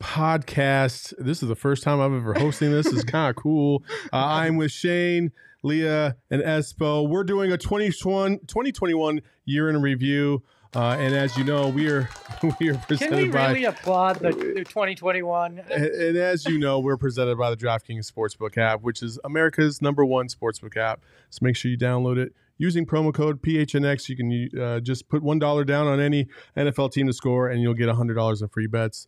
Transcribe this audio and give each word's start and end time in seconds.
Podcast. 0.00 1.14
This 1.18 1.42
is 1.42 1.48
the 1.48 1.56
first 1.56 1.82
time 1.82 2.00
I've 2.00 2.12
ever 2.12 2.34
hosting 2.34 2.70
this. 2.70 2.86
It's 2.86 3.04
kind 3.04 3.30
of 3.30 3.36
cool. 3.42 3.82
Uh, 4.12 4.16
I'm 4.16 4.56
with 4.56 4.70
Shane, 4.70 5.32
Leah, 5.62 6.16
and 6.30 6.42
Espo. 6.42 7.08
We're 7.08 7.24
doing 7.24 7.52
a 7.52 7.56
2021, 7.56 8.40
2021 8.46 9.22
year 9.44 9.70
in 9.70 9.80
review. 9.80 10.42
Uh, 10.74 10.96
and 10.98 11.14
as 11.14 11.36
you 11.38 11.44
know, 11.44 11.68
we 11.68 11.88
are 11.88 12.08
we 12.60 12.68
are 12.68 12.74
presented 12.74 12.78
Can 12.78 12.86
presented 12.86 13.16
we 13.16 13.30
by 13.30 13.52
really 13.52 13.64
applaud 13.64 14.16
the, 14.16 14.32
the 14.32 14.64
2021? 14.64 15.62
and, 15.70 15.84
and 15.84 16.16
as 16.18 16.44
you 16.44 16.58
know, 16.58 16.78
we're 16.78 16.98
presented 16.98 17.38
by 17.38 17.48
the 17.48 17.56
DraftKings 17.56 18.10
Sportsbook 18.10 18.58
app, 18.58 18.82
which 18.82 19.02
is 19.02 19.18
America's 19.24 19.80
number 19.80 20.04
one 20.04 20.28
sportsbook 20.28 20.76
app. 20.76 21.00
So 21.30 21.38
make 21.42 21.56
sure 21.56 21.70
you 21.70 21.78
download 21.78 22.18
it. 22.18 22.34
Using 22.58 22.84
promo 22.86 23.12
code 23.12 23.42
PHNX, 23.42 24.08
you 24.08 24.16
can 24.16 24.60
uh, 24.60 24.80
just 24.80 25.08
put 25.08 25.22
$1 25.22 25.66
down 25.66 25.86
on 25.86 26.00
any 26.00 26.26
NFL 26.56 26.90
team 26.92 27.06
to 27.06 27.12
score, 27.12 27.48
and 27.48 27.60
you'll 27.60 27.74
get 27.74 27.88
$100 27.88 28.42
in 28.42 28.48
free 28.48 28.66
bets. 28.66 29.06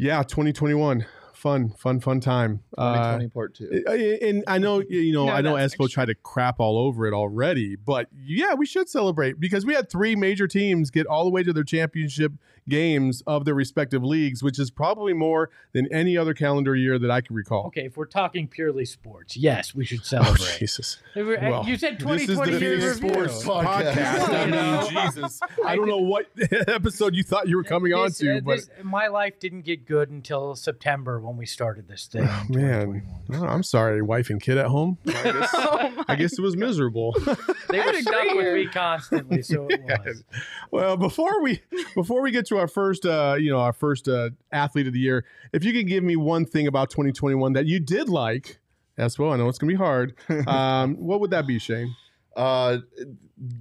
Yeah, 0.00 0.22
2021. 0.22 1.06
Fun, 1.38 1.70
fun, 1.70 2.00
fun 2.00 2.18
time. 2.18 2.64
Uh, 2.76 3.16
2020 3.18 3.28
part 3.28 3.54
two. 3.54 3.84
uh, 3.86 3.92
and 3.92 4.42
I 4.48 4.58
know 4.58 4.80
you 4.88 5.12
know 5.12 5.26
No, 5.26 5.32
I 5.32 5.40
know 5.40 5.56
that's 5.56 5.76
Espo 5.76 5.88
tried 5.88 6.06
to 6.06 6.16
crap 6.16 6.58
all 6.58 6.76
over 6.78 7.06
it 7.06 7.14
already, 7.14 7.76
but 7.76 8.08
yeah, 8.26 8.54
we 8.54 8.66
should 8.66 8.88
celebrate 8.88 9.38
because 9.38 9.64
we 9.64 9.72
had 9.74 9.88
three 9.88 10.16
major 10.16 10.48
teams 10.48 10.90
get 10.90 11.06
all 11.06 11.22
the 11.22 11.30
way 11.30 11.44
to 11.44 11.52
their 11.52 11.62
championship 11.62 12.32
games 12.68 13.22
of 13.26 13.44
their 13.46 13.54
respective 13.54 14.02
leagues, 14.04 14.42
which 14.42 14.58
is 14.58 14.70
probably 14.70 15.12
more 15.14 15.48
than 15.72 15.90
any 15.92 16.18
other 16.18 16.34
calendar 16.34 16.74
year 16.76 16.98
that 16.98 17.10
I 17.10 17.20
can 17.22 17.34
recall. 17.34 17.68
Okay, 17.68 17.86
if 17.86 17.96
we're 17.96 18.04
talking 18.04 18.46
purely 18.48 18.84
sports, 18.84 19.36
yes, 19.36 19.74
we 19.74 19.84
should 19.86 20.00
Oh, 20.02 20.02
celebrate. 20.02 20.58
Jesus. 20.58 20.98
If 21.14 21.24
we're- 21.26 21.50
Well, 21.50 21.64
you 21.66 21.78
said 21.78 21.94
This 22.00 22.26
2020 22.26 22.52
the 22.52 22.60
year 22.60 22.94
Phoenix. 22.94 22.96
Sports 23.36 23.44
Podcast. 23.44 23.92
podcast. 23.94 24.28
I 24.28 24.44
You 24.44 24.50
know? 24.50 24.80
mean, 24.90 25.06
Jesus. 25.06 25.40
I 25.64 25.76
don't 25.76 25.88
know 25.88 25.96
what 25.98 26.26
episode 26.68 27.14
you 27.14 27.22
thought 27.22 27.48
you 27.48 27.56
were 27.56 27.64
coming 27.64 27.94
on 27.94 28.10
to, 28.12 28.38
uh, 28.38 28.40
but 28.40 28.56
this- 28.56 28.70
my 28.82 29.06
life 29.06 29.38
didn't 29.40 29.62
get 29.62 29.86
good 29.86 30.10
until 30.10 30.54
September 30.54 31.18
when 31.28 31.36
we 31.36 31.46
started 31.46 31.86
this 31.88 32.06
thing. 32.06 32.24
Oh, 32.24 32.44
man, 32.48 33.02
2021. 33.28 33.40
oh, 33.42 33.46
I'm 33.52 33.62
sorry, 33.62 34.02
wife 34.02 34.30
and 34.30 34.40
kid 34.40 34.58
at 34.58 34.66
home. 34.66 34.98
I 35.06 35.12
guess, 35.12 35.50
Oh 35.54 36.04
I 36.08 36.14
guess 36.16 36.38
it 36.38 36.42
was 36.42 36.56
miserable. 36.56 37.12
they 37.70 37.78
were 37.78 37.84
I'd 37.88 38.02
stuck 38.02 38.22
agree 38.26 38.34
with 38.36 38.54
me 38.54 38.66
constantly, 38.68 39.42
so 39.42 39.66
it 39.68 39.80
Yeah. 39.86 39.96
was. 40.04 40.24
Well, 40.70 40.96
before 40.96 41.42
we 41.42 41.60
before 41.94 42.22
we 42.22 42.30
get 42.30 42.46
to 42.48 42.58
our 42.58 42.68
first, 42.68 43.06
uh, 43.06 43.36
you 43.38 43.50
know, 43.50 43.58
our 43.60 43.72
first 43.72 44.08
uh, 44.08 44.30
athlete 44.52 44.86
of 44.86 44.92
the 44.92 45.00
year, 45.00 45.24
if 45.52 45.64
you 45.64 45.72
can 45.72 45.86
give 45.86 46.02
me 46.04 46.16
one 46.16 46.44
thing 46.44 46.66
about 46.66 46.90
2021 46.90 47.52
that 47.54 47.66
you 47.66 47.80
did 47.80 48.08
like, 48.08 48.58
as 48.96 49.18
well, 49.18 49.32
I 49.32 49.36
know 49.36 49.48
it's 49.48 49.58
gonna 49.58 49.70
be 49.72 49.76
hard. 49.76 50.14
Um, 50.46 50.96
what 50.96 51.20
would 51.20 51.30
that 51.30 51.46
be, 51.46 51.58
Shane? 51.58 51.94
Uh, 52.36 52.78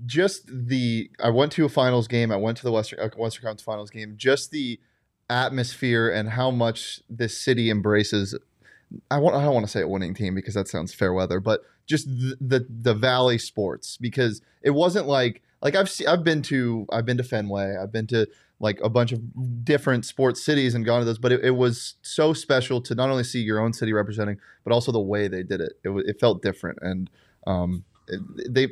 just 0.06 0.44
the 0.48 1.10
I 1.24 1.30
went 1.30 1.52
to 1.54 1.66
a 1.66 1.70
finals 1.70 2.08
game. 2.08 2.32
I 2.32 2.36
went 2.38 2.58
to 2.58 2.64
the 2.64 2.72
Western 2.72 3.00
uh, 3.00 3.10
Western 3.18 3.44
Conference 3.44 3.62
Finals 3.62 3.90
game. 3.90 4.14
Just 4.18 4.52
the 4.52 4.80
atmosphere 5.30 6.10
and 6.10 6.30
how 6.30 6.52
much 6.52 7.02
this 7.10 7.40
city 7.40 7.70
embraces. 7.70 8.38
I 9.12 9.18
want. 9.20 9.36
I 9.36 9.44
don't 9.44 9.54
want 9.54 9.66
to 9.66 9.72
say 9.72 9.82
a 9.82 9.88
winning 9.88 10.14
team 10.14 10.34
because 10.36 10.54
that 10.54 10.68
sounds 10.68 10.94
fair 10.94 11.14
weather, 11.14 11.40
but 11.40 11.62
just 11.86 12.08
the 12.08 12.38
the, 12.40 12.68
the 12.70 12.94
Valley 12.94 13.38
sports 13.38 13.98
because 13.98 14.42
it 14.62 14.70
wasn't 14.72 15.08
like 15.08 15.42
like 15.62 15.76
I've 15.76 15.90
se- 15.90 16.06
I've 16.06 16.24
been 16.24 16.42
to 16.44 16.86
I've 16.92 17.06
been 17.06 17.18
to 17.18 17.24
Fenway. 17.24 17.76
I've 17.82 17.92
been 17.92 18.08
to 18.08 18.28
like 18.60 18.80
a 18.82 18.90
bunch 18.90 19.12
of 19.12 19.22
different 19.66 20.06
sports 20.06 20.44
cities 20.44 20.74
and 20.74 20.84
gone 20.86 21.00
to 21.00 21.06
those, 21.06 21.20
but 21.20 21.32
it, 21.32 21.44
it 21.46 21.52
was 21.52 21.96
so 22.02 22.34
special 22.34 22.82
to 22.82 22.96
not 22.96 23.10
only 23.10 23.24
see 23.24 23.40
your 23.42 23.60
own 23.60 23.72
city 23.74 23.94
representing, 23.94 24.40
but 24.64 24.74
also 24.74 24.92
the 24.92 25.00
way 25.00 25.28
they 25.28 25.44
did 25.44 25.62
it. 25.62 25.74
It, 25.84 25.90
it 26.08 26.20
felt 26.20 26.42
different, 26.42 26.80
and 26.82 27.10
um, 27.46 27.84
it- 28.08 28.54
they 28.54 28.70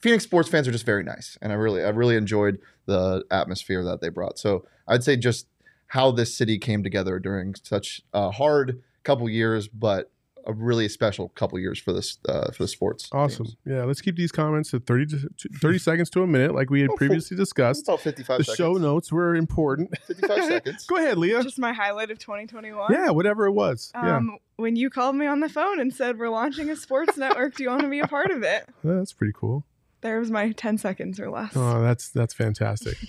Phoenix 0.00 0.22
sports 0.24 0.48
fans 0.50 0.68
are 0.68 0.72
just 0.72 0.84
very 0.84 1.02
nice, 1.02 1.38
and 1.40 1.50
I 1.50 1.54
really 1.56 1.82
I 1.82 1.88
really 1.88 2.16
enjoyed 2.16 2.58
the 2.84 3.24
atmosphere 3.30 3.82
that 3.84 4.02
they 4.02 4.10
brought. 4.10 4.38
So 4.38 4.66
I'd 4.86 5.02
say 5.02 5.16
just 5.16 5.46
how 5.88 6.10
this 6.10 6.36
city 6.36 6.58
came 6.58 6.82
together 6.82 7.18
during 7.18 7.54
such 7.62 8.00
a 8.12 8.30
hard 8.30 8.82
couple 9.04 9.28
years, 9.28 9.68
but 9.68 10.10
a 10.48 10.52
really 10.52 10.88
special 10.88 11.28
couple 11.30 11.58
years 11.58 11.76
for 11.76 11.92
this 11.92 12.18
uh, 12.28 12.52
for 12.52 12.62
the 12.62 12.68
sports. 12.68 13.08
Awesome. 13.10 13.46
teams. 13.46 13.56
Yeah, 13.64 13.82
let's 13.82 14.00
keep 14.00 14.14
these 14.16 14.30
comments 14.30 14.70
to 14.70 14.78
30 14.78 15.06
to, 15.06 15.28
to 15.38 15.48
30 15.60 15.78
seconds 15.78 16.10
to 16.10 16.22
a 16.22 16.26
minute, 16.28 16.54
like 16.54 16.70
we 16.70 16.80
had 16.82 16.86
Oh, 16.90 16.92
full- 16.92 16.98
previously 16.98 17.34
It's 17.34 17.40
discussed. 17.40 17.88
about 17.88 18.00
fifty 18.00 18.22
five 18.22 18.38
The 18.38 18.44
seconds. 18.44 18.56
show 18.58 18.72
notes 18.74 19.10
were 19.10 19.34
important. 19.34 19.90
Fifty 20.06 20.24
five 20.26 20.44
seconds. 20.44 20.86
Go 20.86 20.98
ahead, 20.98 21.18
Leah. 21.18 21.42
Just 21.42 21.58
my 21.58 21.72
highlight 21.72 22.12
of 22.12 22.20
2021. 22.20 22.92
Yeah, 22.92 23.10
whatever 23.10 23.46
it 23.46 23.52
was. 23.52 23.90
yeah, 23.94 24.16
Um, 24.18 24.38
when 24.54 24.76
you 24.76 24.88
called 24.88 25.16
me 25.16 25.26
on 25.26 25.40
the 25.40 25.48
phone 25.48 25.80
and 25.80 25.92
said 25.92 26.16
we're 26.16 26.28
launching 26.28 26.70
a 26.70 26.76
sports 26.76 27.16
network, 27.18 27.56
do 27.56 27.64
you 27.64 27.70
want 27.70 27.82
to 27.82 27.88
be 27.88 27.98
a 27.98 28.06
part 28.06 28.30
of 28.30 28.44
it? 28.44 28.68
that's 28.84 29.12
pretty 29.12 29.32
cool. 29.34 29.64
There 30.02 30.20
was 30.20 30.30
my 30.30 30.52
10 30.52 30.78
seconds 30.78 31.18
or 31.18 31.28
less. 31.28 31.56
Oh, 31.56 31.80
that's 31.82 32.08
that's 32.10 32.34
fantastic. 32.34 32.96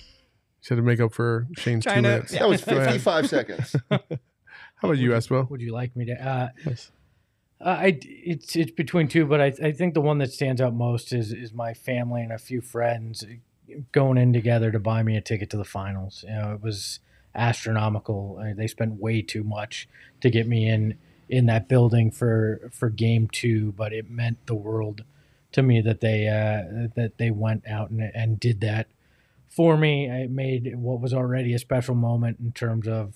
Should 0.60 0.76
to 0.76 0.82
make 0.82 1.00
up 1.00 1.12
for 1.12 1.46
Shane's 1.56 1.84
two 1.84 1.90
Trying 1.90 2.02
minutes. 2.02 2.32
yeah. 2.32 2.40
That 2.40 2.48
was 2.48 2.64
Go 2.64 2.72
ahead. 2.76 2.84
fifty 2.86 2.98
five 3.04 3.28
seconds. 3.28 3.76
How 3.90 3.98
about 4.82 4.98
you, 4.98 5.10
Espo? 5.10 5.48
Would 5.50 5.60
you 5.60 5.72
like 5.72 5.94
me 5.96 6.04
to? 6.06 6.12
Uh, 6.14 6.48
Yes. 6.66 6.90
Uh, 7.60 7.68
I 7.70 7.98
it's 8.04 8.54
it's 8.54 8.70
between 8.70 9.08
two, 9.08 9.26
but 9.26 9.40
I 9.40 9.46
I 9.62 9.72
think 9.72 9.94
the 9.94 10.00
one 10.00 10.18
that 10.18 10.32
stands 10.32 10.60
out 10.60 10.74
most 10.74 11.12
is 11.12 11.32
is 11.32 11.52
my 11.52 11.74
family 11.74 12.22
and 12.22 12.30
a 12.32 12.38
few 12.38 12.60
friends 12.60 13.24
going 13.92 14.16
in 14.16 14.32
together 14.32 14.70
to 14.70 14.78
buy 14.78 15.02
me 15.02 15.16
a 15.16 15.20
ticket 15.20 15.50
to 15.50 15.56
the 15.56 15.64
finals. 15.64 16.24
You 16.26 16.34
know, 16.34 16.52
it 16.54 16.62
was 16.62 17.00
astronomical. 17.34 18.38
Uh, 18.40 18.54
They 18.54 18.66
spent 18.68 19.00
way 19.00 19.22
too 19.22 19.42
much 19.44 19.88
to 20.20 20.30
get 20.30 20.46
me 20.46 20.68
in 20.68 20.98
in 21.28 21.46
that 21.46 21.68
building 21.68 22.10
for 22.12 22.70
for 22.72 22.88
game 22.90 23.28
two, 23.30 23.72
but 23.72 23.92
it 23.92 24.08
meant 24.08 24.46
the 24.46 24.54
world 24.54 25.02
to 25.52 25.62
me 25.62 25.80
that 25.80 26.00
they 26.00 26.28
uh, 26.28 26.88
that 26.94 27.18
they 27.18 27.30
went 27.32 27.66
out 27.66 27.90
and, 27.90 28.00
and 28.14 28.38
did 28.38 28.60
that 28.60 28.86
for 29.48 29.76
me. 29.76 30.08
It 30.08 30.30
made 30.30 30.76
what 30.76 31.00
was 31.00 31.12
already 31.14 31.54
a 31.54 31.58
special 31.58 31.94
moment 31.94 32.38
in 32.40 32.52
terms 32.52 32.86
of 32.86 33.14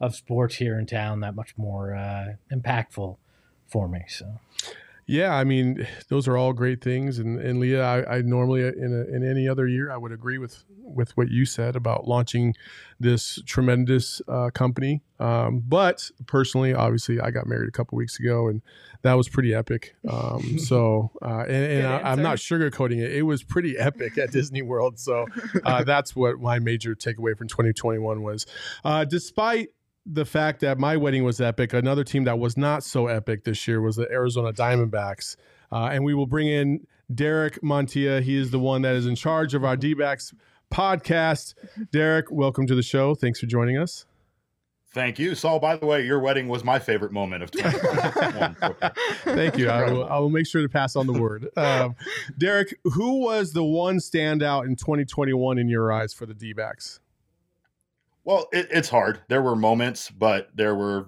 of 0.00 0.16
sports 0.16 0.56
here 0.56 0.78
in 0.78 0.84
town 0.84 1.20
that 1.20 1.34
much 1.36 1.56
more 1.56 1.94
uh, 1.94 2.34
impactful 2.52 3.16
for 3.68 3.88
me. 3.88 4.02
So 4.08 4.40
Yeah, 5.06 5.34
I 5.34 5.44
mean, 5.44 5.86
those 6.08 6.28
are 6.28 6.36
all 6.36 6.52
great 6.52 6.82
things. 6.82 7.18
And, 7.18 7.38
and 7.40 7.58
Leah, 7.58 7.84
I, 7.84 8.18
I 8.18 8.22
normally 8.22 8.62
in 8.62 8.92
a, 8.92 9.14
in 9.14 9.28
any 9.28 9.48
other 9.48 9.66
year, 9.66 9.90
I 9.90 9.96
would 9.96 10.12
agree 10.12 10.38
with 10.38 10.64
with 10.84 11.16
what 11.16 11.30
you 11.30 11.44
said 11.46 11.74
about 11.74 12.06
launching 12.06 12.54
this 13.00 13.40
tremendous 13.46 14.20
uh, 14.28 14.50
company. 14.50 15.00
Um, 15.18 15.62
but 15.66 16.10
personally, 16.26 16.74
obviously, 16.74 17.20
I 17.20 17.30
got 17.30 17.46
married 17.46 17.68
a 17.68 17.72
couple 17.72 17.96
weeks 17.96 18.18
ago, 18.18 18.48
and 18.48 18.62
that 19.02 19.14
was 19.14 19.28
pretty 19.28 19.54
epic. 19.54 19.94
Um, 20.08 20.58
so, 20.58 21.10
uh, 21.22 21.44
and, 21.48 21.72
and 21.72 21.86
I, 21.86 22.12
I'm 22.12 22.22
not 22.22 22.38
sugarcoating 22.38 22.98
it; 22.98 23.12
it 23.12 23.22
was 23.22 23.42
pretty 23.42 23.78
epic 23.78 24.18
at 24.18 24.30
Disney 24.30 24.62
World. 24.62 24.98
So, 24.98 25.26
uh, 25.64 25.84
that's 25.84 26.14
what 26.14 26.40
my 26.40 26.58
major 26.58 26.94
takeaway 26.94 27.36
from 27.36 27.48
2021 27.48 28.22
was. 28.22 28.46
Uh, 28.84 29.04
despite 29.04 29.68
the 30.06 30.24
fact 30.24 30.60
that 30.60 30.78
my 30.78 30.96
wedding 30.96 31.24
was 31.24 31.40
epic, 31.40 31.72
another 31.72 32.04
team 32.04 32.24
that 32.24 32.38
was 32.38 32.56
not 32.56 32.82
so 32.82 33.06
epic 33.06 33.44
this 33.44 33.66
year 33.68 33.80
was 33.80 33.96
the 33.96 34.10
Arizona 34.10 34.52
Diamondbacks. 34.52 35.36
Uh, 35.70 35.88
and 35.92 36.04
we 36.04 36.14
will 36.14 36.26
bring 36.26 36.48
in 36.48 36.86
Derek 37.14 37.60
Montia. 37.62 38.22
He 38.22 38.36
is 38.36 38.50
the 38.50 38.58
one 38.58 38.82
that 38.82 38.94
is 38.94 39.06
in 39.06 39.14
charge 39.14 39.54
of 39.54 39.64
our 39.64 39.76
D 39.76 39.94
backs 39.94 40.34
podcast. 40.72 41.54
Derek, 41.92 42.30
welcome 42.30 42.66
to 42.66 42.74
the 42.74 42.82
show. 42.82 43.14
Thanks 43.14 43.38
for 43.38 43.46
joining 43.46 43.78
us. 43.78 44.06
Thank 44.94 45.18
you, 45.18 45.34
Saul. 45.34 45.58
By 45.58 45.76
the 45.76 45.86
way, 45.86 46.04
your 46.04 46.20
wedding 46.20 46.48
was 46.48 46.64
my 46.64 46.78
favorite 46.78 47.12
moment 47.12 47.42
of 47.42 47.50
2021. 47.50 48.76
Thank 49.24 49.56
you. 49.56 49.70
I 49.70 49.90
will, 49.90 50.04
I 50.04 50.18
will 50.18 50.28
make 50.28 50.46
sure 50.46 50.60
to 50.60 50.68
pass 50.68 50.96
on 50.96 51.06
the 51.06 51.14
word. 51.14 51.48
Um, 51.56 51.94
Derek, 52.36 52.76
who 52.84 53.20
was 53.20 53.52
the 53.52 53.62
one 53.62 53.98
standout 53.98 54.66
in 54.66 54.74
2021 54.74 55.58
in 55.58 55.68
your 55.68 55.92
eyes 55.92 56.12
for 56.12 56.26
the 56.26 56.34
D 56.34 56.52
backs? 56.52 57.00
Well, 58.24 58.48
it, 58.52 58.68
it's 58.70 58.88
hard. 58.88 59.22
There 59.28 59.42
were 59.42 59.56
moments, 59.56 60.10
but 60.10 60.48
there 60.54 60.74
were 60.74 61.06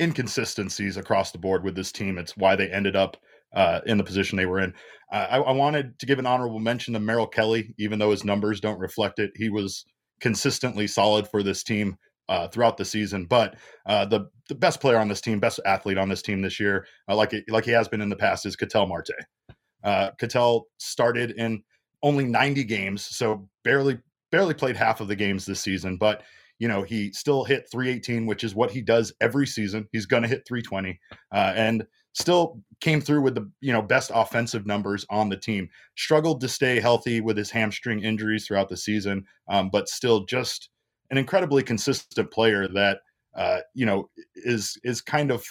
inconsistencies 0.00 0.96
across 0.96 1.30
the 1.32 1.38
board 1.38 1.64
with 1.64 1.74
this 1.74 1.92
team. 1.92 2.18
It's 2.18 2.36
why 2.36 2.56
they 2.56 2.70
ended 2.70 2.96
up 2.96 3.16
uh, 3.54 3.80
in 3.86 3.98
the 3.98 4.04
position 4.04 4.36
they 4.36 4.46
were 4.46 4.60
in. 4.60 4.74
Uh, 5.10 5.26
I, 5.30 5.38
I 5.38 5.52
wanted 5.52 5.98
to 5.98 6.06
give 6.06 6.18
an 6.18 6.26
honorable 6.26 6.58
mention 6.58 6.94
to 6.94 7.00
Merrill 7.00 7.26
Kelly, 7.26 7.74
even 7.78 7.98
though 7.98 8.10
his 8.10 8.24
numbers 8.24 8.60
don't 8.60 8.78
reflect 8.78 9.18
it. 9.18 9.30
He 9.36 9.48
was 9.48 9.84
consistently 10.20 10.86
solid 10.86 11.28
for 11.28 11.42
this 11.42 11.62
team 11.62 11.96
uh, 12.28 12.48
throughout 12.48 12.76
the 12.76 12.84
season. 12.84 13.26
But 13.26 13.56
uh, 13.86 14.06
the 14.06 14.28
the 14.48 14.54
best 14.54 14.80
player 14.80 14.98
on 14.98 15.08
this 15.08 15.20
team, 15.20 15.40
best 15.40 15.60
athlete 15.66 15.98
on 15.98 16.08
this 16.08 16.22
team 16.22 16.42
this 16.42 16.58
year, 16.58 16.86
uh, 17.08 17.16
like 17.16 17.32
it, 17.32 17.44
like 17.48 17.64
he 17.64 17.72
has 17.72 17.88
been 17.88 18.00
in 18.00 18.08
the 18.08 18.16
past, 18.16 18.46
is 18.46 18.56
Ketel 18.56 18.86
Marte. 18.86 19.10
Uh, 19.84 20.10
Ketel 20.18 20.66
started 20.78 21.32
in 21.32 21.62
only 22.02 22.24
90 22.24 22.64
games, 22.64 23.04
so 23.04 23.48
barely 23.64 23.98
barely 24.30 24.54
played 24.54 24.76
half 24.76 25.00
of 25.00 25.08
the 25.08 25.16
games 25.16 25.44
this 25.44 25.60
season. 25.60 25.96
But 25.96 26.22
you 26.58 26.68
know 26.68 26.82
he 26.82 27.12
still 27.12 27.44
hit 27.44 27.66
318, 27.70 28.26
which 28.26 28.44
is 28.44 28.54
what 28.54 28.70
he 28.70 28.80
does 28.80 29.12
every 29.20 29.46
season. 29.46 29.88
He's 29.92 30.06
going 30.06 30.22
to 30.22 30.28
hit 30.28 30.46
320, 30.46 30.98
uh, 31.32 31.52
and 31.56 31.86
still 32.14 32.60
came 32.80 33.00
through 33.00 33.22
with 33.22 33.34
the 33.34 33.50
you 33.60 33.72
know 33.72 33.82
best 33.82 34.10
offensive 34.14 34.66
numbers 34.66 35.06
on 35.10 35.28
the 35.28 35.36
team. 35.36 35.68
Struggled 35.96 36.40
to 36.40 36.48
stay 36.48 36.80
healthy 36.80 37.20
with 37.20 37.36
his 37.36 37.50
hamstring 37.50 38.02
injuries 38.02 38.46
throughout 38.46 38.68
the 38.68 38.76
season, 38.76 39.24
um, 39.48 39.70
but 39.70 39.88
still 39.88 40.24
just 40.24 40.68
an 41.10 41.18
incredibly 41.18 41.62
consistent 41.62 42.30
player 42.30 42.68
that 42.68 43.00
uh, 43.34 43.60
you 43.74 43.86
know 43.86 44.08
is 44.34 44.78
is 44.84 45.00
kind 45.00 45.30
of 45.30 45.44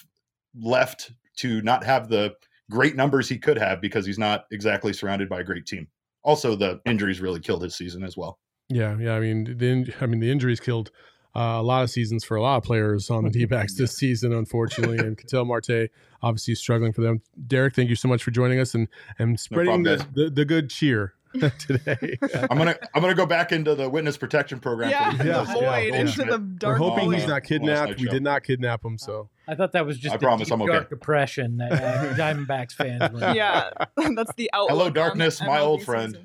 left 0.59 1.11
to 1.37 1.61
not 1.61 1.83
have 1.83 2.09
the 2.09 2.33
great 2.69 2.95
numbers 2.95 3.27
he 3.27 3.37
could 3.37 3.57
have 3.57 3.81
because 3.81 4.05
he's 4.05 4.19
not 4.19 4.45
exactly 4.51 4.93
surrounded 4.93 5.29
by 5.29 5.41
a 5.41 5.43
great 5.43 5.65
team. 5.65 5.87
Also, 6.23 6.55
the 6.55 6.79
injuries 6.85 7.19
really 7.19 7.39
killed 7.39 7.63
his 7.63 7.75
season 7.75 8.03
as 8.03 8.15
well. 8.15 8.39
Yeah, 8.71 8.97
yeah. 8.97 9.13
I 9.13 9.19
mean, 9.19 9.57
the 9.57 9.93
I 10.01 10.05
mean 10.05 10.19
the 10.19 10.31
injuries 10.31 10.59
killed 10.59 10.91
uh, 11.35 11.57
a 11.59 11.63
lot 11.63 11.83
of 11.83 11.89
seasons 11.89 12.23
for 12.23 12.35
a 12.35 12.41
lot 12.41 12.57
of 12.57 12.63
players 12.63 13.09
on 13.09 13.23
the 13.23 13.29
D 13.31 13.45
backs 13.45 13.75
this 13.75 13.95
season, 13.95 14.33
unfortunately. 14.33 14.97
and 14.97 15.17
Ketel 15.17 15.45
Marte 15.45 15.89
obviously 16.21 16.55
struggling 16.55 16.93
for 16.93 17.01
them. 17.01 17.21
Derek, 17.47 17.75
thank 17.75 17.89
you 17.89 17.95
so 17.95 18.07
much 18.07 18.23
for 18.23 18.31
joining 18.31 18.59
us 18.59 18.73
and 18.73 18.87
and 19.19 19.39
spreading 19.39 19.83
problem, 19.83 19.97
the, 20.13 20.23
the, 20.23 20.29
the 20.29 20.45
good 20.45 20.69
cheer 20.69 21.13
today. 21.59 22.17
I'm 22.49 22.57
gonna 22.57 22.75
I'm 22.93 23.01
gonna 23.01 23.15
go 23.15 23.25
back 23.25 23.51
into 23.51 23.73
the 23.75 23.89
witness 23.89 24.17
protection 24.17 24.59
program. 24.59 24.89
Yeah, 24.89 25.11
for 25.11 25.17
the 25.17 25.29
Yeah, 25.29 25.43
void 25.45 25.61
yeah, 25.93 25.99
into 26.01 26.19
yeah. 26.25 26.37
the 26.37 26.67
We're 26.67 26.75
hoping 26.75 27.05
void. 27.05 27.15
he's 27.15 27.27
not 27.27 27.43
kidnapped. 27.43 27.99
We 27.99 28.07
did 28.07 28.23
not 28.23 28.43
kidnap 28.43 28.83
him, 28.83 28.97
so 28.97 29.29
I 29.47 29.55
thought 29.55 29.71
that 29.73 29.85
was 29.85 29.97
just 29.97 30.13
I 30.13 30.15
a 30.17 30.19
promise 30.19 30.47
deep, 30.47 30.53
I'm 30.53 30.61
okay. 30.63 30.73
dark 30.73 30.89
depression 30.89 31.57
that 31.57 31.71
uh, 31.71 32.13
Diamondbacks 32.15 32.73
fans 32.73 33.11
were. 33.13 33.33
yeah, 33.33 33.69
that's 34.15 34.33
the 34.35 34.49
outlook. 34.53 34.69
Hello, 34.71 34.89
darkness, 34.89 35.39
the 35.39 35.45
my 35.45 35.59
old 35.59 35.83
friend. 35.83 36.17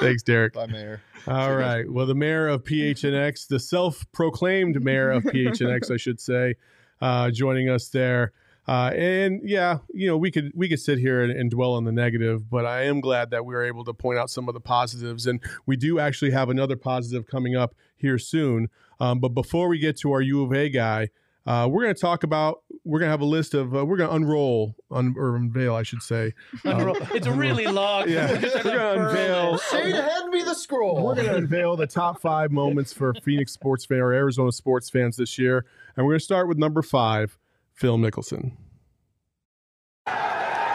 thanks, 0.00 0.22
Derek. 0.22 0.54
Bye, 0.54 0.66
Mayor. 0.66 1.00
All 1.26 1.54
right. 1.54 1.90
Well, 1.90 2.06
the 2.06 2.14
mayor 2.14 2.48
of 2.48 2.62
PHNX, 2.64 3.48
the 3.48 3.58
self-proclaimed 3.58 4.82
mayor 4.82 5.10
of 5.10 5.24
PHNX, 5.24 5.90
I 5.90 5.96
should 5.96 6.20
say, 6.20 6.54
uh, 7.00 7.30
joining 7.30 7.68
us 7.68 7.88
there. 7.88 8.32
Uh, 8.68 8.90
and 8.94 9.40
yeah, 9.44 9.78
you 9.94 10.08
know, 10.08 10.16
we 10.16 10.30
could 10.30 10.50
we 10.54 10.68
could 10.68 10.80
sit 10.80 10.98
here 10.98 11.22
and, 11.22 11.32
and 11.32 11.50
dwell 11.50 11.74
on 11.74 11.84
the 11.84 11.92
negative, 11.92 12.50
but 12.50 12.66
I 12.66 12.82
am 12.82 13.00
glad 13.00 13.30
that 13.30 13.44
we 13.44 13.54
were 13.54 13.64
able 13.64 13.84
to 13.84 13.92
point 13.92 14.18
out 14.18 14.28
some 14.28 14.48
of 14.48 14.54
the 14.54 14.60
positives, 14.60 15.26
and 15.26 15.40
we 15.66 15.76
do 15.76 15.98
actually 16.00 16.32
have 16.32 16.50
another 16.50 16.76
positive 16.76 17.26
coming 17.26 17.54
up 17.54 17.74
here 17.96 18.18
soon. 18.18 18.68
Um, 18.98 19.20
but 19.20 19.30
before 19.30 19.68
we 19.68 19.78
get 19.78 19.96
to 19.98 20.12
our 20.12 20.20
U 20.20 20.42
of 20.42 20.52
A 20.52 20.68
guy, 20.68 21.10
uh, 21.46 21.68
we're 21.70 21.82
going 21.82 21.94
to 21.94 22.00
talk 22.00 22.24
about 22.24 22.62
we're 22.84 22.98
going 22.98 23.06
to 23.08 23.12
have 23.12 23.20
a 23.20 23.24
list 23.24 23.54
of 23.54 23.74
uh, 23.76 23.84
we're 23.84 23.96
going 23.96 24.10
to 24.10 24.16
unroll 24.16 24.74
un, 24.90 25.14
or 25.16 25.36
unveil, 25.36 25.74
I 25.74 25.82
should 25.84 26.02
say. 26.02 26.32
Unroll- 26.64 26.96
it's 27.14 27.26
a 27.26 27.32
really 27.32 27.66
long. 27.66 28.08
Yeah, 28.08 28.32
we're 28.32 28.40
gonna 28.40 28.62
gonna 28.64 29.08
unveil- 29.08 29.54
it. 29.54 29.60
Shade, 29.70 29.94
hand 29.94 30.30
me 30.30 30.42
the 30.42 30.54
scroll. 30.54 31.04
We're 31.04 31.14
going 31.14 31.28
to 31.28 31.36
unveil 31.36 31.76
the 31.76 31.86
top 31.86 32.20
five 32.20 32.50
moments 32.50 32.92
for 32.92 33.14
Phoenix 33.14 33.52
sports 33.52 33.84
fan 33.84 33.98
or 33.98 34.12
Arizona 34.12 34.50
sports 34.50 34.90
fans 34.90 35.16
this 35.16 35.38
year. 35.38 35.64
And 35.96 36.04
we're 36.04 36.12
going 36.12 36.20
to 36.20 36.24
start 36.24 36.48
with 36.48 36.58
number 36.58 36.82
five, 36.82 37.38
Phil 37.76 37.98
Mickelson. 37.98 38.52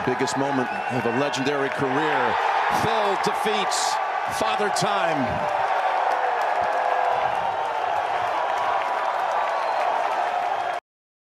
Biggest 0.05 0.37
moment 0.37 0.69
of 0.93 1.05
a 1.05 1.19
legendary 1.19 1.69
career. 1.69 2.35
Phil 2.83 3.17
defeats 3.23 3.93
Father 4.37 4.69
Time. 4.69 5.60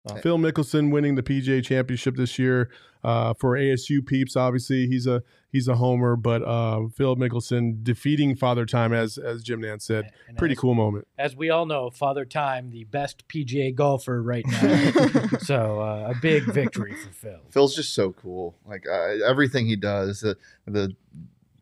Uh, 0.10 0.16
Phil 0.22 0.38
Mickelson 0.38 0.92
winning 0.92 1.16
the 1.16 1.24
PGA 1.24 1.64
Championship 1.64 2.16
this 2.16 2.38
year 2.40 2.70
uh, 3.04 3.34
for 3.34 3.56
ASU 3.58 4.06
peeps. 4.06 4.36
Obviously, 4.36 4.88
he's 4.88 5.08
a 5.08 5.24
he's 5.52 5.68
a 5.68 5.76
homer, 5.76 6.16
but 6.16 6.42
uh, 6.44 6.88
Phil 6.96 7.16
Mickelson 7.16 7.84
defeating 7.84 8.36
Father 8.36 8.66
Time, 8.66 8.94
as 8.94 9.18
as 9.18 9.44
Jim 9.44 9.62
Nantz 9.62 9.84
said, 9.84 10.12
And 10.28 10.38
pretty 10.38 10.54
as- 10.54 10.60
cool 10.60 10.76
moment. 10.76 11.08
As 11.18 11.36
we 11.36 11.50
all 11.50 11.66
know, 11.66 11.90
Father 11.90 12.26
Time, 12.26 12.70
the 12.72 12.84
best 12.86 13.28
PGA 13.28 13.74
golfer 13.74 14.22
right 14.22 14.46
now. 14.48 15.28
so 15.40 15.82
uh, 15.82 16.14
a 16.16 16.16
big 16.22 16.44
victory 16.46 16.94
for 16.94 17.12
Phil. 17.12 17.40
Phil's 17.50 17.76
just 17.76 17.94
so 17.94 18.14
cool. 18.14 18.56
Like 18.66 18.86
uh, 18.90 19.26
everything 19.26 19.66
he 19.68 19.76
does, 19.76 20.22
the 20.22 20.38
the 20.66 20.96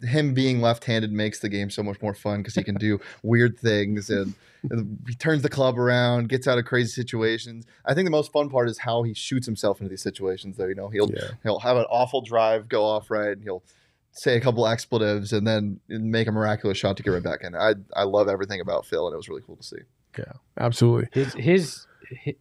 him 0.02 0.34
being 0.34 0.62
left-handed 0.62 1.12
makes 1.12 1.40
the 1.40 1.50
game 1.50 1.70
so 1.70 1.82
much 1.84 2.02
more 2.02 2.14
fun 2.14 2.38
because 2.40 2.56
he 2.56 2.64
can 2.64 2.76
do 2.76 3.00
weird 3.24 3.58
things 3.58 4.10
and, 4.10 4.34
and 4.70 5.00
he 5.08 5.14
turns 5.16 5.42
the 5.42 5.50
club 5.50 5.78
around, 5.80 6.30
gets 6.30 6.48
out 6.48 6.58
of 6.58 6.66
crazy 6.66 6.90
situations. 6.90 7.66
I 7.86 7.94
think 7.94 8.06
the 8.06 8.12
most 8.12 8.32
fun 8.32 8.50
part 8.50 8.70
is 8.70 8.80
how 8.80 9.04
he 9.04 9.14
shoots 9.14 9.46
himself 9.46 9.80
into 9.80 9.90
these 9.90 10.02
situations. 10.02 10.58
Though 10.58 10.66
you 10.68 10.76
know 10.76 10.90
he'll 10.90 11.10
Yeah. 11.12 11.30
he'll 11.44 11.60
have 11.60 11.78
an 11.78 11.86
awful 11.90 12.22
drive 12.22 12.68
go 12.68 12.84
off 12.84 13.10
right, 13.10 13.32
and 13.32 13.44
he'll 13.44 13.64
say 14.12 14.38
a 14.38 14.42
couple 14.42 14.66
expletives 14.66 15.34
and 15.34 15.46
then 15.46 15.80
make 15.90 16.28
a 16.28 16.32
miraculous 16.32 16.78
shot 16.78 16.96
to 16.98 17.04
get 17.04 17.12
right 17.12 17.24
back 17.24 17.42
in. 17.44 17.56
I 17.56 17.76
I 17.96 18.04
love 18.04 18.28
everything 18.28 18.62
about 18.62 18.86
Phil, 18.86 19.06
and 19.08 19.14
it 19.14 19.18
was 19.18 19.30
really 19.30 19.42
cool 19.46 19.56
to 19.58 19.64
see. 19.64 19.82
Yeah, 20.18 20.32
absolutely. 20.58 21.10
His 21.14 21.34
his 21.34 21.88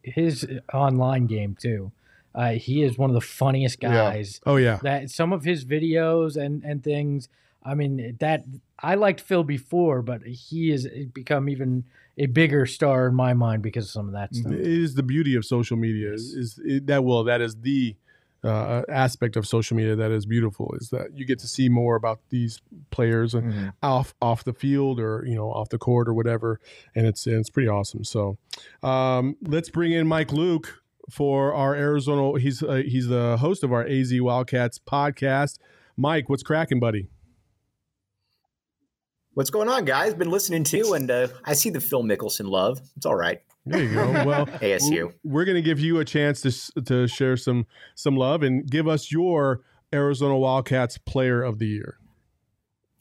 his 0.03 0.47
online 0.73 1.27
game 1.27 1.56
too. 1.61 1.91
Uh, 2.35 2.53
he 2.53 2.83
is 2.83 2.99
one 2.99 3.11
of 3.11 3.15
the 3.15 3.21
funniest 3.21 3.79
Yeah. 3.83 3.93
guys. 3.93 4.41
Oh 4.45 4.57
yeah, 4.57 4.79
That 4.83 5.11
some 5.11 5.33
of 5.33 5.45
his 5.45 5.65
videos 5.65 6.37
and 6.37 6.63
and 6.65 6.83
things. 6.83 7.29
I 7.67 7.75
mean 7.75 8.17
that 8.21 8.45
I 8.79 8.95
liked 8.97 9.21
Phil 9.21 9.45
before, 9.45 10.03
but 10.03 10.23
he 10.23 10.71
has 10.71 10.87
become 11.15 11.49
even 11.49 11.85
a 12.19 12.27
bigger 12.27 12.67
star 12.67 13.07
in 13.09 13.15
my 13.15 13.33
mind 13.35 13.63
because 13.63 13.87
of 13.87 13.91
some 13.91 14.07
of 14.07 14.13
that 14.13 14.35
stuff. 14.35 14.53
it 14.53 14.61
is 14.61 14.95
the 14.95 15.03
beauty 15.03 15.35
of 15.35 15.45
social 15.45 15.77
media. 15.77 16.13
Is, 16.13 16.35
is 16.35 16.61
it, 16.65 16.87
that 16.87 17.05
well, 17.05 17.25
that 17.25 17.41
is 17.41 17.57
the 17.57 17.97
uh, 18.45 18.83
aspect 18.91 19.37
of 19.37 19.47
social 19.47 19.77
media 19.77 19.97
that 19.97 20.11
is 20.11 20.27
beautiful. 20.27 20.75
Is 20.79 20.91
that 20.91 21.17
you 21.17 21.25
get 21.25 21.39
to 21.39 21.49
see 21.49 21.69
more 21.71 21.97
about 21.97 22.21
these 22.29 22.61
players 22.91 23.33
and 23.35 23.73
off 23.83 24.15
off 24.21 24.45
the 24.45 24.53
field 24.53 25.01
or 25.01 25.25
you 25.27 25.35
know 25.35 25.51
off 25.51 25.71
the 25.71 25.79
court 25.79 26.07
or 26.09 26.13
whatever, 26.15 26.61
and 26.95 27.07
it's 27.07 27.27
and 27.27 27.37
it's 27.37 27.49
pretty 27.51 27.69
awesome. 27.69 28.05
So 28.05 28.37
um, 28.83 29.37
let's 29.41 29.71
bring 29.71 29.93
in 29.93 30.07
Mike 30.07 30.33
Luke 30.33 30.83
for 31.11 31.55
our 31.55 31.75
Arizona. 31.75 32.39
He's 32.39 32.62
uh, 32.62 32.83
he's 32.87 33.09
the 33.09 33.37
host 33.39 33.62
of 33.62 33.73
our 33.73 33.87
AZ 33.87 34.12
Wildcats 34.12 34.79
podcast. 34.79 35.58
Mike, 35.96 36.29
what's 36.29 36.43
cracking, 36.43 36.81
buddy? 36.81 37.08
What's 39.34 39.51
going 39.51 39.69
on, 39.69 39.84
guys? 39.84 40.15
Been 40.15 40.31
listening 40.31 40.63
to, 40.65 40.93
and 40.93 41.11
uh, 41.11 41.29
I 41.44 41.55
see 41.55 41.70
the 41.70 41.81
Phil 41.81 42.05
Mickelson 42.05 42.49
love. 42.49 42.81
It's 42.96 43.06
all 43.06 43.17
right. 43.17 43.41
There 43.67 43.82
you 43.82 43.93
go. 43.93 44.25
Well, 44.25 44.46
ASU. 44.63 45.13
we're 45.25 45.44
going 45.44 45.56
to 45.56 45.63
give 45.63 45.81
you 45.81 45.99
a 45.99 46.05
chance 46.05 46.41
to 46.43 46.82
to 46.82 47.08
share 47.08 47.37
some 47.37 47.67
some 47.94 48.17
love 48.17 48.43
and 48.43 48.69
give 48.69 48.87
us 48.87 49.11
your 49.11 49.63
Arizona 49.93 50.37
Wildcats 50.37 50.99
Player 50.99 51.43
of 51.43 51.58
the 51.58 51.67
Year. 51.67 51.99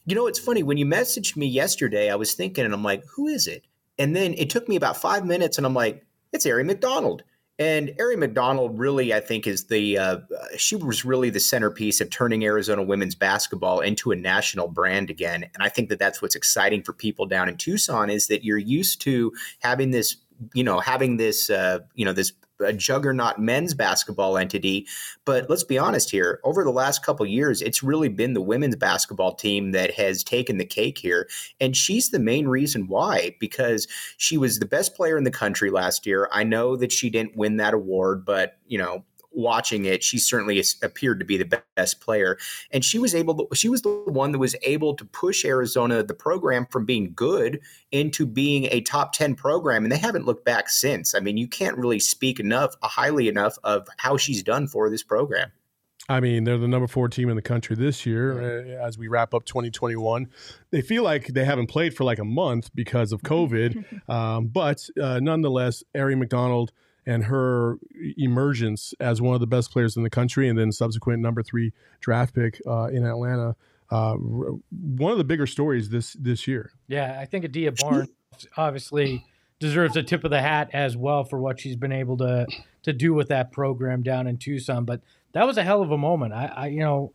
You 0.06 0.14
know, 0.14 0.26
it's 0.26 0.38
funny. 0.38 0.62
When 0.62 0.76
you 0.76 0.86
messaged 0.86 1.36
me 1.36 1.46
yesterday, 1.46 2.10
I 2.10 2.16
was 2.16 2.34
thinking, 2.34 2.64
and 2.64 2.74
I'm 2.74 2.82
like, 2.82 3.04
who 3.14 3.26
is 3.26 3.46
it? 3.46 3.64
And 3.98 4.14
then 4.14 4.34
it 4.34 4.50
took 4.50 4.68
me 4.68 4.76
about 4.76 4.96
five 4.96 5.24
minutes, 5.24 5.56
and 5.56 5.66
I'm 5.66 5.74
like, 5.74 6.04
it's 6.32 6.46
Aari 6.46 6.64
McDonald. 6.64 7.22
And 7.58 7.90
Aari 8.00 8.18
McDonald 8.18 8.78
really, 8.78 9.14
I 9.14 9.20
think, 9.20 9.46
is 9.46 9.66
the 9.66 9.96
uh, 9.96 10.18
she 10.56 10.74
was 10.74 11.04
really 11.04 11.30
the 11.30 11.38
centerpiece 11.38 12.00
of 12.00 12.10
turning 12.10 12.44
Arizona 12.44 12.82
women's 12.82 13.14
basketball 13.14 13.78
into 13.80 14.10
a 14.10 14.16
national 14.16 14.66
brand 14.68 15.08
again. 15.08 15.44
And 15.54 15.62
I 15.62 15.68
think 15.68 15.88
that 15.90 16.00
that's 16.00 16.20
what's 16.20 16.34
exciting 16.34 16.82
for 16.82 16.92
people 16.92 17.26
down 17.26 17.48
in 17.48 17.56
Tucson 17.56 18.10
is 18.10 18.26
that 18.26 18.44
you're 18.44 18.58
used 18.58 19.00
to 19.02 19.32
having 19.60 19.92
this, 19.92 20.16
you 20.52 20.64
know, 20.64 20.80
having 20.80 21.16
this, 21.16 21.48
uh, 21.48 21.78
you 21.94 22.04
know, 22.04 22.12
this 22.12 22.32
a 22.64 22.72
juggernaut 22.72 23.38
men's 23.38 23.74
basketball 23.74 24.36
entity. 24.36 24.86
But 25.24 25.48
let's 25.48 25.64
be 25.64 25.78
honest 25.78 26.10
here, 26.10 26.40
over 26.44 26.64
the 26.64 26.70
last 26.70 27.04
couple 27.04 27.26
years, 27.26 27.62
it's 27.62 27.82
really 27.82 28.08
been 28.08 28.34
the 28.34 28.40
women's 28.40 28.76
basketball 28.76 29.34
team 29.34 29.72
that 29.72 29.94
has 29.94 30.24
taken 30.24 30.58
the 30.58 30.64
cake 30.64 30.98
here. 30.98 31.28
And 31.60 31.76
she's 31.76 32.10
the 32.10 32.18
main 32.18 32.48
reason 32.48 32.88
why, 32.88 33.36
because 33.40 33.86
she 34.16 34.36
was 34.36 34.58
the 34.58 34.66
best 34.66 34.94
player 34.94 35.16
in 35.16 35.24
the 35.24 35.30
country 35.30 35.70
last 35.70 36.06
year. 36.06 36.28
I 36.32 36.44
know 36.44 36.76
that 36.76 36.92
she 36.92 37.10
didn't 37.10 37.36
win 37.36 37.56
that 37.56 37.74
award, 37.74 38.24
but, 38.24 38.58
you 38.66 38.78
know, 38.78 39.04
watching 39.34 39.84
it, 39.84 40.02
she 40.02 40.18
certainly 40.18 40.62
appeared 40.82 41.18
to 41.20 41.24
be 41.24 41.36
the 41.36 41.62
best 41.76 42.00
player. 42.00 42.38
And 42.70 42.84
she 42.84 42.98
was 42.98 43.14
able 43.14 43.34
to, 43.34 43.54
she 43.54 43.68
was 43.68 43.82
the 43.82 43.90
one 44.06 44.32
that 44.32 44.38
was 44.38 44.56
able 44.62 44.94
to 44.94 45.04
push 45.04 45.44
Arizona, 45.44 46.02
the 46.02 46.14
program, 46.14 46.66
from 46.66 46.84
being 46.84 47.12
good 47.14 47.60
into 47.92 48.26
being 48.26 48.68
a 48.70 48.80
top 48.80 49.12
10 49.12 49.34
program. 49.34 49.84
And 49.84 49.92
they 49.92 49.98
haven't 49.98 50.26
looked 50.26 50.44
back 50.44 50.68
since. 50.68 51.14
I 51.14 51.20
mean, 51.20 51.36
you 51.36 51.48
can't 51.48 51.76
really 51.76 52.00
speak 52.00 52.40
enough, 52.40 52.74
highly 52.82 53.28
enough 53.28 53.58
of 53.64 53.88
how 53.98 54.16
she's 54.16 54.42
done 54.42 54.66
for 54.68 54.90
this 54.90 55.02
program. 55.02 55.52
I 56.08 56.20
mean, 56.20 56.44
they're 56.44 56.58
the 56.58 56.68
number 56.68 56.86
four 56.86 57.08
team 57.08 57.30
in 57.30 57.36
the 57.36 57.42
country 57.42 57.76
this 57.76 58.04
year 58.04 58.78
uh, 58.78 58.86
as 58.86 58.98
we 58.98 59.08
wrap 59.08 59.32
up 59.32 59.46
2021. 59.46 60.28
They 60.70 60.82
feel 60.82 61.02
like 61.02 61.28
they 61.28 61.46
haven't 61.46 61.68
played 61.68 61.96
for 61.96 62.04
like 62.04 62.18
a 62.18 62.24
month 62.24 62.70
because 62.74 63.10
of 63.12 63.22
COVID, 63.22 64.08
um, 64.08 64.48
but 64.48 64.86
uh, 65.00 65.20
nonetheless, 65.20 65.82
Aari 65.94 66.18
McDonald 66.18 66.72
and 67.06 67.24
her 67.24 67.78
emergence 68.16 68.94
as 69.00 69.20
one 69.20 69.34
of 69.34 69.40
the 69.40 69.46
best 69.46 69.70
players 69.70 69.96
in 69.96 70.02
the 70.02 70.10
country, 70.10 70.48
and 70.48 70.58
then 70.58 70.72
subsequent 70.72 71.20
number 71.20 71.42
three 71.42 71.72
draft 72.00 72.34
pick 72.34 72.60
uh, 72.66 72.86
in 72.86 73.04
Atlanta. 73.04 73.56
Uh, 73.90 74.14
one 74.14 75.12
of 75.12 75.18
the 75.18 75.24
bigger 75.24 75.46
stories 75.46 75.90
this 75.90 76.14
this 76.14 76.48
year. 76.48 76.72
Yeah, 76.88 77.18
I 77.20 77.26
think 77.26 77.44
Adia 77.44 77.72
Barnes 77.72 78.08
obviously 78.56 79.24
deserves 79.60 79.96
a 79.96 80.02
tip 80.02 80.24
of 80.24 80.30
the 80.30 80.40
hat 80.40 80.70
as 80.72 80.96
well 80.96 81.24
for 81.24 81.38
what 81.38 81.60
she's 81.60 81.76
been 81.76 81.92
able 81.92 82.16
to 82.18 82.46
to 82.82 82.92
do 82.92 83.14
with 83.14 83.28
that 83.28 83.52
program 83.52 84.02
down 84.02 84.26
in 84.26 84.36
Tucson. 84.36 84.84
But 84.84 85.00
that 85.32 85.46
was 85.46 85.56
a 85.56 85.62
hell 85.62 85.82
of 85.82 85.90
a 85.90 85.98
moment. 85.98 86.32
I, 86.32 86.46
I 86.46 86.66
you 86.68 86.80
know, 86.80 87.12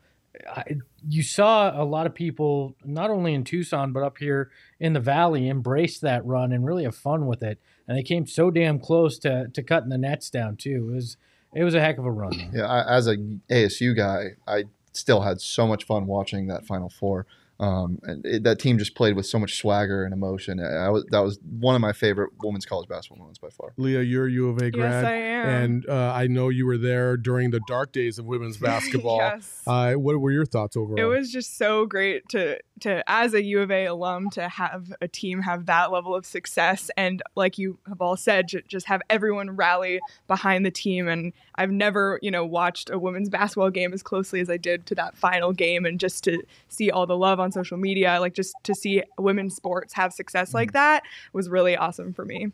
I, 0.48 0.64
you 1.08 1.24
saw 1.24 1.82
a 1.82 1.84
lot 1.84 2.06
of 2.06 2.14
people 2.14 2.76
not 2.84 3.10
only 3.10 3.34
in 3.34 3.44
Tucson 3.44 3.92
but 3.92 4.04
up 4.04 4.18
here 4.18 4.52
in 4.80 4.94
the 4.94 5.00
valley 5.00 5.48
embrace 5.48 6.00
that 6.00 6.26
run 6.26 6.52
and 6.52 6.66
really 6.66 6.84
have 6.84 6.96
fun 6.96 7.26
with 7.28 7.44
it. 7.44 7.60
And 7.90 7.98
they 7.98 8.04
came 8.04 8.28
so 8.28 8.52
damn 8.52 8.80
close 8.80 9.18
to 9.20 9.48
to 9.48 9.64
cutting 9.64 9.90
the 9.90 9.98
nets 9.98 10.30
down 10.30 10.58
too. 10.58 10.90
It 10.92 10.96
was 10.96 11.18
it 11.56 11.64
was 11.64 11.74
a 11.74 11.82
heck 11.82 11.98
of 11.98 12.06
a 12.06 12.12
run. 12.12 12.52
Yeah, 12.54 12.68
I, 12.68 12.98
as 12.98 13.08
a 13.08 13.18
ASU 13.50 13.98
guy, 13.98 14.36
I 14.48 14.66
still 14.94 15.22
had 15.22 15.42
so 15.42 15.66
much 15.66 15.86
fun 15.86 16.06
watching 16.06 16.46
that 16.48 16.68
Final 16.68 16.90
Four. 16.90 17.26
Um, 17.60 18.00
and 18.04 18.26
it, 18.26 18.44
that 18.44 18.58
team 18.60 18.78
just 18.78 18.96
played 18.96 19.16
with 19.18 19.26
so 19.26 19.38
much 19.38 19.58
swagger 19.58 20.06
and 20.06 20.14
emotion. 20.14 20.62
I, 20.62 20.86
I 20.86 20.90
was, 20.90 21.04
that 21.12 21.20
was 21.20 21.40
one 21.60 21.76
of 21.76 21.82
my 21.82 21.92
favorite 21.92 22.32
women's 22.42 22.66
college 22.66 22.88
basketball 22.88 23.18
moments 23.20 23.38
by 23.40 23.50
far. 23.50 23.74
Leah, 23.76 24.02
you're 24.02 24.28
a 24.28 24.32
U 24.32 24.50
of 24.50 24.58
A 24.60 24.72
grad, 24.72 25.04
Yes, 25.04 25.06
I 25.06 25.14
am. 25.16 25.50
and 25.50 25.90
uh, 25.90 26.14
I 26.16 26.28
know 26.28 26.48
you 26.48 26.66
were 26.66 26.78
there 26.78 27.18
during 27.18 27.52
the 27.52 27.60
dark 27.68 27.92
days 27.92 28.18
of 28.18 28.26
women's 28.26 28.58
basketball. 28.70 29.18
yes. 29.18 29.62
uh, 29.68 29.94
what 29.96 30.18
were 30.20 30.32
your 30.32 30.46
thoughts 30.46 30.78
overall? 30.78 30.98
It 31.00 31.04
was 31.04 31.32
just 31.32 31.58
so 31.58 31.86
great 31.86 32.28
to 32.30 32.60
to 32.82 33.04
as 33.12 33.34
a 33.34 33.44
U 33.44 33.60
of 33.60 33.72
A 33.72 33.88
alum 33.88 34.30
to 34.30 34.48
have 34.48 34.94
a 35.02 35.08
team 35.10 35.42
have 35.42 35.66
that 35.66 35.92
level 35.92 36.16
of 36.16 36.26
success 36.26 36.90
and 36.96 37.22
like 37.36 37.58
you 37.58 37.78
have 37.90 38.00
all 38.00 38.16
said 38.16 38.48
j- 38.48 38.62
just 38.70 38.86
have 38.86 39.02
everyone 39.10 39.50
rally 39.58 40.00
behind 40.28 40.66
the 40.66 40.72
team 40.72 41.10
and 41.10 41.34
I've 41.60 41.72
never 41.72 42.20
you 42.22 42.32
know 42.32 42.46
watched 42.46 42.90
a 42.90 42.98
women's 42.98 43.30
basketball 43.30 43.70
game 43.70 43.94
as 43.94 44.02
closely 44.02 44.40
as 44.40 44.50
I 44.50 44.56
did 44.56 44.86
to 44.88 44.96
that 44.96 45.18
final 45.18 45.52
game 45.52 45.86
and 45.86 46.00
just 46.00 46.24
to 46.24 46.42
see 46.70 46.90
all 46.90 47.06
the 47.06 47.18
love 47.18 47.40
on 47.40 47.52
social 47.52 47.78
media 47.78 48.18
like 48.22 48.34
just 48.34 48.56
to 48.64 48.74
see 48.74 49.04
women's 49.20 49.56
sports 49.56 49.94
have 49.94 50.14
success 50.14 50.54
like 50.54 50.70
mm. 50.70 50.74
that 50.74 51.04
was 51.34 51.50
really 51.50 51.76
awesome 51.76 52.14
for 52.14 52.24
me. 52.24 52.48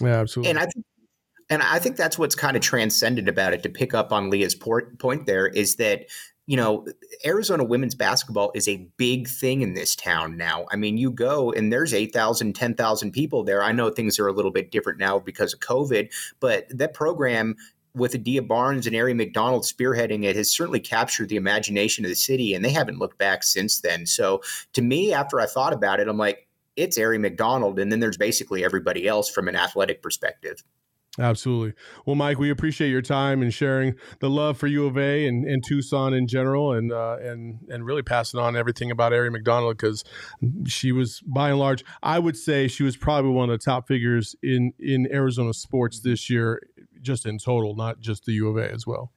yeah, 0.00 0.20
absolutely. 0.20 0.50
And 0.50 0.58
I 0.60 0.66
think, 0.66 0.86
and 1.50 1.62
I 1.62 1.80
think 1.80 1.96
that's 1.96 2.16
what's 2.16 2.36
kind 2.36 2.56
of 2.56 2.62
transcendent 2.62 3.28
about 3.28 3.52
it. 3.54 3.62
To 3.64 3.68
pick 3.68 3.92
up 3.92 4.12
on 4.12 4.30
Leah's 4.30 4.54
port, 4.54 4.98
point, 4.98 5.26
there 5.26 5.48
is 5.48 5.76
that 5.76 6.06
you 6.46 6.56
know 6.56 6.86
Arizona 7.26 7.64
women's 7.64 7.96
basketball 7.96 8.52
is 8.54 8.68
a 8.68 8.88
big 8.96 9.28
thing 9.28 9.62
in 9.62 9.74
this 9.74 9.96
town 9.96 10.36
now. 10.36 10.66
I 10.70 10.76
mean, 10.76 10.96
you 10.96 11.10
go 11.10 11.52
and 11.52 11.72
there's 11.72 11.92
8,000, 11.92 12.54
10,000 12.54 13.10
people 13.10 13.42
there. 13.42 13.62
I 13.62 13.72
know 13.72 13.90
things 13.90 14.18
are 14.18 14.28
a 14.28 14.32
little 14.32 14.52
bit 14.52 14.70
different 14.70 15.00
now 15.00 15.18
because 15.18 15.52
of 15.52 15.60
COVID, 15.60 16.12
but 16.40 16.66
that 16.70 16.94
program 16.94 17.56
with 17.94 18.14
Adia 18.14 18.42
Barnes 18.42 18.86
and 18.86 18.96
Aari 18.96 19.14
McDonald 19.14 19.62
spearheading 19.62 20.24
it 20.24 20.36
has 20.36 20.50
certainly 20.50 20.80
captured 20.80 21.28
the 21.28 21.36
imagination 21.36 22.04
of 22.04 22.08
the 22.08 22.16
city, 22.16 22.54
and 22.54 22.64
they 22.64 22.70
haven't 22.70 22.98
looked 22.98 23.18
back 23.18 23.42
since 23.42 23.80
then. 23.80 24.06
So 24.06 24.42
to 24.72 24.82
me, 24.82 25.12
after 25.12 25.40
I 25.40 25.46
thought 25.46 25.72
about 25.72 26.00
it, 26.00 26.08
I'm 26.08 26.18
like, 26.18 26.48
it's 26.76 26.98
Aari 26.98 27.20
McDonald, 27.20 27.78
and 27.78 27.92
then 27.92 28.00
there's 28.00 28.16
basically 28.16 28.64
everybody 28.64 29.06
else 29.06 29.30
from 29.30 29.46
an 29.46 29.54
athletic 29.54 30.02
perspective. 30.02 30.62
Absolutely. 31.18 31.74
Well, 32.06 32.16
Mike, 32.16 32.38
we 32.38 32.50
appreciate 32.50 32.90
your 32.90 33.02
time 33.02 33.40
and 33.40 33.54
sharing 33.54 33.94
the 34.18 34.28
love 34.28 34.58
for 34.58 34.66
U 34.66 34.86
of 34.86 34.98
A 34.98 35.26
and, 35.28 35.44
and 35.44 35.62
Tucson 35.64 36.12
in 36.12 36.26
general, 36.26 36.72
and 36.72 36.90
uh, 36.90 37.18
and 37.20 37.60
and 37.68 37.86
really 37.86 38.02
passing 38.02 38.40
on 38.40 38.56
everything 38.56 38.90
about 38.90 39.12
Aari 39.12 39.30
McDonald 39.30 39.76
because 39.76 40.02
she 40.66 40.90
was, 40.90 41.20
by 41.20 41.50
and 41.50 41.58
large, 41.58 41.84
I 42.02 42.18
would 42.18 42.36
say 42.36 42.66
she 42.66 42.82
was 42.82 42.96
probably 42.96 43.30
one 43.30 43.48
of 43.48 43.60
the 43.60 43.64
top 43.64 43.86
figures 43.86 44.34
in 44.42 44.72
in 44.80 45.06
Arizona 45.12 45.54
sports 45.54 46.00
this 46.00 46.28
year, 46.28 46.60
just 47.00 47.26
in 47.26 47.38
total, 47.38 47.76
not 47.76 48.00
just 48.00 48.24
the 48.24 48.32
U 48.32 48.48
of 48.48 48.56
A 48.56 48.68
as 48.72 48.84
well. 48.84 49.12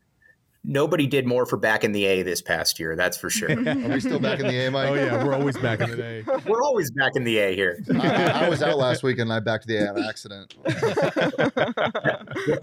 Nobody 0.69 1.07
did 1.07 1.25
more 1.25 1.45
for 1.45 1.55
back 1.55 1.85
in 1.85 1.93
the 1.93 2.03
A 2.05 2.23
this 2.23 2.41
past 2.41 2.77
year, 2.77 2.97
that's 2.97 3.15
for 3.15 3.29
sure. 3.29 3.49
Are 3.67 3.73
we 3.73 4.01
still 4.01 4.19
back 4.19 4.41
in 4.41 4.47
the 4.47 4.65
A, 4.65 4.69
Mike? 4.69 4.89
Oh 4.89 4.93
yeah, 4.95 5.23
we're 5.23 5.33
always 5.33 5.57
back 5.57 5.79
in 5.79 5.89
the 5.89 5.95
day. 5.95 6.25
We're 6.45 6.61
always 6.61 6.91
back 6.91 7.13
in 7.15 7.23
the 7.23 7.37
A 7.37 7.55
here. 7.55 7.79
I, 7.95 8.45
I 8.45 8.49
was 8.49 8.61
out 8.61 8.77
last 8.77 9.01
week 9.01 9.17
and 9.19 9.31
I 9.31 9.39
backed 9.39 9.65
the 9.65 9.77
A 9.77 9.87
on 9.87 10.03
accident. 10.03 10.55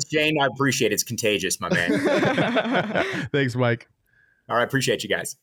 Jane, 0.10 0.38
I 0.38 0.46
appreciate 0.46 0.92
it. 0.92 0.94
It's 0.94 1.02
contagious, 1.02 1.58
my 1.60 1.70
man. 1.70 3.26
Thanks, 3.32 3.56
Mike. 3.56 3.88
All 4.50 4.56
right, 4.56 4.64
appreciate 4.64 5.02
you 5.02 5.08
guys. 5.08 5.36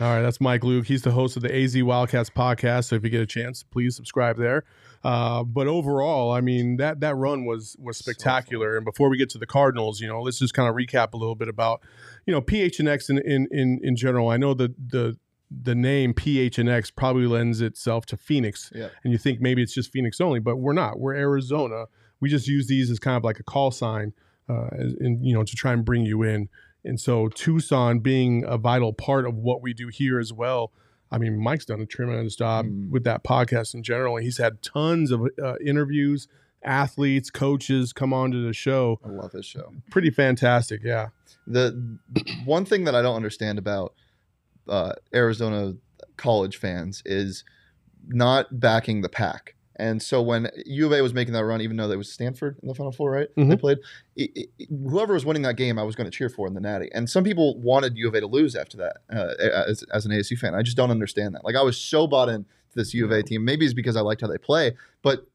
All 0.00 0.08
right, 0.08 0.22
that's 0.22 0.40
Mike 0.40 0.64
Luke. 0.64 0.86
He's 0.86 1.02
the 1.02 1.12
host 1.12 1.36
of 1.36 1.42
the 1.44 1.54
AZ 1.54 1.80
Wildcats 1.80 2.28
podcast. 2.28 2.86
So 2.86 2.96
if 2.96 3.04
you 3.04 3.10
get 3.10 3.20
a 3.20 3.26
chance, 3.26 3.62
please 3.62 3.94
subscribe 3.94 4.36
there. 4.36 4.64
Uh, 5.04 5.44
but 5.44 5.68
overall, 5.68 6.32
I 6.32 6.40
mean 6.40 6.78
that 6.78 6.98
that 7.00 7.14
run 7.14 7.44
was 7.44 7.76
was 7.78 7.96
spectacular. 7.98 8.76
and 8.76 8.84
before 8.84 9.08
we 9.08 9.16
get 9.16 9.28
to 9.30 9.38
the 9.38 9.46
Cardinals, 9.46 10.00
you 10.00 10.08
know, 10.08 10.20
let's 10.20 10.38
just 10.40 10.52
kind 10.54 10.68
of 10.68 10.74
recap 10.74 11.12
a 11.12 11.16
little 11.16 11.36
bit 11.36 11.46
about 11.48 11.80
you 12.26 12.32
know 12.32 12.40
PHNX 12.40 13.08
in 13.10 13.18
in 13.18 13.46
in, 13.52 13.80
in 13.84 13.96
general. 13.96 14.30
I 14.30 14.36
know 14.36 14.52
the 14.52 14.74
the 14.84 15.16
the 15.50 15.74
name 15.76 16.12
PHNX 16.12 16.92
probably 16.96 17.26
lends 17.28 17.60
itself 17.60 18.04
to 18.06 18.16
Phoenix, 18.16 18.72
Yeah. 18.74 18.88
and 19.04 19.12
you 19.12 19.18
think 19.18 19.40
maybe 19.40 19.62
it's 19.62 19.74
just 19.74 19.92
Phoenix 19.92 20.20
only, 20.20 20.40
but 20.40 20.56
we're 20.56 20.72
not. 20.72 20.98
We're 20.98 21.14
Arizona. 21.14 21.84
We 22.18 22.28
just 22.30 22.48
use 22.48 22.66
these 22.66 22.90
as 22.90 22.98
kind 22.98 23.16
of 23.16 23.22
like 23.22 23.38
a 23.38 23.44
call 23.44 23.70
sign, 23.70 24.12
uh, 24.48 24.68
and 24.72 25.24
you 25.24 25.34
know, 25.34 25.44
to 25.44 25.54
try 25.54 25.72
and 25.72 25.84
bring 25.84 26.04
you 26.04 26.22
in. 26.24 26.48
And 26.84 27.00
so 27.00 27.28
Tucson 27.28 28.00
being 28.00 28.44
a 28.46 28.58
vital 28.58 28.92
part 28.92 29.26
of 29.26 29.36
what 29.36 29.62
we 29.62 29.72
do 29.72 29.88
here 29.88 30.18
as 30.18 30.32
well. 30.32 30.70
I 31.10 31.18
mean, 31.18 31.38
Mike's 31.42 31.64
done 31.64 31.80
a 31.80 31.86
tremendous 31.86 32.36
job 32.36 32.66
Mm. 32.66 32.90
with 32.90 33.04
that 33.04 33.24
podcast 33.24 33.74
in 33.74 33.82
general. 33.82 34.16
He's 34.16 34.38
had 34.38 34.62
tons 34.62 35.10
of 35.10 35.28
uh, 35.42 35.54
interviews, 35.64 36.28
athletes, 36.62 37.30
coaches 37.30 37.92
come 37.92 38.12
on 38.12 38.30
to 38.32 38.38
the 38.44 38.52
show. 38.52 38.98
I 39.04 39.08
love 39.08 39.32
his 39.32 39.46
show. 39.46 39.72
Pretty 39.90 40.10
fantastic, 40.10 40.82
yeah. 40.82 41.08
The 41.46 41.98
one 42.44 42.64
thing 42.64 42.84
that 42.84 42.94
I 42.94 43.02
don't 43.02 43.16
understand 43.16 43.58
about 43.58 43.94
uh, 44.68 44.94
Arizona 45.14 45.74
college 46.16 46.56
fans 46.56 47.02
is 47.04 47.44
not 48.08 48.58
backing 48.60 49.02
the 49.02 49.08
pack. 49.08 49.54
And 49.76 50.00
so 50.02 50.22
when 50.22 50.48
U 50.66 50.86
of 50.86 50.92
A 50.92 51.00
was 51.02 51.12
making 51.14 51.34
that 51.34 51.44
run, 51.44 51.60
even 51.60 51.76
though 51.76 51.88
that 51.88 51.98
was 51.98 52.10
Stanford 52.12 52.58
in 52.62 52.68
the 52.68 52.74
Final 52.74 52.92
Four, 52.92 53.10
right? 53.10 53.28
They 53.36 53.42
Mhm. 53.42 53.60
played. 53.60 53.78
It, 54.16 54.48
it- 54.58 54.68
whoever 54.88 55.14
was 55.14 55.24
winning 55.26 55.42
that 55.42 55.56
game, 55.56 55.78
I 55.78 55.82
was 55.82 55.96
going 55.96 56.08
to 56.10 56.16
cheer 56.16 56.28
for 56.28 56.46
in 56.46 56.54
the 56.54 56.60
Natty. 56.60 56.90
And 56.92 57.10
some 57.10 57.24
people 57.24 57.60
wanted 57.60 57.96
U 57.96 58.06
of 58.08 58.14
A 58.14 58.20
to 58.20 58.26
lose 58.26 58.54
after 58.54 58.76
that. 58.76 58.96
Uh, 59.12 59.34
as, 59.68 59.82
as 59.92 60.06
an 60.06 60.12
ASU 60.12 60.38
fan, 60.38 60.54
I 60.54 60.62
just 60.62 60.76
don't 60.76 60.90
understand 60.90 61.34
that. 61.34 61.44
Like 61.44 61.56
I 61.56 61.62
was 61.62 61.76
so 61.76 62.06
bought 62.06 62.28
in 62.28 62.44
to 62.44 62.48
this 62.76 62.94
U 62.94 63.04
of 63.04 63.10
A 63.10 63.22
team. 63.22 63.44
Maybe 63.44 63.64
it's 63.64 63.74
because 63.74 63.96
I 63.96 64.00
liked 64.00 64.20
how 64.20 64.28
they 64.28 64.38
play, 64.38 64.76
but 65.02 65.26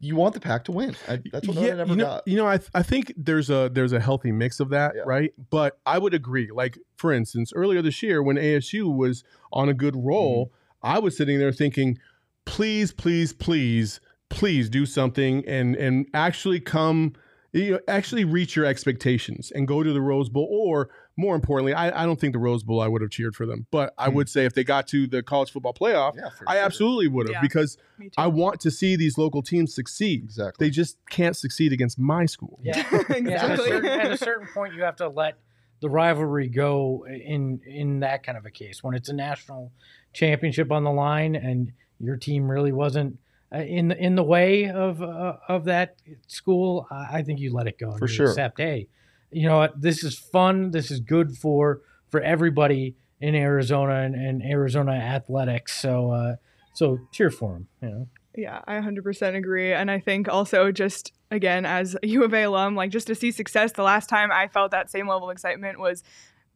you 0.00 0.16
want 0.16 0.34
the 0.34 0.40
pack 0.40 0.64
to 0.64 0.72
win. 0.72 0.96
I, 1.08 1.20
that's 1.32 1.48
what 1.48 1.56
I 1.56 1.60
never 1.70 1.90
you 1.92 1.96
know, 1.96 2.04
got. 2.04 2.28
you 2.28 2.36
know, 2.36 2.46
I, 2.46 2.58
I 2.74 2.82
think 2.82 3.14
there's 3.16 3.48
a 3.48 3.70
there's 3.72 3.92
a 3.92 4.00
healthy 4.00 4.32
mix 4.32 4.60
of 4.60 4.68
that, 4.70 4.92
Yeah. 4.96 5.02
right? 5.06 5.32
But 5.50 5.78
I 5.86 5.98
would 5.98 6.12
agree. 6.12 6.50
Like 6.52 6.78
for 6.96 7.10
instance, 7.12 7.52
earlier 7.54 7.80
this 7.80 8.02
year 8.02 8.22
when 8.22 8.36
ASU 8.36 8.94
was 8.94 9.24
on 9.52 9.68
a 9.68 9.74
good 9.74 9.94
roll, 9.96 10.46
Mm-hmm. 10.46 10.56
I 10.86 10.98
was 10.98 11.16
sitting 11.16 11.38
there 11.38 11.50
thinking, 11.52 11.98
please, 12.44 12.92
please, 12.92 13.32
please, 13.32 14.00
please 14.30 14.68
do 14.68 14.86
something 14.86 15.44
and 15.46 15.76
and 15.76 16.06
actually 16.14 16.60
come, 16.60 17.12
you 17.52 17.72
know, 17.72 17.80
actually 17.88 18.24
reach 18.24 18.56
your 18.56 18.64
expectations 18.64 19.50
and 19.54 19.68
go 19.68 19.82
to 19.82 19.92
the 19.92 20.00
Rose 20.00 20.28
Bowl. 20.28 20.48
Or 20.50 20.90
more 21.16 21.36
importantly, 21.36 21.72
I, 21.74 22.02
I 22.02 22.06
don't 22.06 22.18
think 22.18 22.32
the 22.32 22.40
Rose 22.40 22.64
Bowl 22.64 22.80
I 22.80 22.88
would 22.88 23.00
have 23.00 23.10
cheered 23.10 23.36
for 23.36 23.46
them, 23.46 23.66
but 23.70 23.94
I 23.96 24.08
Hmm. 24.08 24.16
would 24.16 24.28
say 24.28 24.44
if 24.44 24.54
they 24.54 24.64
got 24.64 24.88
to 24.88 25.06
the 25.06 25.22
college 25.22 25.52
football 25.52 25.72
playoff, 25.74 26.16
Yeah, 26.16 26.30
for 26.30 26.48
I 26.48 26.54
sure. 26.54 26.64
absolutely 26.64 27.08
would 27.08 27.28
have 27.28 27.34
Yeah. 27.34 27.40
because 27.42 27.78
I 28.18 28.26
want 28.26 28.60
to 28.62 28.70
see 28.72 28.96
these 28.96 29.16
local 29.16 29.40
teams 29.42 29.72
succeed. 29.74 30.24
Exactly. 30.24 30.66
They 30.66 30.70
just 30.70 30.98
can't 31.10 31.36
succeed 31.36 31.72
against 31.72 31.98
my 31.98 32.26
school. 32.26 32.58
Yeah. 32.62 32.78
Yeah, 33.10 33.44
at, 33.44 33.50
a 33.60 33.62
certain, 33.62 33.86
at 33.86 34.10
a 34.10 34.16
certain 34.18 34.48
point, 34.52 34.74
you 34.74 34.82
have 34.82 34.96
to 34.96 35.08
let 35.08 35.38
the 35.80 35.88
rivalry 35.88 36.48
go 36.48 37.06
in 37.08 37.60
in 37.66 38.00
that 38.00 38.24
kind 38.24 38.36
of 38.38 38.46
a 38.46 38.50
case 38.50 38.82
when 38.82 38.94
it's 38.94 39.08
a 39.08 39.12
national 39.12 39.70
championship 40.12 40.72
on 40.72 40.82
the 40.82 40.90
line 40.90 41.36
and 41.36 41.72
your 42.00 42.16
team 42.16 42.50
really 42.50 42.72
wasn't 42.72 43.18
uh, 43.54 43.58
in 43.58 43.88
the 43.88 43.96
in 43.96 44.14
the 44.14 44.22
way 44.22 44.68
of 44.68 45.02
uh, 45.02 45.36
of 45.48 45.64
that 45.64 45.96
school. 46.26 46.86
I, 46.90 47.18
I 47.18 47.22
think 47.22 47.40
you 47.40 47.52
let 47.52 47.66
it 47.66 47.78
go 47.78 47.90
and 47.90 47.98
For 47.98 48.06
you 48.06 48.14
sure. 48.14 48.28
Accept, 48.30 48.58
hey, 48.58 48.88
you 49.30 49.48
know 49.48 49.58
what? 49.58 49.80
This 49.80 50.02
is 50.02 50.18
fun. 50.18 50.70
This 50.70 50.90
is 50.90 51.00
good 51.00 51.36
for 51.36 51.80
for 52.08 52.20
everybody 52.20 52.96
in 53.20 53.34
Arizona 53.34 54.02
and, 54.02 54.14
and 54.14 54.42
Arizona 54.42 54.92
athletics. 54.92 55.80
So 55.80 56.10
uh, 56.10 56.36
so 56.74 56.98
cheer 57.12 57.30
for 57.30 57.54
them. 57.54 57.68
You 57.82 57.88
know. 57.88 58.08
Yeah, 58.36 58.62
I 58.66 58.74
100% 58.74 59.36
agree. 59.36 59.72
And 59.72 59.90
I 59.90 60.00
think 60.00 60.28
also 60.28 60.72
just 60.72 61.12
again 61.30 61.64
as 61.64 61.96
a 62.02 62.06
U 62.08 62.24
of 62.24 62.34
A 62.34 62.42
alum, 62.44 62.74
like 62.74 62.90
just 62.90 63.06
to 63.06 63.14
see 63.14 63.30
success, 63.30 63.72
the 63.72 63.82
last 63.82 64.08
time 64.08 64.32
I 64.32 64.48
felt 64.48 64.72
that 64.72 64.90
same 64.90 65.08
level 65.08 65.28
of 65.28 65.32
excitement 65.32 65.78
was 65.78 66.02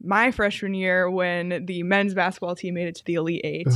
my 0.01 0.31
freshman 0.31 0.73
year 0.73 1.09
when 1.09 1.65
the 1.65 1.83
men's 1.83 2.13
basketball 2.13 2.55
team 2.55 2.75
made 2.75 2.87
it 2.87 2.95
to 2.95 3.05
the 3.05 3.15
Elite 3.15 3.41
Eight. 3.43 3.67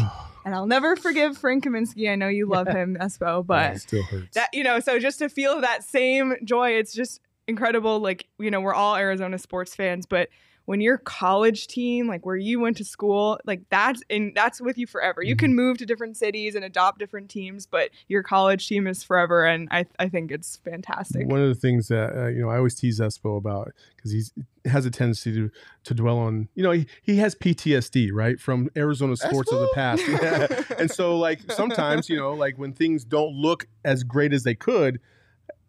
and 0.45 0.55
I'll 0.55 0.67
never 0.67 0.95
forgive 0.95 1.37
Frank 1.37 1.65
Kaminsky. 1.65 2.09
I 2.11 2.15
know 2.15 2.27
you 2.27 2.47
love 2.47 2.67
him, 2.67 2.97
Espo, 2.99 3.41
it 3.41 3.47
but 3.47 3.77
still 3.81 4.03
hurts. 4.03 4.35
that 4.35 4.49
you 4.53 4.63
know, 4.63 4.79
so 4.79 4.99
just 4.99 5.19
to 5.19 5.29
feel 5.29 5.61
that 5.61 5.83
same 5.83 6.35
joy, 6.43 6.71
it's 6.71 6.93
just 6.93 7.19
incredible. 7.47 7.99
Like, 7.99 8.27
you 8.39 8.51
know, 8.51 8.61
we're 8.61 8.73
all 8.73 8.95
Arizona 8.95 9.37
sports 9.37 9.75
fans, 9.75 10.05
but 10.05 10.29
when 10.65 10.79
your 10.79 10.97
college 10.97 11.67
team, 11.67 12.07
like 12.07 12.25
where 12.25 12.35
you 12.35 12.59
went 12.59 12.77
to 12.77 12.85
school, 12.85 13.39
like 13.45 13.61
that's 13.69 14.01
and 14.09 14.33
that's 14.35 14.61
with 14.61 14.77
you 14.77 14.87
forever. 14.87 15.21
You 15.21 15.35
can 15.35 15.55
move 15.55 15.77
to 15.79 15.85
different 15.85 16.15
cities 16.15 16.55
and 16.55 16.63
adopt 16.63 16.99
different 16.99 17.29
teams, 17.29 17.65
but 17.65 17.89
your 18.07 18.23
college 18.23 18.67
team 18.67 18.87
is 18.87 19.03
forever, 19.03 19.45
and 19.45 19.67
I 19.71 19.85
I 19.99 20.07
think 20.07 20.31
it's 20.31 20.57
fantastic. 20.57 21.27
One 21.27 21.41
of 21.41 21.49
the 21.49 21.55
things 21.55 21.89
that 21.89 22.15
uh, 22.15 22.27
you 22.27 22.41
know 22.41 22.49
I 22.49 22.57
always 22.57 22.75
tease 22.75 22.99
Espo 22.99 23.37
about 23.37 23.73
because 23.95 24.11
he 24.11 24.23
has 24.69 24.85
a 24.85 24.91
tendency 24.91 25.33
to 25.33 25.51
to 25.83 25.93
dwell 25.93 26.17
on 26.17 26.47
you 26.55 26.63
know 26.63 26.71
he, 26.71 26.87
he 27.01 27.17
has 27.17 27.35
PTSD 27.35 28.09
right 28.13 28.39
from 28.39 28.69
Arizona 28.77 29.17
sports 29.17 29.51
of 29.51 29.59
the 29.59 29.69
past, 29.73 30.03
yeah. 30.07 30.47
and 30.79 30.89
so 30.89 31.17
like 31.17 31.51
sometimes 31.51 32.09
you 32.09 32.17
know 32.17 32.33
like 32.33 32.57
when 32.57 32.73
things 32.73 33.03
don't 33.03 33.33
look 33.33 33.67
as 33.83 34.03
great 34.03 34.33
as 34.33 34.43
they 34.43 34.55
could. 34.55 34.99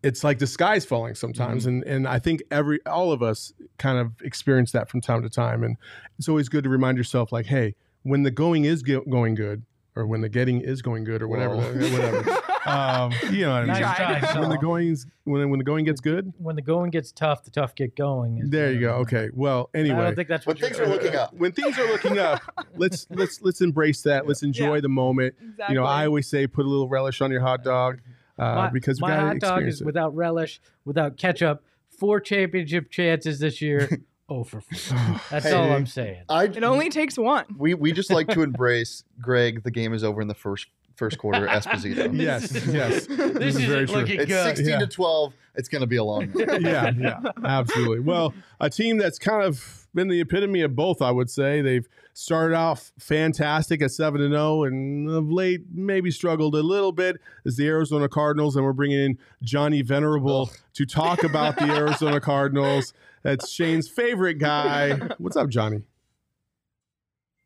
It's 0.05 0.23
like 0.23 0.39
the 0.39 0.47
sky's 0.47 0.85
falling 0.85 1.15
sometimes, 1.15 1.67
and 1.67 1.83
and 1.85 2.07
I 2.07 2.19
think 2.19 2.43
every 2.51 2.79
all 2.87 3.11
of 3.11 3.23
us 3.23 3.53
kind 3.79 3.99
of 3.99 4.13
experience 4.23 4.71
that 4.73 4.89
from 4.89 5.01
time 5.01 5.23
to 5.23 5.31
time, 5.31 5.65
and 5.65 5.77
it's 6.19 6.29
always 6.29 6.49
good 6.49 6.65
to 6.65 6.71
remind 6.71 6.99
yourself 6.99 7.33
like, 7.33 7.47
hey, 7.47 7.75
when 8.03 8.23
the 8.23 8.31
going 8.31 8.65
is 8.67 8.83
go- 8.83 9.01
going 9.09 9.35
good, 9.35 9.63
or 9.97 10.07
when 10.07 10.21
the 10.21 10.29
getting 10.29 10.61
is 10.61 10.83
going 10.83 11.05
good, 11.05 11.23
or 11.23 11.29
whatever, 11.29 11.57
Whoa. 11.57 11.73
whatever. 11.73 12.41
um, 12.67 13.13
you 13.31 13.43
know 13.43 13.53
what 13.53 13.63
I 13.63 13.65
mean? 13.65 13.77
Tried. 13.77 13.97
try, 14.21 14.41
when 14.41 14.49
the 14.51 14.55
Saul. 14.57 14.63
going's 14.63 15.07
when 15.25 15.49
when 15.51 15.59
the 15.59 15.65
going 15.65 15.85
gets 15.87 16.01
good. 16.01 16.33
when 16.39 16.55
the 16.57 16.63
going 16.63 16.91
gets 16.91 17.11
tough, 17.11 17.43
the 17.45 17.51
tough 17.51 17.75
get 17.75 17.97
going. 17.97 18.51
There 18.51 18.73
you 18.73 18.81
go. 18.81 18.93
I'm- 18.93 19.01
Okay. 19.03 19.31
Well, 19.33 19.71
anyway 19.75 19.89
I 19.89 19.93
anyway, 19.95 20.05
don't 20.07 20.17
think 20.17 20.29
that's 20.29 20.45
When 20.47 20.57
what 20.57 20.61
things 20.65 20.77
you're 20.79 20.87
are 20.87 20.91
looking 20.91 21.15
up. 21.17 21.33
when 21.35 21.53
things 21.53 21.79
are 21.79 21.87
looking 21.87 22.19
up, 22.19 22.41
let's 22.77 23.07
let's 23.11 23.41
let's 23.43 23.61
embrace 23.63 24.03
that. 24.03 24.27
Let's 24.27 24.43
enjoy 24.43 24.75
Yeah. 24.77 24.81
the 24.83 24.89
moment. 24.91 25.35
Exactly. 25.43 25.75
You 25.75 25.81
know, 25.81 25.87
I 25.87 26.07
always 26.07 26.27
say 26.29 26.47
put 26.47 26.67
a 26.67 26.69
little 26.69 26.89
relish 26.89 27.21
on 27.23 27.31
your 27.31 27.41
hot 27.41 27.65
dog 27.65 28.01
uh, 28.39 28.55
my, 28.55 28.71
because 28.71 29.01
we 29.01 29.09
my 29.09 29.17
hot 29.17 29.39
dog 29.39 29.63
is 29.65 29.81
it. 29.81 29.85
without 29.85 30.15
relish, 30.15 30.61
without 30.85 31.17
ketchup. 31.17 31.63
Four 31.99 32.21
championship 32.21 32.91
chances 32.91 33.39
this 33.39 33.63
year. 33.63 33.89
oh, 34.29 34.43
for 34.45 34.61
four. 34.61 34.99
That's 35.31 35.47
Hey. 35.47 35.53
all 35.53 35.73
I'm 35.73 35.87
saying. 35.87 36.25
I 36.29 36.45
it 36.45 36.65
only 36.65 36.91
takes 36.91 37.17
one. 37.17 37.45
we 37.57 37.75
we 37.75 37.93
just 37.93 38.11
like 38.11 38.27
to 38.29 38.43
embrace 38.43 39.05
Greg. 39.21 39.63
The 39.63 39.71
game 39.71 39.95
is 39.95 40.03
over 40.03 40.21
in 40.21 40.29
the 40.29 40.35
first 40.35 40.67
first 40.97 41.19
quarter. 41.19 41.47
Esposito. 41.51 42.11
yes, 42.17 42.53
yes. 42.67 43.07
This 43.07 43.57
is 43.57 43.57
is 43.57 43.65
very 43.65 43.87
true. 43.87 43.97
looking 44.01 44.21
It's 44.21 44.27
good. 44.29 44.45
16 44.57 44.67
Yeah. 44.69 44.79
to 44.81 44.87
12. 44.87 45.33
It's 45.57 45.69
going 45.69 45.81
to 45.83 45.87
be 45.87 45.97
a 45.97 46.05
long 46.05 46.31
one. 46.33 46.63
yeah, 46.65 46.91
yeah, 46.99 47.21
absolutely. 47.45 48.01
Well, 48.01 48.35
a 48.61 48.69
team 48.71 48.99
that's 48.99 49.19
kind 49.21 49.43
of 49.45 49.84
been 49.95 50.09
the 50.09 50.21
epitome 50.21 50.63
of 50.63 50.75
both, 50.75 51.01
I 51.01 51.11
would 51.11 51.31
say. 51.31 51.61
They've 51.61 51.89
started 52.13 52.55
off 52.57 52.93
fantastic 52.99 53.81
at 53.83 53.91
seven 53.91 54.21
and 54.21 54.33
zero, 54.33 54.65
and 54.65 55.09
of 55.09 55.31
late 55.31 55.63
maybe 55.73 56.11
struggled 56.11 56.55
a 56.55 56.63
little 56.63 56.93
bit. 56.93 57.21
as 57.45 57.57
the 57.57 57.67
Arizona 57.67 58.09
Cardinals, 58.09 58.57
and 58.57 58.65
we're 58.65 58.73
bringing 58.73 58.99
in 58.99 59.19
Johnny 59.43 59.83
Venerable 59.83 60.51
to 60.75 60.87
talk 60.87 61.23
about 61.23 61.57
the 61.57 61.71
Arizona 61.73 62.21
Cardinals. 62.23 62.93
That's 63.23 63.49
Shane's 63.49 63.89
favorite 63.89 64.39
guy. 64.39 64.97
What's 65.19 65.37
up, 65.37 65.49
Johnny? 65.49 65.83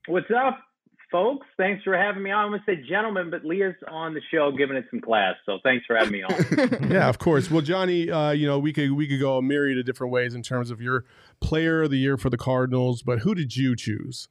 What's 0.07 0.31
up, 0.31 0.59
folks? 1.11 1.47
Thanks 1.57 1.83
for 1.85 1.97
having 1.97 2.23
me 2.23 2.31
on. 2.31 2.45
I'm 2.45 2.51
going 2.51 2.63
to 2.67 2.67
say 2.67 2.89
gentlemen, 2.89 3.31
but 3.31 3.45
Leah's 3.45 3.75
on 3.91 4.15
the 4.15 4.21
show 4.33 4.53
giving 4.57 4.77
it 4.77 4.85
some 4.91 5.01
class. 5.01 5.35
So 5.47 5.59
thanks 5.63 5.87
for 5.87 5.97
having 5.97 6.13
me 6.13 6.23
on. 6.23 6.89
Yeah, 6.91 7.09
of 7.09 7.19
course. 7.19 7.51
Well, 7.51 7.63
Johnny, 7.63 8.11
uh, 8.11 8.31
you 8.31 8.47
know 8.47 8.59
we 8.59 8.73
could 8.73 8.93
we 8.93 9.07
could 9.07 9.21
go 9.21 9.39
a 9.39 9.43
myriad 9.43 9.79
of 9.79 9.85
different 9.85 10.13
ways 10.13 10.35
in 10.35 10.43
terms 10.43 10.71
of 10.71 10.81
your 10.81 11.05
player 11.41 11.83
of 11.83 11.91
the 11.91 11.99
year 11.99 12.17
for 12.17 12.31
the 12.31 12.39
Cardinals, 12.39 13.03
but 13.03 13.21
who 13.21 13.35
did 13.35 13.57
you 13.57 13.77
choose? 13.77 14.29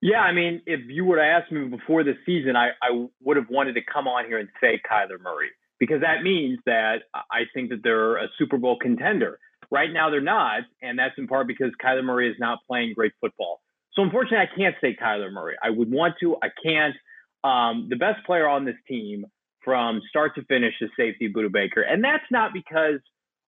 yeah, 0.00 0.20
I 0.20 0.32
mean, 0.32 0.62
if 0.66 0.80
you 0.88 1.04
were 1.04 1.16
to 1.16 1.22
ask 1.22 1.52
me 1.52 1.66
before 1.66 2.04
the 2.04 2.14
season, 2.24 2.56
I, 2.56 2.68
I 2.82 3.06
would 3.22 3.36
have 3.36 3.50
wanted 3.50 3.74
to 3.74 3.82
come 3.82 4.08
on 4.08 4.24
here 4.26 4.38
and 4.38 4.48
say 4.60 4.80
Kyler 4.90 5.20
Murray 5.22 5.50
because 5.78 6.00
that 6.00 6.22
means 6.22 6.58
that 6.64 7.02
I 7.14 7.42
think 7.52 7.70
that 7.70 7.82
they're 7.82 8.16
a 8.16 8.28
Super 8.38 8.56
Bowl 8.56 8.78
contender. 8.80 9.38
Right 9.70 9.92
now, 9.92 10.10
they're 10.10 10.20
not, 10.20 10.62
and 10.82 10.98
that's 10.98 11.14
in 11.18 11.28
part 11.28 11.46
because 11.46 11.70
Kyler 11.84 12.02
Murray 12.02 12.30
is 12.30 12.36
not 12.38 12.58
playing 12.66 12.94
great 12.94 13.12
football. 13.20 13.60
So 13.94 14.02
unfortunately, 14.02 14.38
I 14.38 14.56
can't 14.56 14.76
say 14.80 14.96
Kyler 15.00 15.32
Murray. 15.32 15.56
I 15.62 15.70
would 15.70 15.90
want 15.90 16.14
to, 16.20 16.36
I 16.42 16.48
can't. 16.64 16.94
Um, 17.42 17.86
the 17.88 17.96
best 17.96 18.24
player 18.26 18.48
on 18.48 18.64
this 18.64 18.76
team 18.86 19.24
from 19.64 20.00
start 20.08 20.34
to 20.36 20.44
finish 20.44 20.74
is 20.80 20.90
safety 20.96 21.32
Budda 21.32 21.52
Baker, 21.52 21.82
and 21.82 22.02
that's 22.04 22.24
not 22.30 22.52
because 22.52 23.00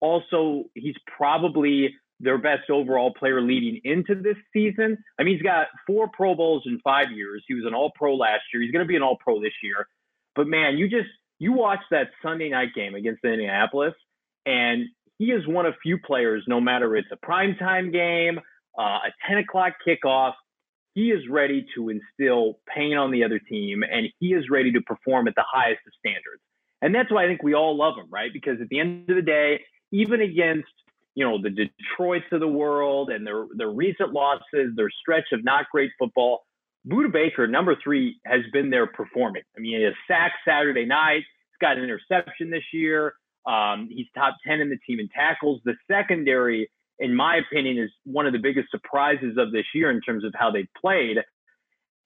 also 0.01 0.65
he's 0.73 0.95
probably 1.17 1.95
their 2.19 2.37
best 2.37 2.69
overall 2.69 3.13
player 3.13 3.41
leading 3.41 3.81
into 3.83 4.15
this 4.15 4.37
season. 4.53 4.97
I 5.19 5.23
mean, 5.23 5.35
he's 5.35 5.43
got 5.43 5.67
four 5.85 6.09
Pro 6.13 6.35
Bowls 6.35 6.63
in 6.65 6.79
five 6.83 7.11
years. 7.11 7.43
He 7.47 7.53
was 7.53 7.65
an 7.65 7.73
All 7.73 7.91
Pro 7.95 8.15
last 8.15 8.43
year. 8.53 8.63
He's 8.63 8.71
going 8.71 8.85
to 8.85 8.87
be 8.87 8.95
an 8.95 9.03
All 9.03 9.17
Pro 9.17 9.41
this 9.41 9.53
year. 9.61 9.87
But 10.35 10.47
man, 10.47 10.77
you 10.77 10.87
just 10.87 11.09
you 11.39 11.53
watch 11.53 11.81
that 11.91 12.09
Sunday 12.23 12.49
night 12.49 12.69
game 12.75 12.95
against 12.95 13.23
Indianapolis, 13.23 13.93
and 14.45 14.85
he 15.17 15.25
is 15.25 15.47
one 15.47 15.65
of 15.65 15.75
few 15.81 15.97
players. 15.97 16.43
No 16.47 16.61
matter 16.61 16.95
it's 16.95 17.09
a 17.11 17.17
primetime 17.25 17.91
game, 17.91 18.39
uh, 18.77 18.99
a 19.07 19.11
ten 19.27 19.37
o'clock 19.37 19.73
kickoff, 19.87 20.33
he 20.93 21.11
is 21.11 21.27
ready 21.29 21.65
to 21.75 21.89
instill 21.89 22.59
pain 22.73 22.97
on 22.97 23.11
the 23.11 23.23
other 23.23 23.39
team, 23.39 23.83
and 23.83 24.07
he 24.19 24.27
is 24.27 24.49
ready 24.49 24.71
to 24.71 24.81
perform 24.81 25.27
at 25.27 25.35
the 25.35 25.43
highest 25.45 25.81
of 25.85 25.93
standards. 25.99 26.41
And 26.81 26.93
that's 26.93 27.11
why 27.11 27.25
I 27.25 27.27
think 27.27 27.43
we 27.43 27.53
all 27.53 27.75
love 27.77 27.95
him, 27.97 28.07
right? 28.09 28.31
Because 28.31 28.61
at 28.61 28.69
the 28.69 28.79
end 28.79 29.09
of 29.09 29.15
the 29.15 29.21
day, 29.21 29.61
even 29.91 30.21
against 30.21 30.69
you 31.15 31.25
know 31.25 31.41
the 31.41 31.49
Detroits 31.49 32.25
of 32.31 32.39
the 32.39 32.47
world 32.47 33.09
and 33.09 33.25
their 33.25 33.45
their 33.55 33.71
recent 33.71 34.13
losses, 34.13 34.75
their 34.75 34.89
stretch 35.01 35.31
of 35.31 35.43
not 35.43 35.65
great 35.71 35.91
football, 35.97 36.45
Budda 36.87 37.11
Baker, 37.11 37.47
number 37.47 37.75
three, 37.83 38.19
has 38.25 38.41
been 38.53 38.69
there 38.69 38.87
performing. 38.87 39.43
I 39.57 39.59
mean, 39.59 39.77
he 39.77 39.83
has 39.83 39.93
sacked 40.07 40.35
Saturday 40.47 40.85
night. 40.85 41.23
He's 41.23 41.59
got 41.59 41.77
an 41.77 41.83
interception 41.83 42.51
this 42.51 42.63
year. 42.73 43.15
Um, 43.45 43.87
he's 43.89 44.07
top 44.15 44.35
ten 44.45 44.61
in 44.61 44.69
the 44.69 44.77
team 44.87 44.99
in 44.99 45.09
tackles. 45.09 45.61
The 45.65 45.75
secondary, 45.89 46.69
in 46.99 47.15
my 47.15 47.37
opinion, 47.37 47.77
is 47.77 47.91
one 48.03 48.25
of 48.25 48.33
the 48.33 48.39
biggest 48.39 48.71
surprises 48.71 49.37
of 49.37 49.51
this 49.51 49.65
year 49.73 49.89
in 49.91 50.01
terms 50.01 50.23
of 50.23 50.33
how 50.37 50.51
they 50.51 50.67
played. 50.79 51.17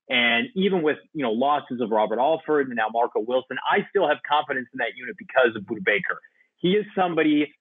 And 0.10 0.48
even 0.56 0.82
with 0.82 0.98
you 1.14 1.24
know 1.24 1.32
losses 1.32 1.82
of 1.82 1.92
Robert 1.92 2.20
Alford 2.20 2.68
and 2.68 2.76
now 2.76 2.88
Marco 2.92 3.20
Wilson, 3.20 3.58
I 3.70 3.86
still 3.90 4.08
have 4.08 4.18
confidence 4.28 4.68
in 4.74 4.80
that 4.80 4.96
unit 4.96 5.16
because 5.18 5.56
of 5.56 5.64
Budda 5.64 5.86
Baker. 5.86 6.20
He 6.58 6.72
is 6.72 6.86
somebody. 6.96 7.54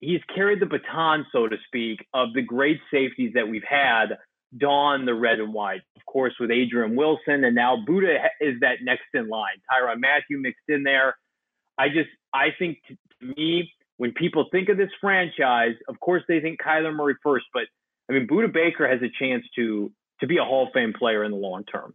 He's 0.00 0.22
carried 0.34 0.60
the 0.60 0.66
baton, 0.66 1.26
so 1.30 1.46
to 1.46 1.56
speak, 1.66 2.06
of 2.14 2.32
the 2.32 2.40
great 2.40 2.80
safeties 2.90 3.32
that 3.34 3.46
we've 3.46 3.62
had 3.68 4.16
don 4.56 5.04
the 5.04 5.14
red 5.14 5.38
and 5.40 5.52
white. 5.52 5.82
Of 5.96 6.04
course, 6.06 6.34
with 6.40 6.50
Adrian 6.50 6.96
Wilson, 6.96 7.44
and 7.44 7.54
now 7.54 7.84
Budda 7.86 8.28
is 8.40 8.60
that 8.60 8.78
next 8.82 9.04
in 9.14 9.28
line. 9.28 9.60
Tyrann 9.70 10.00
Mathieu 10.00 10.40
mixed 10.40 10.68
in 10.68 10.82
there. 10.82 11.16
I 11.78 11.88
just, 11.88 12.10
I 12.32 12.48
think 12.58 12.78
to 12.88 12.96
me, 13.36 13.72
when 14.00 14.12
people 14.12 14.46
think 14.50 14.70
of 14.70 14.78
this 14.78 14.88
franchise, 14.98 15.74
of 15.86 16.00
course 16.00 16.22
they 16.26 16.40
think 16.40 16.58
Kyler 16.58 16.94
Murray 16.94 17.16
first, 17.22 17.44
but 17.52 17.64
I 18.08 18.14
mean, 18.14 18.26
Budda 18.26 18.50
Baker 18.50 18.88
has 18.88 19.00
a 19.02 19.10
chance 19.22 19.44
to 19.56 19.92
to 20.20 20.26
be 20.26 20.38
a 20.38 20.42
Hall 20.42 20.66
of 20.68 20.72
Fame 20.72 20.94
player 20.98 21.22
in 21.22 21.30
the 21.32 21.36
long 21.36 21.64
term. 21.64 21.92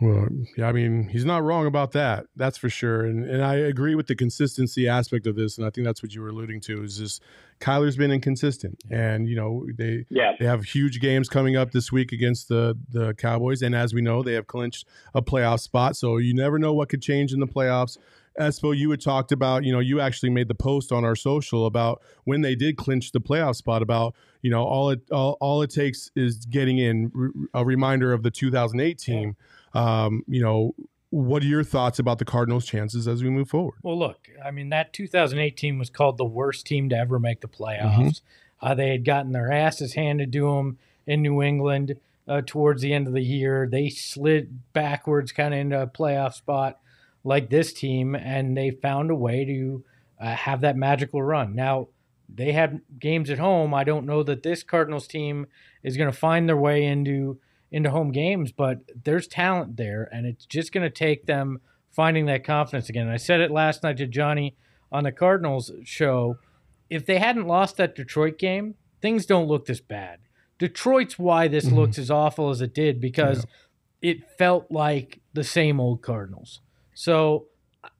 Well, 0.00 0.28
yeah, 0.56 0.68
I 0.68 0.72
mean, 0.72 1.08
he's 1.08 1.24
not 1.24 1.42
wrong 1.42 1.66
about 1.66 1.92
that. 1.92 2.26
That's 2.34 2.56
for 2.56 2.70
sure. 2.70 3.04
And 3.04 3.28
and 3.28 3.44
I 3.44 3.56
agree 3.56 3.94
with 3.94 4.06
the 4.06 4.14
consistency 4.14 4.88
aspect 4.88 5.26
of 5.26 5.36
this. 5.36 5.58
And 5.58 5.66
I 5.66 5.70
think 5.70 5.84
that's 5.86 6.02
what 6.02 6.14
you 6.14 6.22
were 6.22 6.28
alluding 6.28 6.62
to 6.62 6.82
is 6.82 6.96
just 6.96 7.22
Kyler's 7.60 7.96
been 7.96 8.10
inconsistent. 8.10 8.78
And, 8.90 9.28
you 9.28 9.36
know, 9.36 9.66
they 9.76 10.06
Yeah. 10.08 10.32
they 10.38 10.46
have 10.46 10.64
huge 10.64 10.98
games 10.98 11.28
coming 11.28 11.56
up 11.56 11.72
this 11.72 11.92
week 11.92 12.12
against 12.12 12.48
the 12.48 12.74
the 12.88 13.12
Cowboys. 13.14 13.60
And 13.60 13.74
as 13.74 13.92
we 13.92 14.00
know, 14.00 14.22
they 14.22 14.34
have 14.34 14.46
clinched 14.46 14.86
a 15.14 15.20
playoff 15.20 15.60
spot. 15.60 15.94
So 15.94 16.16
you 16.16 16.32
never 16.32 16.58
know 16.58 16.72
what 16.72 16.88
could 16.88 17.02
change 17.02 17.34
in 17.34 17.40
the 17.40 17.46
playoffs. 17.46 17.98
Espo, 18.38 18.76
you 18.76 18.90
had 18.90 19.00
talked 19.00 19.32
about, 19.32 19.64
you 19.64 19.72
know, 19.72 19.80
you 19.80 20.00
actually 20.00 20.30
made 20.30 20.48
the 20.48 20.54
post 20.54 20.92
on 20.92 21.04
our 21.04 21.16
social 21.16 21.66
about 21.66 22.02
when 22.24 22.40
they 22.40 22.54
did 22.54 22.76
clinch 22.76 23.12
the 23.12 23.20
playoff 23.20 23.56
spot 23.56 23.82
about, 23.82 24.14
you 24.42 24.50
know, 24.50 24.64
all 24.64 24.90
it 24.90 25.00
all, 25.10 25.36
all 25.40 25.62
it 25.62 25.70
takes 25.70 26.10
is 26.14 26.46
getting 26.46 26.78
in 26.78 27.48
a 27.54 27.64
reminder 27.64 28.12
of 28.12 28.22
the 28.22 28.30
2008 28.30 28.98
team. 28.98 29.36
Um, 29.74 30.22
you 30.26 30.42
know, 30.42 30.74
what 31.10 31.42
are 31.42 31.46
your 31.46 31.64
thoughts 31.64 31.98
about 31.98 32.18
the 32.18 32.24
Cardinals' 32.24 32.66
chances 32.66 33.08
as 33.08 33.22
we 33.22 33.30
move 33.30 33.48
forward? 33.48 33.76
Well, 33.82 33.98
look, 33.98 34.28
I 34.44 34.50
mean, 34.50 34.68
that 34.70 34.92
2018 34.92 35.78
was 35.78 35.90
called 35.90 36.18
the 36.18 36.24
worst 36.24 36.66
team 36.66 36.88
to 36.90 36.96
ever 36.96 37.18
make 37.18 37.40
the 37.40 37.48
playoffs. 37.48 37.96
Mm-hmm. 37.96 38.66
Uh, 38.66 38.74
they 38.74 38.90
had 38.90 39.04
gotten 39.04 39.32
their 39.32 39.52
asses 39.52 39.94
handed 39.94 40.32
to 40.32 40.54
them 40.54 40.78
in 41.06 41.22
New 41.22 41.42
England 41.42 41.96
uh, 42.26 42.42
towards 42.44 42.82
the 42.82 42.92
end 42.92 43.06
of 43.06 43.14
the 43.14 43.22
year. 43.22 43.68
They 43.70 43.88
slid 43.88 44.72
backwards 44.72 45.32
kind 45.32 45.54
of 45.54 45.60
into 45.60 45.80
a 45.80 45.86
playoff 45.86 46.34
spot 46.34 46.78
like 47.28 47.50
this 47.50 47.72
team, 47.72 48.14
and 48.14 48.56
they 48.56 48.70
found 48.70 49.10
a 49.10 49.14
way 49.14 49.44
to 49.44 49.84
uh, 50.20 50.34
have 50.34 50.62
that 50.62 50.76
magical 50.76 51.22
run. 51.22 51.54
Now, 51.54 51.88
they 52.28 52.52
had 52.52 52.80
games 52.98 53.30
at 53.30 53.38
home. 53.38 53.72
I 53.72 53.84
don't 53.84 54.06
know 54.06 54.22
that 54.24 54.42
this 54.42 54.62
Cardinals 54.62 55.06
team 55.06 55.46
is 55.82 55.96
going 55.96 56.10
to 56.10 56.16
find 56.16 56.48
their 56.48 56.56
way 56.56 56.84
into 56.84 57.38
into 57.70 57.90
home 57.90 58.10
games, 58.12 58.50
but 58.50 58.78
there's 59.04 59.26
talent 59.28 59.76
there, 59.76 60.08
and 60.10 60.26
it's 60.26 60.46
just 60.46 60.72
going 60.72 60.82
to 60.84 60.90
take 60.90 61.26
them 61.26 61.60
finding 61.90 62.24
that 62.26 62.42
confidence 62.42 62.88
again. 62.88 63.02
And 63.04 63.12
I 63.12 63.18
said 63.18 63.40
it 63.40 63.50
last 63.50 63.82
night 63.82 63.98
to 63.98 64.06
Johnny 64.06 64.56
on 64.90 65.04
the 65.04 65.12
Cardinals 65.12 65.70
show. 65.84 66.38
If 66.88 67.04
they 67.04 67.18
hadn't 67.18 67.46
lost 67.46 67.76
that 67.76 67.94
Detroit 67.94 68.38
game, 68.38 68.74
things 69.02 69.26
don't 69.26 69.48
look 69.48 69.66
this 69.66 69.80
bad. 69.82 70.20
Detroit's 70.58 71.18
why 71.18 71.46
this 71.46 71.66
Mhm. 71.66 71.74
looks 71.74 71.98
as 71.98 72.10
awful 72.10 72.48
as 72.48 72.62
it 72.62 72.72
did 72.72 73.00
because 73.02 73.46
it 74.00 74.24
felt 74.38 74.70
like 74.70 75.20
the 75.34 75.44
same 75.44 75.78
old 75.78 76.00
Cardinals. 76.00 76.60
So 76.98 77.46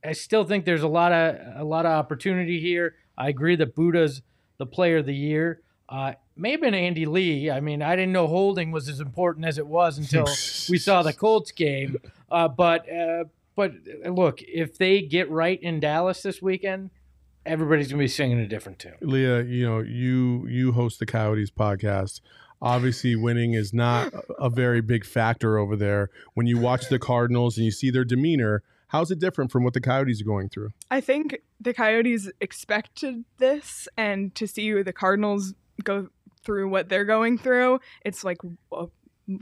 I 0.03 0.11
still 0.11 0.43
think 0.43 0.65
there's 0.65 0.83
a 0.83 0.89
lot 0.89 1.13
of 1.13 1.37
a 1.55 1.63
lot 1.63 1.87
of 1.87 1.93
opportunity 1.93 2.59
here. 2.59 2.97
I 3.17 3.29
agree 3.29 3.55
that 3.55 3.77
Budda's 3.77 4.23
the 4.57 4.67
player 4.67 4.97
of 4.97 5.07
the 5.07 5.15
year. 5.15 5.61
Uh, 5.89 6.15
may 6.35 6.51
have 6.51 6.61
been 6.61 6.75
Andy 6.75 7.07
Lee. 7.07 7.49
I 7.49 7.61
mean, 7.61 7.81
I 7.81 7.95
didn't 7.95 8.11
know 8.11 8.27
holding 8.27 8.73
was 8.73 8.89
as 8.89 8.99
important 8.99 9.47
as 9.47 9.57
it 9.57 9.69
was 9.69 9.99
until 9.99 10.25
we 10.69 10.79
saw 10.79 11.05
the 11.05 11.13
Colts 11.13 11.53
game. 11.53 11.97
Uh, 12.31 12.47
but 12.47 12.93
uh, 12.93 13.25
but 13.57 13.73
uh, 14.05 14.11
look, 14.11 14.43
if 14.43 14.77
they 14.77 15.01
get 15.01 15.31
right 15.31 15.59
in 15.63 15.81
Dallas 15.81 16.23
this 16.23 16.43
weekend, 16.43 16.91
everybody's 17.47 17.89
gonna 17.89 18.03
be 18.03 18.07
singing 18.07 18.39
a 18.39 18.47
different 18.47 18.79
tune. 18.79 18.93
Leah, 19.01 19.45
you 19.45 19.65
know, 19.65 19.79
you 19.79 20.47
you 20.47 20.73
host 20.73 20.99
the 20.99 21.07
Coyotes 21.07 21.51
podcast. 21.51 22.21
Obviously, 22.61 23.17
winning 23.17 23.55
is 23.55 23.73
not 23.73 24.13
a 24.39 24.51
very 24.51 24.83
big 24.83 25.07
factor 25.07 25.57
over 25.57 25.75
there. 25.75 26.11
When 26.35 26.47
you 26.47 26.59
watch 26.59 26.91
the 26.91 26.99
Cardinals 26.99 27.57
and 27.57 27.65
you 27.65 27.71
see 27.71 27.91
their 27.91 28.05
demeanor, 28.05 28.63
how's 28.89 29.11
it 29.11 29.19
different 29.19 29.51
from 29.51 29.65
what 29.65 29.75
the 29.75 29.81
Coyotes 29.81 30.21
are 30.21 30.25
going 30.25 30.49
through? 30.49 30.71
I 30.91 31.01
think 31.01 31.39
the 31.61 31.73
Coyotes 31.73 32.31
expected 32.41 33.25
this, 33.39 33.89
and 33.97 34.35
to 34.35 34.47
see 34.47 34.83
the 34.83 34.93
Cardinals 34.93 35.55
go 35.85 36.09
through 36.43 36.69
what 36.69 36.89
they're 36.89 37.05
going 37.05 37.39
through, 37.39 37.81
it's 38.05 38.25
like 38.25 38.39
a 38.73 38.87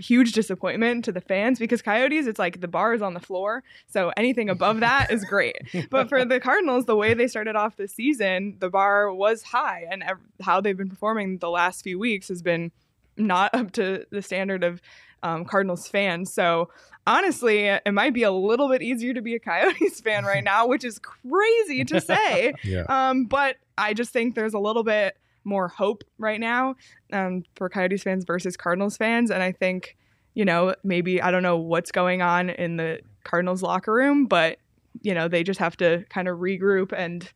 huge 0.00 0.32
disappointment 0.32 1.04
to 1.04 1.12
the 1.12 1.20
fans 1.20 1.60
because 1.60 1.80
Coyotes, 1.80 2.26
it's 2.26 2.38
like 2.38 2.60
the 2.60 2.68
bar 2.68 2.92
is 2.92 3.02
on 3.02 3.14
the 3.14 3.20
floor. 3.20 3.62
So 3.86 4.12
anything 4.16 4.50
above 4.50 4.80
that 4.80 5.12
is 5.12 5.24
great. 5.24 5.56
But 5.90 6.08
for 6.08 6.24
the 6.24 6.40
Cardinals, 6.40 6.86
the 6.86 6.96
way 6.96 7.14
they 7.14 7.28
started 7.28 7.54
off 7.54 7.76
the 7.76 7.86
season, 7.86 8.56
the 8.58 8.68
bar 8.68 9.12
was 9.12 9.42
high, 9.44 9.86
and 9.88 10.02
ev- 10.02 10.18
how 10.42 10.60
they've 10.60 10.76
been 10.76 10.90
performing 10.90 11.38
the 11.38 11.50
last 11.50 11.82
few 11.82 11.98
weeks 11.98 12.28
has 12.28 12.42
been 12.42 12.72
not 13.16 13.54
up 13.54 13.72
to 13.72 14.04
the 14.10 14.22
standard 14.22 14.64
of 14.64 14.82
um, 15.22 15.44
Cardinals 15.44 15.86
fans. 15.86 16.32
So 16.32 16.70
honestly, 17.06 17.66
it 17.66 17.92
might 17.92 18.12
be 18.12 18.22
a 18.22 18.30
little 18.30 18.68
bit 18.68 18.82
easier 18.82 19.14
to 19.14 19.22
be 19.22 19.34
a 19.34 19.38
Coyotes 19.38 20.00
fan 20.04 20.24
right 20.24 20.42
now, 20.42 20.66
which 20.66 20.84
is 20.84 20.98
crazy 20.98 21.84
to 21.84 22.00
say. 22.00 22.52
Yeah. 22.62 22.82
Um, 22.88 23.26
but 23.26 23.56
I 23.78 23.94
just 23.94 24.12
think 24.12 24.34
there's 24.34 24.54
a 24.54 24.58
little 24.58 24.82
bit 24.82 25.16
more 25.44 25.68
hope 25.68 26.02
right 26.18 26.40
now 26.40 26.74
um, 27.12 27.44
for 27.54 27.68
Coyotes 27.68 28.02
fans 28.02 28.24
versus 28.24 28.56
Cardinals 28.56 28.96
fans. 28.96 29.30
And 29.30 29.42
I 29.42 29.52
think, 29.52 29.96
you 30.34 30.44
know, 30.44 30.74
maybe 30.82 31.22
I 31.22 31.30
don't 31.30 31.42
know 31.42 31.56
what's 31.58 31.92
going 31.92 32.22
on 32.22 32.50
in 32.50 32.76
the 32.76 33.00
Cardinals 33.24 33.62
locker 33.62 33.92
room, 33.92 34.26
but, 34.26 34.58
you 35.02 35.14
know, 35.14 35.28
they 35.28 35.44
just 35.44 35.60
have 35.60 35.76
to 35.76 36.04
kind 36.08 36.26
of 36.26 36.38
regroup 36.38 36.92
and 36.96 37.30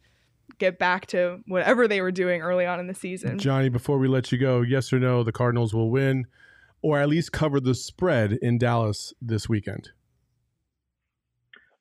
get 0.58 0.78
back 0.78 1.06
to 1.08 1.40
whatever 1.46 1.86
they 1.86 2.00
were 2.00 2.12
doing 2.12 2.40
early 2.40 2.66
on 2.66 2.80
in 2.80 2.86
the 2.88 2.94
season. 2.94 3.38
Johnny, 3.38 3.68
before 3.68 3.98
we 3.98 4.08
let 4.08 4.32
you 4.32 4.38
go, 4.38 4.62
yes 4.62 4.92
or 4.92 4.98
no, 4.98 5.22
the 5.22 5.32
Cardinals 5.32 5.72
will 5.72 5.90
win 5.90 6.26
or 6.82 6.98
at 6.98 7.08
least 7.08 7.32
cover 7.32 7.60
the 7.60 7.74
spread 7.74 8.32
in 8.32 8.58
Dallas 8.58 9.12
this 9.20 9.48
weekend. 9.48 9.90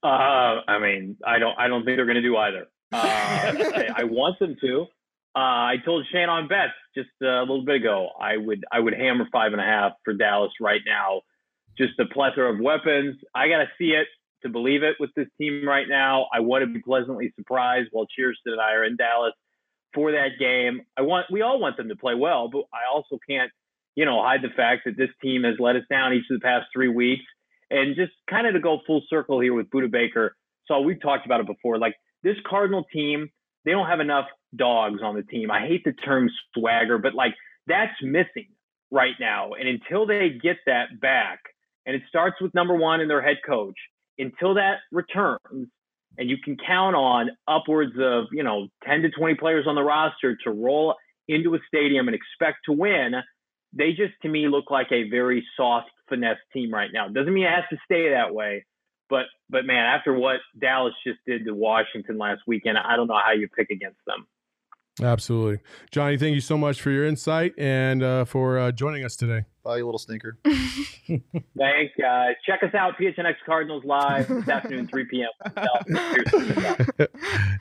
Uh, 0.03 0.62
I 0.67 0.79
mean, 0.79 1.17
I 1.25 1.39
don't, 1.39 1.57
I 1.57 1.67
don't 1.67 1.83
think 1.83 1.97
they're 1.97 2.05
going 2.05 2.15
to 2.15 2.21
do 2.21 2.38
either. 2.38 2.67
Uh, 2.91 3.53
I 3.95 4.03
want 4.05 4.39
them 4.39 4.55
to. 4.62 4.88
Uh, 5.35 5.39
I 5.39 5.75
told 5.85 6.05
Shane 6.12 6.29
on 6.29 6.49
just 6.95 7.09
a 7.21 7.41
little 7.41 7.63
bit 7.63 7.75
ago. 7.75 8.09
I 8.19 8.38
would, 8.38 8.65
I 8.71 8.79
would 8.79 8.93
hammer 8.93 9.27
five 9.31 9.51
and 9.51 9.62
a 9.62 9.65
half 9.65 9.93
for 10.03 10.13
Dallas 10.13 10.51
right 10.59 10.81
now. 10.85 11.21
Just 11.77 11.99
a 11.99 12.05
plethora 12.05 12.53
of 12.53 12.59
weapons. 12.59 13.17
I 13.35 13.47
got 13.47 13.59
to 13.59 13.67
see 13.77 13.91
it 13.91 14.07
to 14.43 14.49
believe 14.49 14.83
it 14.83 14.95
with 14.99 15.12
this 15.15 15.27
team 15.38 15.67
right 15.67 15.88
now. 15.88 16.27
I 16.33 16.39
want 16.39 16.63
to 16.63 16.67
be 16.67 16.81
pleasantly 16.81 17.31
surprised 17.38 17.89
while 17.91 18.05
Cheerston 18.05 18.53
and 18.53 18.62
I 18.62 18.73
are 18.73 18.83
in 18.85 18.95
Dallas 18.95 19.33
for 19.93 20.12
that 20.13 20.39
game. 20.39 20.81
I 20.97 21.01
want, 21.01 21.27
we 21.31 21.41
all 21.41 21.59
want 21.59 21.77
them 21.77 21.89
to 21.89 21.95
play 21.95 22.15
well, 22.15 22.47
but 22.47 22.63
I 22.73 22.93
also 22.93 23.19
can't, 23.29 23.51
you 23.99 24.05
know, 24.05 24.23
hide 24.23 24.41
the 24.41 24.55
fact 24.55 24.83
that 24.85 24.95
this 24.95 25.09
team 25.21 25.43
has 25.43 25.55
let 25.59 25.75
us 25.75 25.83
down 25.89 26.13
each 26.13 26.23
of 26.31 26.39
the 26.39 26.41
past 26.41 26.67
three 26.71 26.88
weeks. 26.88 27.25
And 27.69 27.97
just 27.97 28.13
kind 28.29 28.47
of 28.47 28.53
to 28.53 28.62
go 28.62 28.79
full 28.88 29.01
circle 29.09 29.41
here 29.41 29.53
with 29.53 29.69
Budda 29.69 29.91
Baker. 29.91 30.38
So 30.67 30.79
we've 30.79 31.01
talked 31.01 31.25
about 31.25 31.41
it 31.41 31.47
before. 31.47 31.77
Like 31.77 31.95
this 32.23 32.38
Cardinal 32.49 32.85
team, 32.93 33.29
they 33.65 33.71
don't 33.71 33.88
have 33.88 33.99
enough 33.99 34.27
dogs 34.55 35.01
on 35.03 35.15
the 35.15 35.23
team. 35.23 35.51
I 35.51 35.67
hate 35.67 35.83
the 35.83 35.91
term 35.91 36.29
swagger, 36.57 36.97
but 36.97 37.13
like 37.13 37.33
that's 37.67 37.91
missing 38.01 38.47
right 38.89 39.15
now. 39.19 39.51
And 39.51 39.67
until 39.67 40.07
they 40.07 40.29
get 40.29 40.55
that 40.65 41.01
back, 41.01 41.39
and 41.85 41.93
it 41.93 42.03
starts 42.07 42.38
with 42.39 42.53
number 42.53 42.75
one 42.75 43.01
and 43.01 43.09
their 43.09 43.21
head 43.21 43.38
coach, 43.45 43.75
until 44.17 44.53
that 44.53 44.77
returns, 44.93 45.67
and 46.17 46.29
you 46.29 46.38
can 46.41 46.55
count 46.55 46.95
on 46.95 47.31
upwards 47.49 47.95
of, 47.99 48.27
you 48.31 48.43
know, 48.43 48.69
10 48.85 49.01
to 49.01 49.09
20 49.09 49.35
players 49.35 49.65
on 49.67 49.75
the 49.75 49.83
roster 49.83 50.38
to 50.45 50.51
roll 50.51 50.95
into 51.27 51.53
a 51.53 51.59
stadium 51.67 52.07
and 52.07 52.15
expect 52.15 52.59
to 52.65 52.71
win, 52.71 53.15
they 53.73 53.91
just 53.91 54.13
to 54.21 54.29
me 54.29 54.47
look 54.47 54.71
like 54.71 54.91
a 54.91 55.10
very 55.10 55.45
soft 55.55 55.89
finesse 56.08 56.38
team 56.53 56.73
right 56.73 56.89
now. 56.93 57.08
Doesn't 57.08 57.34
mean 57.34 57.45
it 57.45 57.53
has 57.53 57.65
to 57.69 57.77
stay 57.86 58.10
that 58.12 58.34
way, 58.34 58.65
but 59.10 59.25
but 59.49 59.65
man, 59.65 59.86
after 59.86 60.13
what 60.13 60.38
Dallas 60.60 60.93
just 61.05 61.19
did 61.25 61.45
to 61.45 61.53
Washington 61.53 62.17
last 62.17 62.41
weekend, 62.47 62.77
I 62.77 62.95
don't 62.95 63.08
know 63.08 63.19
how 63.23 63.34
you 63.34 63.47
pick 63.47 63.69
against 63.69 63.99
them. 64.05 64.27
Absolutely. 65.01 65.60
Johnny, 65.91 66.17
thank 66.17 66.36
you 66.36 66.41
so 66.41 66.58
much 66.58 66.82
for 66.82 66.91
your 66.91 67.05
insight 67.05 67.53
and 67.58 68.03
uh, 68.03 68.25
for 68.25 68.60
uh, 68.60 68.71
joining 68.71 69.05
us 69.05 69.15
today. 69.15 69.45
Bye, 69.69 69.77
you 69.77 69.86
little 69.86 69.99
stinker. 69.99 70.36
Thanks, 70.43 71.93
guys. 71.95 72.34
Check 72.43 72.63
us 72.63 72.73
out, 72.73 72.97
PHNX 72.99 73.36
Cardinals 73.45 73.86
Live 73.86 74.27
this 74.27 74.49
afternoon, 74.49 74.88
3 74.88 75.05
p.m. 75.05 75.29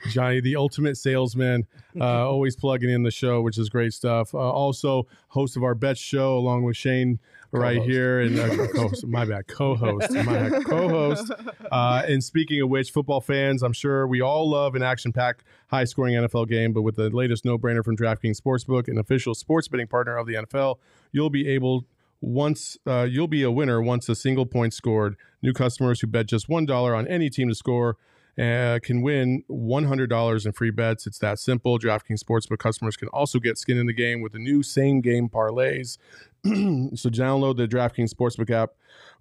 Johnny, 0.09 0.39
the 0.39 0.55
ultimate 0.55 0.97
salesman, 0.97 1.67
uh, 2.01 2.03
always 2.27 2.55
plugging 2.55 2.89
in 2.89 3.03
the 3.03 3.11
show, 3.11 3.43
which 3.43 3.59
is 3.59 3.69
great 3.69 3.93
stuff. 3.93 4.33
Uh, 4.33 4.39
also, 4.39 5.05
host 5.27 5.55
of 5.55 5.61
our 5.61 5.75
bet 5.75 5.99
show 5.99 6.35
along 6.35 6.63
with 6.63 6.75
Shane 6.75 7.19
right 7.51 7.77
Co-host. 7.77 7.89
here 7.89 8.19
and 8.21 8.39
uh, 8.39 8.67
co-host, 8.75 9.07
my 9.07 9.25
bad 9.25 9.47
co-host 9.47 10.11
my 10.11 10.23
bad 10.49 10.65
co-host 10.65 11.31
uh, 11.71 12.03
and 12.07 12.23
speaking 12.23 12.61
of 12.61 12.69
which 12.69 12.91
football 12.91 13.21
fans 13.21 13.63
i'm 13.63 13.73
sure 13.73 14.05
we 14.05 14.21
all 14.21 14.47
love 14.47 14.75
an 14.75 14.83
action-packed 14.83 15.43
high-scoring 15.67 16.13
nfl 16.13 16.47
game 16.47 16.73
but 16.73 16.83
with 16.83 16.95
the 16.95 17.09
latest 17.09 17.45
no-brainer 17.45 17.83
from 17.83 17.97
draftkings 17.97 18.39
sportsbook 18.39 18.87
an 18.87 18.99
official 18.99 19.33
sports 19.33 19.67
betting 19.67 19.87
partner 19.87 20.15
of 20.15 20.27
the 20.27 20.35
nfl 20.35 20.75
you'll 21.11 21.31
be 21.31 21.47
able 21.47 21.85
once 22.21 22.77
uh, 22.85 23.03
you'll 23.09 23.27
be 23.27 23.43
a 23.43 23.51
winner 23.51 23.81
once 23.81 24.09
a 24.09 24.15
single 24.15 24.45
point 24.45 24.73
scored 24.73 25.15
new 25.41 25.53
customers 25.53 26.01
who 26.01 26.07
bet 26.07 26.25
just 26.25 26.49
$1 26.49 26.97
on 26.97 27.07
any 27.07 27.29
team 27.29 27.49
to 27.49 27.55
score 27.55 27.97
uh, 28.39 28.79
can 28.81 29.01
win 29.01 29.43
$100 29.49 30.45
in 30.45 30.51
free 30.53 30.71
bets. 30.71 31.05
It's 31.05 31.19
that 31.19 31.39
simple. 31.39 31.77
DraftKings 31.77 32.23
Sportsbook 32.23 32.59
customers 32.59 32.95
can 32.95 33.09
also 33.09 33.39
get 33.39 33.57
skin 33.57 33.77
in 33.77 33.85
the 33.85 33.93
game 33.93 34.21
with 34.21 34.31
the 34.31 34.39
new 34.39 34.63
same 34.63 35.01
game 35.01 35.27
parlays. 35.27 35.97
so 36.95 37.09
download 37.09 37.57
the 37.57 37.67
DraftKings 37.67 38.13
Sportsbook 38.13 38.49
app 38.49 38.71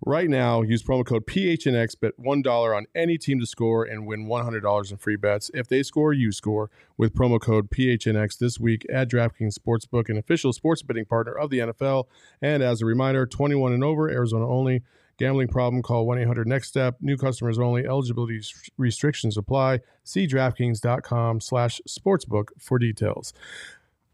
right 0.04 0.28
now. 0.28 0.62
Use 0.62 0.83
promo 0.83 1.04
code 1.04 1.26
PHNX. 1.26 1.98
Bet 2.00 2.12
$1 2.18 2.76
on 2.76 2.87
any 2.94 3.18
team 3.18 3.40
to 3.40 3.46
score 3.46 3.85
and 3.85 4.07
win 4.07 4.26
$100 4.26 4.90
in 4.90 4.96
free 4.96 5.16
bets. 5.16 5.50
If 5.54 5.68
they 5.68 5.83
score, 5.83 6.12
you 6.12 6.31
score 6.31 6.70
with 6.96 7.14
promo 7.14 7.40
code 7.40 7.70
PHNX 7.70 8.38
this 8.38 8.61
week 8.61 8.87
at 8.92 9.11
DraftKings 9.11 9.59
Sportsbook, 9.59 10.09
an 10.09 10.16
official 10.16 10.52
sports 10.52 10.83
betting 10.83 11.04
partner 11.04 11.33
of 11.33 11.50
the 11.50 11.59
NFL. 11.59 12.04
And 12.40 12.62
as 12.62 12.83
a 12.83 12.87
reminder, 12.87 13.26
21 13.26 13.72
and 13.72 13.83
over, 13.83 14.09
Arizona 14.09 14.48
only. 14.48 14.83
Gambling 15.18 15.48
problem, 15.48 15.83
call 15.83 16.07
1 16.07 16.20
800 16.20 16.46
NEXT 16.46 16.68
STEP. 16.68 16.96
New 17.00 17.16
customers 17.16 17.59
only. 17.59 17.85
Eligibility 17.85 18.35
res- 18.35 18.70
restrictions 18.76 19.37
apply. 19.37 19.81
See 20.04 20.28
DraftKings.com 20.28 21.40
slash 21.40 21.81
sportsbook 21.88 22.50
for 22.57 22.78
details. 22.78 23.33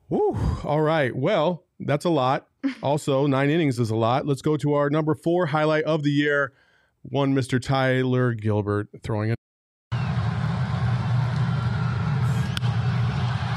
Whew. 0.08 0.36
All 0.64 0.80
right. 0.80 1.14
Well, 1.14 1.64
that's 1.80 2.04
a 2.04 2.10
lot. 2.10 2.48
Also, 2.82 3.26
nine 3.26 3.50
innings 3.50 3.78
is 3.78 3.90
a 3.90 3.94
lot. 3.94 4.26
Let's 4.26 4.40
go 4.40 4.56
to 4.56 4.72
our 4.72 4.88
number 4.88 5.14
four 5.14 5.44
highlight 5.44 5.84
of 5.84 6.02
the 6.02 6.10
year. 6.10 6.54
One, 7.02 7.34
Mr. 7.34 7.60
Tyler 7.60 8.32
Gilbert 8.32 8.88
throwing 9.02 9.28
it. 9.32 9.36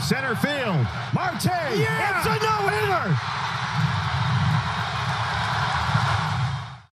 Center 0.02 0.36
field. 0.36 0.86
Marte. 1.14 1.46
It's 1.46 2.26
a 2.26 2.38
no-hitter. 2.44 3.16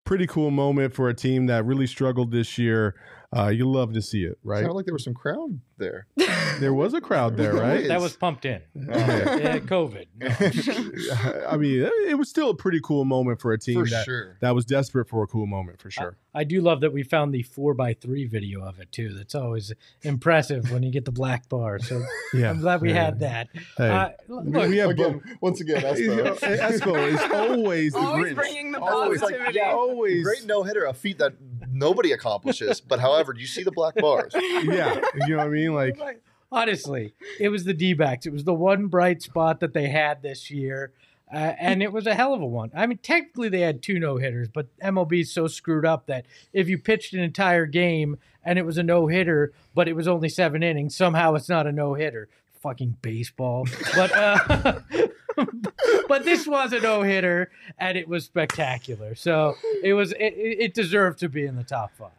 Pretty 0.05 0.29
cool 0.29 0.53
moment 0.53 0.95
for 0.95 1.09
a 1.09 1.15
team 1.15 1.47
that 1.47 1.65
really 1.65 1.89
struggled 1.89 2.31
this 2.31 2.59
year. 2.59 2.95
Uh, 3.37 3.49
you 3.49 3.69
love 3.71 3.93
to 3.95 4.01
see 4.03 4.23
it, 4.25 4.39
right? 4.45 4.61
Sounded 4.61 4.75
like 4.75 4.85
there 4.87 4.95
was 4.95 5.05
some 5.05 5.15
crowd 5.15 5.61
there. 5.79 6.07
There 6.61 6.73
was 6.73 6.95
a 6.95 7.01
crowd 7.01 7.37
there, 7.37 7.53
right? 7.53 7.89
That 7.89 8.01
was 8.01 8.15
pumped 8.15 8.45
in. 8.45 8.63
Uh, 8.77 8.97
Yeah. 8.97 9.37
yeah, 9.39 9.59
COVID. 9.59 10.07
No. 10.21 10.29
I 11.49 11.57
mean, 11.57 11.83
it 12.09 12.17
was 12.17 12.29
still 12.29 12.51
a 12.51 12.55
pretty 12.55 12.79
cool 12.81 13.05
moment 13.05 13.41
for 13.41 13.53
a 13.53 13.59
team 13.59 13.81
For 13.85 13.91
that, 13.91 14.05
sure. 14.05 14.37
that 14.41 14.55
was 14.55 14.65
desperate 14.65 15.09
for 15.09 15.25
a 15.25 15.27
cool 15.27 15.47
moment, 15.47 15.81
for 15.81 15.91
sure. 15.91 16.17
I 16.33 16.45
do 16.45 16.61
love 16.61 16.81
that 16.83 16.93
we 16.93 17.03
found 17.03 17.35
the 17.35 17.43
four 17.43 17.75
by 17.75 17.93
three 17.95 18.25
video 18.27 18.63
of 18.63 18.79
it 18.79 18.93
too. 18.93 19.13
That's 19.15 19.35
always 19.35 19.73
impressive 20.03 20.71
when 20.71 20.85
you 20.85 20.93
get 20.93 21.05
the 21.07 21.13
black 21.13 21.49
bar. 21.49 21.81
So 21.81 22.05
Yeah, 22.35 22.51
I'm 22.51 22.61
glad 22.61 22.81
we 22.81 22.91
yeah. 22.93 23.05
had 23.07 23.19
that. 23.21 23.49
Hey, 23.77 23.89
Uh, 23.91 24.09
look, 24.29 24.69
we 24.69 24.77
have 24.77 24.91
Again, 24.91 25.19
both. 25.19 25.23
once 25.41 25.61
again, 25.61 25.83
Espo. 25.83 26.39
Espo 26.39 27.13
is 27.13 27.21
always 27.33 27.95
Always 27.97 28.33
Grinch. 28.33 28.37
bringing 28.37 28.71
the 28.73 28.81
Always 28.81 29.23
like- 29.23 29.33
positivity. 29.33 29.59
yeah, 29.59 29.73
always. 29.73 30.23
Great 30.23 30.47
no 30.47 30.63
hitter, 30.63 30.85
a 30.85 30.95
feat 30.95 31.19
that 31.19 31.33
nobody 31.75 32.13
accomplishes. 32.13 32.81
But 32.81 33.01
however, 33.01 33.33
do 33.33 33.41
you 33.41 33.47
see 33.47 33.63
the 33.63 33.73
black 33.73 33.95
bars? 33.97 34.33
Yeah, 34.65 35.01
you 35.27 35.37
know 35.37 35.39
what 35.39 35.47
I 35.47 35.49
mean? 35.49 35.73
Like, 35.75 36.23
honestly, 36.53 37.15
it 37.41 37.49
was 37.49 37.65
the 37.65 37.75
D 37.75 37.93
backs. 37.95 38.27
It 38.27 38.33
was 38.33 38.45
the 38.45 38.55
one 38.55 38.87
bright 38.87 39.23
spot 39.23 39.61
that 39.61 39.75
they 39.75 39.89
had 39.89 40.23
this 40.23 40.51
year. 40.51 40.93
Uh, 41.33 41.53
and 41.59 41.83
it 41.83 41.93
was 41.93 42.07
a 42.07 42.15
hell 42.15 42.33
of 42.33 42.41
a 42.43 42.47
one. 42.47 42.71
I 42.77 42.87
mean, 42.87 42.99
technically 42.99 43.49
they 43.49 43.61
had 43.61 43.83
two 43.83 43.99
no 43.99 44.19
hitters, 44.19 44.49
but 44.49 44.69
MLB 44.79 45.23
is 45.23 45.33
so 45.33 45.49
screwed 45.49 45.85
up 45.85 46.07
that 46.07 46.27
if 46.53 46.69
you 46.69 46.79
pitched 46.79 47.13
an 47.13 47.21
entire 47.21 47.67
game 47.67 48.19
and 48.45 48.59
it 48.59 48.65
was 48.65 48.79
a 48.79 48.83
no 48.85 49.09
hitter, 49.09 49.53
but 49.75 49.89
it 49.89 49.95
was 49.95 50.07
only 50.07 50.29
seven 50.29 50.63
innings, 50.63 50.95
somehow 50.95 51.35
it's 51.35 51.49
not 51.49 51.67
a 51.67 51.73
no 51.73 51.95
hitter. 51.95 52.29
fucking 52.63 52.99
baseball. 53.03 53.67
But 53.97 54.13
uh, 54.13 54.81
but 56.09 56.25
this 56.25 56.47
was 56.47 56.73
a 56.73 56.81
no 56.81 57.03
hitter, 57.03 57.51
and 57.79 57.97
it 57.99 58.09
was 58.09 58.25
spectacular. 58.25 59.15
So 59.15 59.55
it 59.83 59.95
was 59.95 60.13
it, 60.13 60.35
it 60.37 60.75
deserved 60.75 61.19
to 61.21 61.29
be 61.29 61.45
in 61.47 61.57
the 61.57 61.65
top 61.65 61.91
five. 61.97 62.11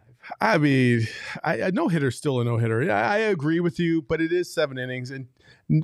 I 0.41 0.58
mean, 0.58 1.08
I, 1.43 1.56
a 1.58 1.71
no 1.71 1.88
hitter 1.88 2.10
still 2.10 2.41
a 2.41 2.43
no 2.43 2.58
hitter. 2.58 2.91
I, 2.91 3.01
I 3.13 3.17
agree 3.17 3.60
with 3.60 3.80
you, 3.80 4.01
but 4.01 4.21
it 4.21 4.32
is 4.32 4.51
seven 4.51 4.78
innings, 4.80 5.12
and 5.12 5.28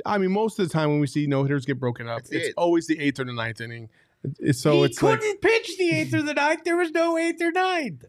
I 0.06 0.18
mean, 0.18 0.32
most 0.32 0.58
of 0.60 0.68
the 0.68 0.74
time 0.74 0.90
when 0.90 1.00
we 1.00 1.08
see 1.08 1.28
no 1.28 1.44
hitters 1.44 1.66
get 1.66 1.80
broken 1.80 2.08
up, 2.08 2.20
It's 2.22 2.30
it's, 2.30 2.38
the 2.42 2.48
eighth. 2.50 2.54
always 2.58 2.88
the 2.88 3.00
eighth 3.00 3.20
or 3.20 3.24
the 3.26 3.34
ninth 3.34 3.62
inning. 3.62 3.90
It's, 4.40 4.60
so 4.60 4.74
he 4.80 4.84
it's 4.86 5.00
couldn't 5.00 5.42
pitch 5.42 5.78
the 5.78 5.92
eighth 5.92 6.14
or 6.14 6.22
the 6.22 6.34
ninth. 6.34 6.64
There 6.64 6.78
was 6.78 6.92
no 6.92 7.18
eighth 7.18 7.42
or 7.42 7.52
ninth. 7.52 8.06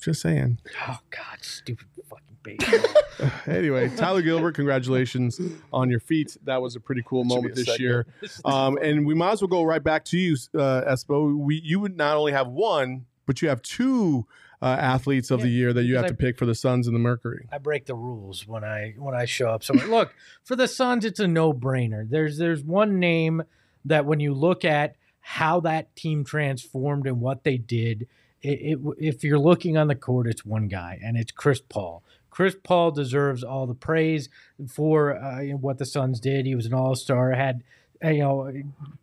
just 0.00 0.20
saying. 0.22 0.58
Oh 0.86 0.98
God, 1.10 1.38
stupid 1.42 1.86
fucking 2.08 2.36
baseball. 2.56 2.94
Anyway, 3.48 3.88
Tyler 3.96 4.22
Gilbert, 4.22 4.54
congratulations 4.54 5.40
on 5.72 5.90
your 5.90 5.98
feat. 5.98 6.36
That 6.44 6.62
was 6.62 6.76
a 6.76 6.80
pretty 6.80 7.02
cool 7.04 7.24
That 7.24 7.34
moment 7.34 7.54
this 7.56 7.66
segment. 7.66 7.80
year. 7.80 8.06
Um, 8.44 8.78
and 8.80 9.04
we 9.04 9.14
might 9.14 9.32
as 9.32 9.42
well 9.42 9.48
go 9.48 9.64
right 9.64 9.82
back 9.82 10.04
to 10.06 10.18
you, 10.18 10.36
uh, 10.54 10.82
Espo. 10.82 11.36
We 11.36 11.60
you 11.64 11.80
would 11.80 11.96
not 11.96 12.16
only 12.16 12.30
have 12.30 12.46
one, 12.46 13.06
but 13.26 13.42
you 13.42 13.48
have 13.48 13.60
two 13.62 14.26
uh, 14.62 14.66
athletes 14.66 15.30
of 15.30 15.42
the 15.42 15.48
year 15.48 15.72
that 15.72 15.82
you 15.84 15.96
have 15.96 16.04
because 16.04 16.16
to 16.16 16.22
pick 16.22 16.38
for 16.38 16.46
the 16.46 16.54
Suns 16.54 16.86
and 16.86 16.94
the 16.94 17.00
Mercury. 17.00 17.48
I 17.50 17.58
break 17.58 17.86
the 17.86 17.94
rules 17.94 18.46
when 18.46 18.64
I 18.64 18.94
when 18.98 19.14
I 19.14 19.24
show 19.24 19.50
up 19.50 19.64
So 19.64 19.74
Look, 19.74 20.14
for 20.44 20.54
the 20.56 20.68
Suns, 20.68 21.04
it's 21.04 21.20
a 21.20 21.26
no 21.26 21.52
brainer. 21.52 22.08
There's 22.08 22.38
there's 22.38 22.62
one 22.62 23.00
name 23.00 23.42
that 23.84 24.06
when 24.06 24.20
you 24.20 24.34
look 24.34 24.64
at 24.64 24.94
how 25.20 25.60
that 25.60 25.94
team 25.96 26.24
transformed 26.24 27.06
and 27.06 27.20
what 27.20 27.44
they 27.44 27.58
did, 27.58 28.06
it, 28.42 28.48
it 28.48 28.78
if 28.98 29.24
you're 29.24 29.38
looking 29.38 29.76
on 29.76 29.88
the 29.88 29.94
court, 29.94 30.26
it's 30.26 30.44
one 30.44 30.68
guy, 30.68 30.98
and 31.02 31.16
it's 31.16 31.32
Chris 31.32 31.60
Paul. 31.60 32.02
Chris 32.38 32.54
Paul 32.62 32.92
deserves 32.92 33.42
all 33.42 33.66
the 33.66 33.74
praise 33.74 34.28
for 34.68 35.16
uh, 35.16 35.40
what 35.56 35.78
the 35.78 35.84
Suns 35.84 36.20
did. 36.20 36.46
He 36.46 36.54
was 36.54 36.66
an 36.66 36.72
All 36.72 36.94
Star, 36.94 37.32
had 37.32 37.64
you 38.00 38.20
know 38.20 38.52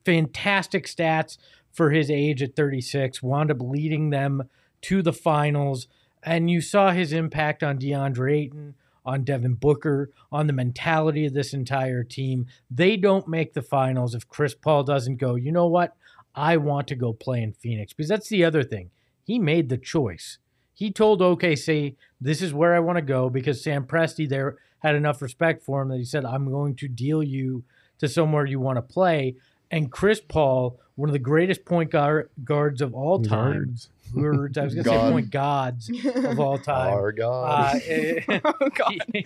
fantastic 0.05 0.85
stats 0.85 1.37
for 1.73 1.91
his 1.91 2.09
age 2.09 2.41
at 2.41 2.55
36. 2.55 3.21
Wound 3.21 3.51
up 3.51 3.57
leading 3.59 4.09
them 4.09 4.43
to 4.83 5.01
the 5.01 5.11
finals 5.11 5.89
and 6.23 6.49
you 6.49 6.61
saw 6.61 6.91
his 6.91 7.11
impact 7.11 7.61
on 7.61 7.77
DeAndre 7.77 8.43
Ayton, 8.43 8.75
on 9.05 9.25
Devin 9.25 9.55
Booker, 9.55 10.11
on 10.31 10.47
the 10.47 10.53
mentality 10.53 11.25
of 11.25 11.33
this 11.33 11.53
entire 11.53 12.05
team. 12.05 12.45
They 12.71 12.95
don't 12.95 13.27
make 13.27 13.51
the 13.51 13.61
finals 13.61 14.15
if 14.15 14.29
Chris 14.29 14.55
Paul 14.55 14.83
doesn't 14.83 15.17
go, 15.17 15.35
you 15.35 15.51
know 15.51 15.67
what? 15.67 15.97
I 16.35 16.55
want 16.55 16.87
to 16.87 16.95
go 16.95 17.11
play 17.11 17.43
in 17.43 17.51
Phoenix. 17.51 17.91
Because 17.91 18.07
that's 18.07 18.29
the 18.29 18.45
other 18.45 18.63
thing. 18.63 18.91
He 19.25 19.39
made 19.39 19.67
the 19.67 19.77
choice. 19.77 20.37
He 20.75 20.91
told 20.91 21.21
OKC, 21.21 21.95
this 22.21 22.41
is 22.41 22.53
where 22.53 22.75
I 22.75 22.79
want 22.79 22.97
to 22.97 23.01
go 23.01 23.29
because 23.29 23.63
Sam 23.63 23.85
Presti 23.88 24.29
there 24.29 24.57
had 24.79 24.93
enough 24.95 25.21
respect 25.21 25.63
for 25.63 25.81
him 25.81 25.89
that 25.89 25.97
he 25.97 26.05
said, 26.05 26.23
I'm 26.25 26.51
going 26.51 26.75
to 26.75 26.88
deal 26.88 27.23
you 27.23 27.63
to 27.97 28.07
somewhere 28.07 28.45
you 28.45 28.59
want 28.59 28.75
to 28.77 28.81
play. 28.83 29.35
And 29.71 29.91
Chris 29.91 30.21
Paul, 30.21 30.77
one 30.95 31.09
of 31.09 31.13
the 31.13 31.19
greatest 31.19 31.65
point 31.65 31.89
guard, 31.91 32.29
guards 32.43 32.81
of 32.81 32.93
all 32.93 33.19
time, 33.21 33.53
Guards. 33.53 33.89
words. 34.13 34.57
I 34.57 34.63
was 34.65 34.75
going 34.75 34.83
to 34.83 34.89
say 34.91 35.11
point 35.11 35.29
gods 35.31 35.89
of 36.13 36.39
all 36.39 36.57
time. 36.73 36.93
Our 36.93 37.11
God. 37.13 37.75
Uh, 37.75 37.79
oh 38.43 38.69
God. 38.75 38.95
he- 39.13 39.25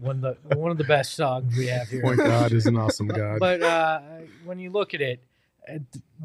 one 0.00 0.24
of 0.24 0.38
the 0.48 0.56
one 0.56 0.70
of 0.70 0.78
the 0.78 0.84
best 0.84 1.14
songs 1.14 1.56
we 1.56 1.66
have 1.66 1.88
here. 1.88 2.02
Point 2.02 2.18
God 2.18 2.52
is 2.52 2.66
an 2.66 2.76
awesome 2.76 3.08
God. 3.08 3.40
But 3.40 3.62
uh, 3.62 4.00
when 4.44 4.58
you 4.58 4.70
look 4.70 4.94
at 4.94 5.00
it, 5.00 5.22
uh, 5.68 5.78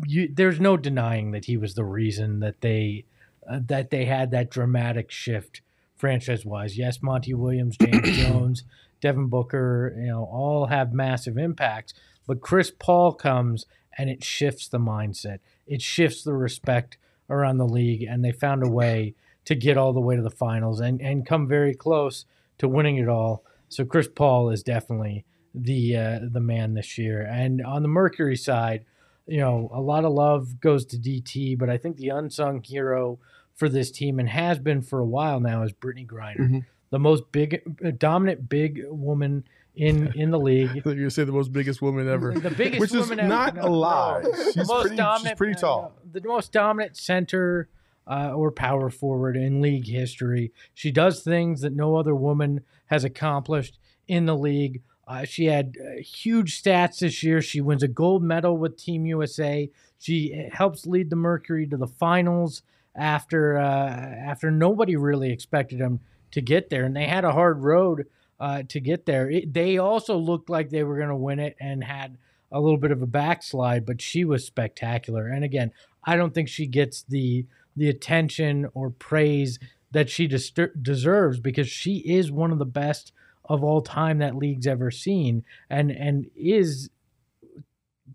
you, 0.05 0.29
there's 0.33 0.59
no 0.59 0.77
denying 0.77 1.31
that 1.31 1.45
he 1.45 1.57
was 1.57 1.73
the 1.75 1.83
reason 1.85 2.39
that 2.39 2.61
they 2.61 3.05
uh, 3.49 3.59
that 3.65 3.89
they 3.89 4.05
had 4.05 4.31
that 4.31 4.51
dramatic 4.51 5.11
shift 5.11 5.61
franchise 5.95 6.45
wise. 6.45 6.77
Yes, 6.77 7.01
Monty 7.01 7.33
Williams, 7.33 7.77
James 7.77 8.17
Jones, 8.17 8.63
Devin 9.01 9.27
Booker, 9.27 9.95
you 9.97 10.07
know, 10.07 10.23
all 10.23 10.67
have 10.67 10.93
massive 10.93 11.37
impacts. 11.37 11.93
But 12.25 12.41
Chris 12.41 12.71
Paul 12.77 13.13
comes 13.13 13.65
and 13.97 14.09
it 14.09 14.23
shifts 14.23 14.67
the 14.67 14.79
mindset. 14.79 15.39
It 15.65 15.81
shifts 15.81 16.23
the 16.23 16.33
respect 16.33 16.97
around 17.29 17.57
the 17.57 17.65
league, 17.65 18.03
and 18.03 18.23
they 18.23 18.31
found 18.31 18.63
a 18.63 18.69
way 18.69 19.15
to 19.45 19.55
get 19.55 19.77
all 19.77 19.93
the 19.93 19.99
way 19.99 20.15
to 20.15 20.21
the 20.21 20.29
finals 20.29 20.79
and, 20.79 21.01
and 21.01 21.25
come 21.25 21.47
very 21.47 21.73
close 21.73 22.25
to 22.57 22.67
winning 22.67 22.97
it 22.97 23.07
all. 23.07 23.43
So 23.69 23.85
Chris 23.85 24.07
Paul 24.07 24.49
is 24.49 24.63
definitely 24.63 25.25
the 25.53 25.95
uh, 25.95 26.19
the 26.31 26.39
man 26.39 26.73
this 26.73 26.97
year. 26.97 27.21
And 27.21 27.61
on 27.65 27.81
the 27.81 27.87
Mercury 27.87 28.35
side, 28.35 28.85
you 29.25 29.39
know, 29.39 29.69
a 29.73 29.81
lot 29.81 30.05
of 30.05 30.13
love 30.13 30.59
goes 30.59 30.85
to 30.87 30.97
DT, 30.97 31.57
but 31.57 31.69
I 31.69 31.77
think 31.77 31.97
the 31.97 32.09
unsung 32.09 32.63
hero 32.63 33.19
for 33.57 33.67
this 33.69 33.91
team 33.91 34.19
and 34.19 34.29
has 34.29 34.59
been 34.59 34.81
for 34.81 34.99
a 34.99 35.05
while 35.05 35.39
now 35.41 35.63
is 35.63 35.73
Brittney 35.73 36.07
Griner, 36.07 36.37
Mhm. 36.49 36.65
the 36.91 36.99
most 36.99 37.31
big, 37.31 37.97
dominant 37.99 38.47
big 38.47 38.83
woman 38.87 39.43
in 39.75 40.07
in 40.15 40.31
the 40.31 40.39
league. 40.39 40.81
Gonna 40.83 41.09
say 41.11 41.23
the 41.25 41.31
most 41.31 41.51
biggest 41.51 41.81
woman 41.81 42.07
ever, 42.07 42.33
The 42.33 42.49
biggest 42.51 42.79
which 42.79 42.93
is 42.93 43.11
ever. 43.11 43.21
not 43.27 43.55
No, 43.55 43.63
a 43.63 43.69
lie. 43.69 44.21
no. 44.23 44.31
She's 44.31 44.53
pretty, 44.71 44.97
she's 45.23 45.33
pretty 45.33 45.55
uh, 45.55 45.59
tall. 45.59 45.93
the 46.11 46.21
most 46.21 46.51
dominant 46.53 46.95
center 46.97 47.67
uh, 48.09 48.31
or 48.33 48.51
power 48.51 48.89
forward 48.89 49.35
in 49.35 49.59
league 49.61 49.87
history. 49.87 50.53
She 50.73 50.91
does 50.91 51.23
things 51.23 51.59
that 51.61 51.73
no 51.75 51.97
other 51.97 52.15
woman 52.15 52.61
has 52.85 53.03
accomplished 53.03 53.77
in 54.07 54.25
the 54.25 54.35
league. 54.37 54.81
Uh, 55.05 55.25
she 55.25 55.45
had 55.45 55.75
uh, 55.81 55.99
huge 56.01 56.61
stats 56.61 56.99
this 56.99 57.21
year. 57.23 57.41
She 57.41 57.59
wins 57.59 57.83
a 57.83 57.87
gold 57.87 58.23
medal 58.23 58.55
with 58.57 58.77
Team 58.77 59.05
USA. 59.05 59.69
She 59.99 60.33
uh, 60.33 60.55
helps 60.55 60.85
lead 60.85 61.09
the 61.09 61.15
Mercury 61.17 61.67
to 61.67 61.75
the 61.77 61.87
finals 61.87 62.61
after 62.97 63.57
uh, 63.57 63.89
after 63.89 64.51
nobody 64.51 64.95
really 64.95 65.31
expected 65.31 65.79
them 65.79 65.99
to 66.31 66.41
get 66.41 66.69
there, 66.69 66.83
and 66.83 66.95
they 66.95 67.05
had 67.05 67.23
a 67.23 67.31
hard 67.31 67.63
road 67.63 68.07
uh, 68.39 68.63
to 68.69 68.79
get 68.79 69.05
there. 69.05 69.29
It, 69.29 69.53
they 69.53 69.77
also 69.77 70.17
looked 70.17 70.49
like 70.49 70.69
they 70.69 70.83
were 70.83 70.97
going 70.97 71.09
to 71.09 71.15
win 71.15 71.39
it 71.39 71.55
and 71.59 71.83
had 71.83 72.17
a 72.51 72.59
little 72.59 72.77
bit 72.77 72.91
of 72.91 73.01
a 73.01 73.07
backslide, 73.07 73.85
but 73.85 74.01
she 74.01 74.23
was 74.25 74.45
spectacular. 74.45 75.27
And 75.27 75.43
again, 75.43 75.71
I 76.03 76.15
don't 76.15 76.33
think 76.33 76.49
she 76.49 76.67
gets 76.67 77.03
the 77.03 77.45
the 77.75 77.89
attention 77.89 78.67
or 78.73 78.89
praise 78.89 79.59
that 79.91 80.09
she 80.09 80.27
deserves 80.27 81.39
because 81.39 81.69
she 81.69 81.97
is 81.97 82.31
one 82.31 82.51
of 82.51 82.59
the 82.59 82.65
best 82.65 83.13
of 83.45 83.63
all 83.63 83.81
time 83.81 84.17
that 84.17 84.35
league's 84.35 84.67
ever 84.67 84.91
seen, 84.91 85.43
and 85.69 85.91
and 85.91 86.29
is 86.35 86.89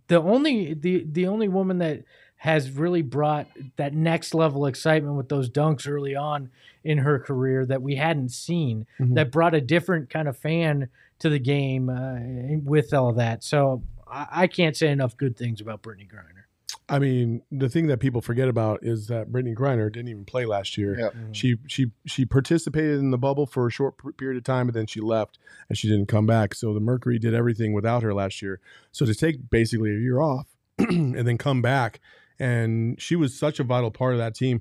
the 0.09 0.21
only 0.21 0.75
the 0.75 1.07
the 1.11 1.27
only 1.27 1.49
woman 1.49 1.79
that 1.79 2.05
has 2.43 2.73
really 2.73 3.03
brought 3.03 3.47
that 3.77 3.95
next 3.95 4.35
level 4.35 4.67
excitement 4.67 5.15
with 5.15 5.29
those 5.29 5.49
dunks 5.49 5.89
early 5.89 6.17
on 6.17 6.51
in 6.83 6.99
her 6.99 7.21
career 7.21 7.65
that 7.65 7.81
we 7.81 7.95
hadn't 7.95 8.31
seen 8.31 8.85
Mhm. 8.99 9.15
that 9.15 9.31
brought 9.31 9.55
a 9.55 9.61
different 9.61 10.11
kind 10.11 10.27
of 10.27 10.37
fan 10.37 10.89
to 11.21 11.29
the 11.29 11.39
game 11.39 11.89
uh, 11.89 12.19
with 12.65 12.93
all 12.93 13.13
that 13.13 13.45
so 13.45 13.85
I, 14.09 14.27
I 14.33 14.47
can't 14.49 14.77
say 14.77 14.89
enough 14.91 15.17
good 15.17 15.37
things 15.37 15.61
about 15.61 15.83
Brittney 15.83 16.09
Griner 16.11 16.43
I 16.89 16.99
mean, 16.99 17.43
the 17.51 17.69
thing 17.71 17.87
that 17.87 18.01
people 18.01 18.21
forget 18.21 18.49
about 18.49 18.81
is 18.83 19.07
that 19.07 19.31
Brittney 19.31 19.55
Griner 19.55 19.91
didn't 19.91 20.09
even 20.09 20.25
play 20.27 20.45
last 20.45 20.77
year. 20.77 20.99
Yeah. 20.99 21.09
She 21.31 21.57
she 21.67 21.93
she 22.07 22.27
participated 22.27 22.99
in 22.99 23.11
the 23.13 23.17
bubble 23.19 23.47
for 23.47 23.67
a 23.67 23.71
short 23.71 23.95
period 24.19 24.37
of 24.37 24.45
time, 24.45 24.69
and 24.69 24.75
then 24.75 24.87
she 24.87 25.01
left 25.01 25.39
and 25.69 25.79
she 25.79 25.89
didn't 25.89 26.09
come 26.09 26.27
back. 26.27 26.55
So 26.55 26.75
the 26.75 26.81
Mercury 26.81 27.19
did 27.19 27.33
everything 27.35 27.73
without 27.73 28.03
her 28.03 28.13
last 28.13 28.43
year. 28.43 28.61
So 28.91 29.07
to 29.07 29.15
take 29.15 29.49
basically 29.49 29.91
a 29.91 29.99
year 29.99 30.21
off 30.21 30.49
and 30.79 31.15
then 31.27 31.39
come 31.39 31.63
back, 31.63 32.01
and 32.39 33.01
she 33.01 33.17
was 33.17 33.39
such 33.39 33.61
a 33.61 33.65
vital 33.65 33.91
part 33.91 34.13
of 34.13 34.19
that 34.19 34.35
team. 34.35 34.61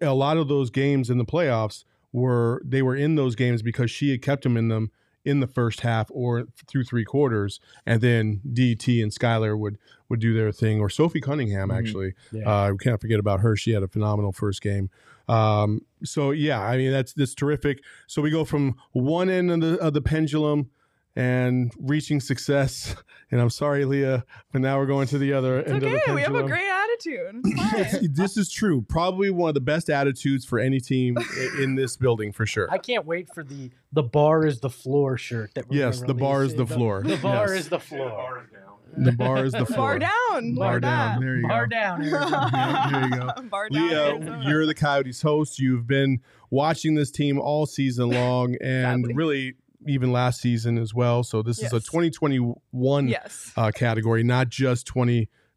A 0.00 0.14
lot 0.14 0.36
of 0.36 0.48
those 0.48 0.70
games 0.70 1.10
in 1.10 1.18
the 1.18 1.24
playoffs 1.24 1.84
were 2.12 2.60
they 2.64 2.82
were 2.82 2.96
in 2.96 3.14
those 3.14 3.34
games 3.34 3.62
because 3.62 3.90
she 3.90 4.10
had 4.10 4.22
kept 4.22 4.42
them 4.44 4.56
in 4.56 4.68
them 4.68 4.90
in 5.24 5.38
the 5.40 5.46
first 5.46 5.80
half 5.80 6.08
or 6.10 6.46
through 6.66 6.82
three 6.84 7.04
quarters, 7.04 7.60
and 7.86 8.00
then 8.00 8.40
DT 8.52 9.02
and 9.02 9.12
Skylar 9.12 9.56
would 9.58 9.78
would 10.08 10.20
do 10.20 10.34
their 10.34 10.52
thing, 10.52 10.80
or 10.80 10.90
Sophie 10.90 11.20
Cunningham 11.20 11.68
Mhm. 11.70 11.78
actually. 11.78 12.14
Yeah. 12.32 12.42
Uh, 12.66 12.72
we 12.72 12.78
can't 12.78 13.00
forget 13.00 13.18
about 13.20 13.40
her. 13.40 13.56
She 13.56 13.70
had 13.70 13.82
a 13.82 13.88
phenomenal 13.88 14.32
first 14.32 14.60
game. 14.60 14.90
Um, 15.28 15.82
so 16.04 16.32
yeah, 16.32 16.60
I 16.60 16.76
mean 16.76 16.90
that's 16.90 17.12
that's 17.12 17.34
terrific. 17.34 17.82
So 18.08 18.20
we 18.20 18.30
go 18.30 18.44
from 18.44 18.74
one 18.90 19.30
end 19.30 19.50
of 19.50 19.60
the 19.60 19.78
of 19.78 19.94
the 19.94 20.02
pendulum 20.02 20.70
and 21.16 21.72
reaching 21.78 22.20
success. 22.20 22.94
And 23.32 23.40
I'm 23.40 23.48
sorry, 23.48 23.86
Leah, 23.86 24.26
but 24.52 24.60
now 24.60 24.78
we're 24.78 24.84
going 24.84 25.06
to 25.08 25.16
the 25.16 25.32
other 25.32 25.60
It's 25.60 25.70
end 25.70 25.82
of 25.82 25.90
the 25.90 25.96
okay. 25.96 26.04
pendulum. 26.04 26.16
We 26.16 26.36
have 26.38 26.44
a 26.44 26.46
great 26.46 26.68
attitude. 27.06 27.40
It's 27.44 27.74
It's- 27.74 27.92
fine. 28.00 28.12
this 28.12 28.36
is 28.36 28.50
true. 28.50 28.82
Probably 28.82 29.30
one 29.30 29.48
of 29.48 29.54
the 29.54 29.60
best 29.60 29.90
attitudes 29.90 30.44
for 30.44 30.58
any 30.58 30.80
team 30.80 31.16
in 31.60 31.74
this 31.76 31.96
building 31.96 32.32
for 32.32 32.46
sure. 32.46 32.68
I 32.70 32.78
can't 32.78 33.06
wait 33.06 33.28
for 33.34 33.42
the 33.44 33.70
the 33.92 34.02
bar 34.02 34.46
is 34.46 34.60
the 34.60 34.70
floor 34.70 35.16
shirt 35.18 35.52
that 35.54 35.68
we're 35.68 35.76
Yes, 35.78 36.00
the 36.00 36.14
bar 36.14 36.44
is 36.44 36.54
the 36.54 36.66
floor. 36.66 37.02
the 37.02 37.16
bar 37.16 37.48
Yes. 37.54 37.64
is 37.64 37.68
the 37.68 37.78
floor 37.80 38.48
The 38.96 39.12
bar 39.12 39.44
is 39.44 39.52
the 39.52 39.66
floor. 39.66 39.76
Bar 39.76 39.98
down. 39.98 40.54
Bar 40.54 40.74
Look 40.74 40.74
at 40.76 40.80
down. 40.82 41.20
There 41.20 41.36
you 41.36 41.48
bar 41.48 41.66
go. 41.66 41.70
down 41.76 42.00
There 42.92 43.04
you 43.04 43.10
go. 43.10 43.42
Bar 43.50 43.68
down. 43.68 43.88
Leah, 43.88 44.40
you're 44.44 44.66
the 44.66 44.74
Coyotes 44.74 45.22
host. 45.22 45.58
You've 45.58 45.86
been 45.86 46.20
watching 46.50 46.94
this 46.94 47.10
team 47.10 47.38
all 47.40 47.66
season 47.66 48.10
long 48.10 48.56
and 48.62 49.02
Sadly. 49.04 49.14
really 49.14 49.54
even 49.86 50.12
last 50.12 50.40
season 50.40 50.78
as 50.78 50.94
well. 50.94 51.24
So 51.24 51.42
this 51.42 51.58
is 51.58 51.72
a 51.72 51.80
2021 51.80 53.08
yes. 53.08 53.50
uh, 53.56 53.70
category, 53.74 54.22
not 54.22 54.48
just 54.48 54.86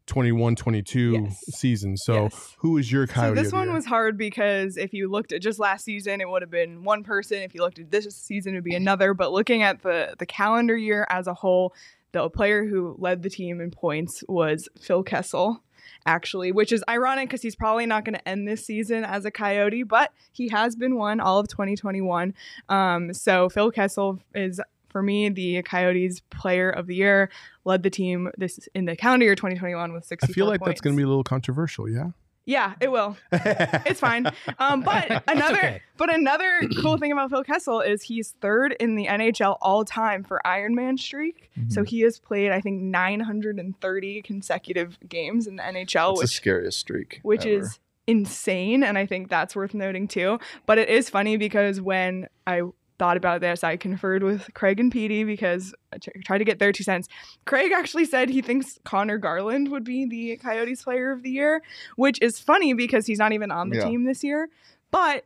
21-22 0.06 1.12
Yes. 1.24 1.44
season. 1.48 1.96
So 1.96 2.24
Yes. 2.24 2.56
who 2.58 2.78
is 2.78 2.90
your 2.90 3.06
coyote 3.06 3.36
So 3.36 3.42
this 3.42 3.52
one 3.52 3.72
was 3.72 3.86
hard 3.86 4.16
because 4.16 4.76
if 4.76 4.92
you 4.94 5.08
looked 5.10 5.32
at 5.32 5.42
just 5.42 5.58
last 5.58 5.84
season, 5.84 6.20
it 6.20 6.28
would 6.28 6.42
have 6.42 6.50
been 6.50 6.84
one 6.84 7.02
person. 7.02 7.42
If 7.42 7.54
you 7.54 7.60
looked 7.62 7.78
at 7.78 7.90
this 7.90 8.06
season, 8.16 8.54
it 8.54 8.58
would 8.58 8.64
be 8.64 8.74
another. 8.74 9.14
But 9.14 9.32
looking 9.32 9.62
at 9.62 9.82
the 9.82 10.14
the 10.18 10.26
calendar 10.26 10.76
year 10.76 11.06
as 11.10 11.26
a 11.26 11.34
whole, 11.34 11.74
the 12.12 12.28
player 12.30 12.64
who 12.64 12.96
led 12.98 13.22
the 13.22 13.30
team 13.30 13.60
in 13.60 13.70
points 13.70 14.22
was 14.28 14.68
Phil 14.80 15.02
Kessel, 15.02 15.62
actually, 16.06 16.52
which 16.52 16.72
is 16.72 16.82
ironic 16.88 17.28
because 17.28 17.42
he's 17.42 17.56
probably 17.56 17.84
not 17.86 18.04
going 18.04 18.14
to 18.14 18.28
end 18.28 18.46
this 18.48 18.64
season 18.64 19.04
as 19.04 19.24
a 19.24 19.30
Coyote, 19.30 19.82
but 19.82 20.12
he 20.32 20.48
has 20.48 20.76
been 20.76 20.96
one 20.96 21.20
all 21.20 21.38
of 21.38 21.48
2021. 21.48 22.32
Um, 22.68 23.12
so 23.12 23.48
Phil 23.48 23.70
Kessel 23.70 24.20
is. 24.34 24.60
For 24.88 25.02
me, 25.02 25.28
the 25.28 25.62
Coyotes 25.62 26.20
player 26.30 26.70
of 26.70 26.86
the 26.86 26.94
year 26.94 27.28
led 27.64 27.82
the 27.82 27.90
team 27.90 28.30
this 28.38 28.58
in 28.74 28.84
the 28.86 28.96
calendar 28.96 29.24
year 29.26 29.34
2021 29.34 29.92
with 29.92 30.04
64 30.04 30.32
I 30.32 30.34
feel 30.34 30.46
like 30.46 30.64
that's 30.64 30.80
going 30.80 30.94
to 30.94 30.98
be 30.98 31.04
a 31.04 31.08
little 31.08 31.24
controversial, 31.24 31.88
yeah. 31.88 32.10
Yeah, 32.48 32.74
it 32.80 32.92
will. 32.92 33.16
It's 33.32 33.98
fine. 33.98 34.30
Um, 34.60 34.82
but 34.82 35.24
another 35.26 35.58
okay. 35.58 35.82
but 35.96 36.14
another 36.14 36.60
cool 36.80 36.96
thing 36.96 37.10
about 37.10 37.28
Phil 37.30 37.42
Kessel 37.42 37.80
is 37.80 38.02
he's 38.02 38.36
third 38.40 38.76
in 38.78 38.94
the 38.94 39.06
NHL 39.06 39.58
all 39.60 39.84
time 39.84 40.22
for 40.22 40.40
Ironman 40.46 40.96
streak. 40.96 41.50
So 41.68 41.82
Mhm. 41.82 41.88
he 41.88 42.00
has 42.02 42.20
played 42.20 42.52
I 42.52 42.60
think 42.60 42.80
930 42.82 44.22
consecutive 44.22 44.98
games 45.08 45.46
in 45.48 45.56
the 45.56 45.62
NHL, 45.64 46.12
It's 46.12 46.20
the 46.20 46.24
which 46.24 46.30
scariest 46.30 46.78
streak. 46.78 47.18
which 47.22 47.44
ever. 47.46 47.62
is 47.64 47.78
insane 48.06 48.84
and 48.84 48.96
I 48.96 49.06
think 49.06 49.28
that's 49.28 49.56
worth 49.56 49.74
noting 49.74 50.06
too. 50.06 50.38
But 50.66 50.78
it 50.78 50.88
is 50.88 51.10
funny 51.10 51.36
because 51.36 51.80
when 51.80 52.28
I 52.46 52.62
thought 52.98 53.16
about 53.16 53.40
this, 53.40 53.62
I 53.64 53.76
conferred 53.76 54.22
with 54.22 54.52
Craig 54.54 54.80
and 54.80 54.90
Petey 54.90 55.24
because 55.24 55.74
I 55.92 55.98
tr- 55.98 56.10
tried 56.24 56.38
to 56.38 56.44
get 56.44 56.58
their 56.58 56.72
two 56.72 56.82
cents. 56.84 57.08
Craig 57.44 57.72
actually 57.72 58.04
said 58.04 58.28
he 58.30 58.42
thinks 58.42 58.78
Conor 58.84 59.18
Garland 59.18 59.70
would 59.70 59.84
be 59.84 60.06
the 60.06 60.36
Coyotes 60.38 60.82
player 60.82 61.10
of 61.12 61.22
the 61.22 61.30
year, 61.30 61.62
which 61.96 62.20
is 62.22 62.38
funny 62.38 62.72
because 62.72 63.06
he's 63.06 63.18
not 63.18 63.32
even 63.32 63.50
on 63.50 63.70
the 63.70 63.76
Yeah. 63.76 63.84
team 63.84 64.04
this 64.04 64.24
year. 64.24 64.48
But 64.90 65.24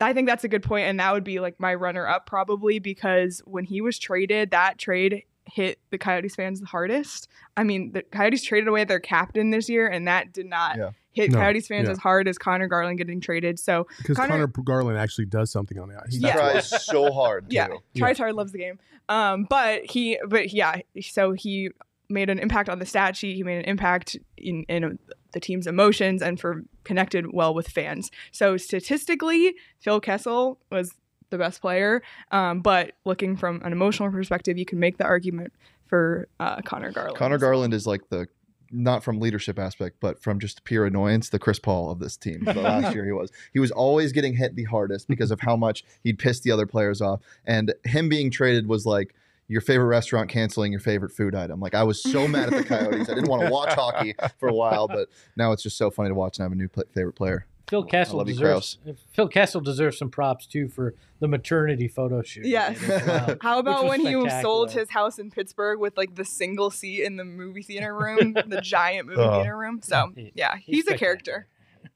I 0.00 0.12
think 0.12 0.28
that's 0.28 0.44
a 0.44 0.48
good 0.48 0.62
point, 0.62 0.86
and 0.86 1.00
that 1.00 1.12
would 1.14 1.24
be 1.24 1.40
like 1.40 1.58
my 1.58 1.74
runner 1.74 2.06
up 2.06 2.26
probably 2.26 2.78
because 2.78 3.40
when 3.46 3.64
he 3.64 3.80
was 3.80 3.98
traded, 3.98 4.50
that 4.50 4.76
trade 4.78 5.22
hit 5.46 5.78
the 5.90 5.96
Coyotes 5.96 6.34
fans 6.34 6.60
the 6.60 6.66
hardest. 6.66 7.28
I 7.56 7.62
mean, 7.64 7.92
the 7.92 8.02
Coyotes 8.02 8.42
traded 8.44 8.68
away 8.68 8.84
their 8.84 9.00
captain 9.00 9.50
this 9.50 9.68
year, 9.70 9.86
and 9.88 10.06
that 10.08 10.32
did 10.32 10.46
not 10.46 10.76
Yeah. 10.76 10.90
Hit 11.16 11.32
No, 11.32 11.38
Coyotes 11.38 11.66
fans 11.66 11.86
yeah. 11.86 11.92
as 11.92 11.98
hard 11.98 12.28
as 12.28 12.38
Conor 12.38 12.68
Garland 12.68 12.98
getting 12.98 13.20
traded. 13.20 13.58
So 13.58 13.86
Because 13.98 14.16
Conor- 14.16 14.46
Conor, 14.46 14.62
Garland 14.64 14.98
actually 14.98 15.24
does 15.26 15.50
something 15.50 15.78
on 15.80 15.88
the 15.88 15.96
ice. 15.96 16.14
He 16.14 16.20
Yeah. 16.20 16.34
tries 16.34 16.84
so 16.84 17.10
hard. 17.10 17.46
yeah, 17.50 17.66
too. 17.68 17.78
tries 17.96 18.18
hard, 18.18 18.34
loves 18.34 18.52
the 18.52 18.58
game. 18.58 18.78
Um, 19.08 19.46
but 19.48 19.84
he, 19.90 20.18
but 20.28 20.52
yeah, 20.52 20.76
so 21.00 21.32
he 21.32 21.70
made 22.08 22.28
an 22.30 22.38
impact 22.38 22.68
on 22.68 22.78
the 22.78 22.86
stat 22.86 23.16
sheet. 23.16 23.34
He 23.34 23.42
made 23.42 23.58
an 23.58 23.64
impact 23.64 24.16
in 24.36 24.64
in 24.68 24.98
the 25.32 25.40
team's 25.40 25.66
emotions 25.66 26.22
and 26.22 26.38
for 26.38 26.62
connected 26.84 27.32
well 27.32 27.52
with 27.52 27.66
fans. 27.68 28.10
So 28.30 28.56
statistically, 28.56 29.54
Phil 29.80 30.00
Kessel 30.00 30.58
was 30.70 30.94
the 31.30 31.38
best 31.38 31.60
player. 31.60 32.02
Um, 32.30 32.60
but 32.60 32.92
looking 33.04 33.36
from 33.36 33.60
an 33.64 33.72
emotional 33.72 34.10
perspective, 34.10 34.56
you 34.58 34.64
can 34.64 34.78
make 34.78 34.98
the 34.98 35.04
argument 35.04 35.52
for 35.86 36.28
uh, 36.40 36.60
Conor 36.62 36.92
Garland. 36.92 37.16
Conor 37.16 37.38
Garland 37.38 37.74
is 37.74 37.86
like 37.86 38.08
the 38.08 38.26
not 38.70 39.02
from 39.02 39.20
leadership 39.20 39.58
aspect, 39.58 39.96
but 40.00 40.22
from 40.22 40.38
just 40.38 40.64
pure 40.64 40.86
annoyance, 40.86 41.28
the 41.28 41.38
Chris 41.38 41.58
Paul 41.58 41.90
of 41.90 41.98
this 41.98 42.16
team. 42.16 42.44
The 42.44 42.54
last 42.54 42.94
year 42.94 43.04
he 43.04 43.12
was. 43.12 43.30
He 43.52 43.58
was 43.58 43.70
always 43.70 44.12
getting 44.12 44.34
hit 44.36 44.56
the 44.56 44.64
hardest 44.64 45.08
because 45.08 45.30
of 45.30 45.40
how 45.40 45.56
much 45.56 45.84
he'd 46.02 46.18
pissed 46.18 46.42
the 46.42 46.50
other 46.50 46.66
players 46.66 47.00
off. 47.00 47.20
And 47.44 47.74
him 47.84 48.08
being 48.08 48.30
traded 48.30 48.68
was 48.68 48.86
like 48.86 49.14
your 49.48 49.60
favorite 49.60 49.86
restaurant 49.86 50.28
canceling 50.28 50.72
your 50.72 50.80
favorite 50.80 51.12
food 51.12 51.34
item. 51.34 51.60
Like 51.60 51.74
I 51.74 51.84
was 51.84 52.02
so 52.02 52.26
mad 52.26 52.52
at 52.52 52.56
the 52.56 52.64
Coyotes. 52.64 53.08
I 53.08 53.14
didn't 53.14 53.28
want 53.28 53.42
to 53.42 53.50
watch 53.50 53.72
hockey 53.74 54.14
for 54.38 54.48
a 54.48 54.54
while, 54.54 54.88
but 54.88 55.08
now 55.36 55.52
it's 55.52 55.62
just 55.62 55.78
so 55.78 55.90
funny 55.90 56.08
to 56.08 56.14
watch 56.14 56.38
and 56.38 56.44
I 56.44 56.46
have 56.46 56.52
a 56.52 56.56
new 56.56 56.68
favorite 56.92 57.14
player. 57.14 57.46
Phil 57.68 57.84
I 57.86 57.90
Kessel 57.90 58.18
love 58.18 58.28
you, 58.28 58.34
deserves 58.34 58.78
Phil 59.12 59.28
Kessel 59.28 59.60
deserves 59.60 59.98
some 59.98 60.08
props 60.10 60.46
too 60.46 60.68
for 60.68 60.94
the 61.18 61.26
maternity 61.28 61.88
photo 61.88 62.22
shoot. 62.22 62.46
Yes. 62.46 62.78
did 62.78 63.38
How 63.42 63.58
about 63.58 63.86
when 63.86 64.00
he 64.00 64.12
sold 64.42 64.70
his 64.70 64.90
house 64.90 65.18
in 65.18 65.30
Pittsburgh 65.30 65.80
with 65.80 65.96
like 65.96 66.14
the 66.14 66.24
single 66.24 66.70
seat 66.70 67.02
in 67.02 67.16
the 67.16 67.24
movie 67.24 67.62
theater 67.62 67.94
room, 67.94 68.34
the 68.46 68.60
giant 68.62 69.08
movie 69.08 69.20
Oh. 69.20 69.40
theater 69.40 69.56
room? 69.56 69.80
So 69.82 70.12
yeah, 70.34 70.56
he's 70.56 70.84
he's, 70.84 70.88
a 70.88 70.96
character. 70.96 71.48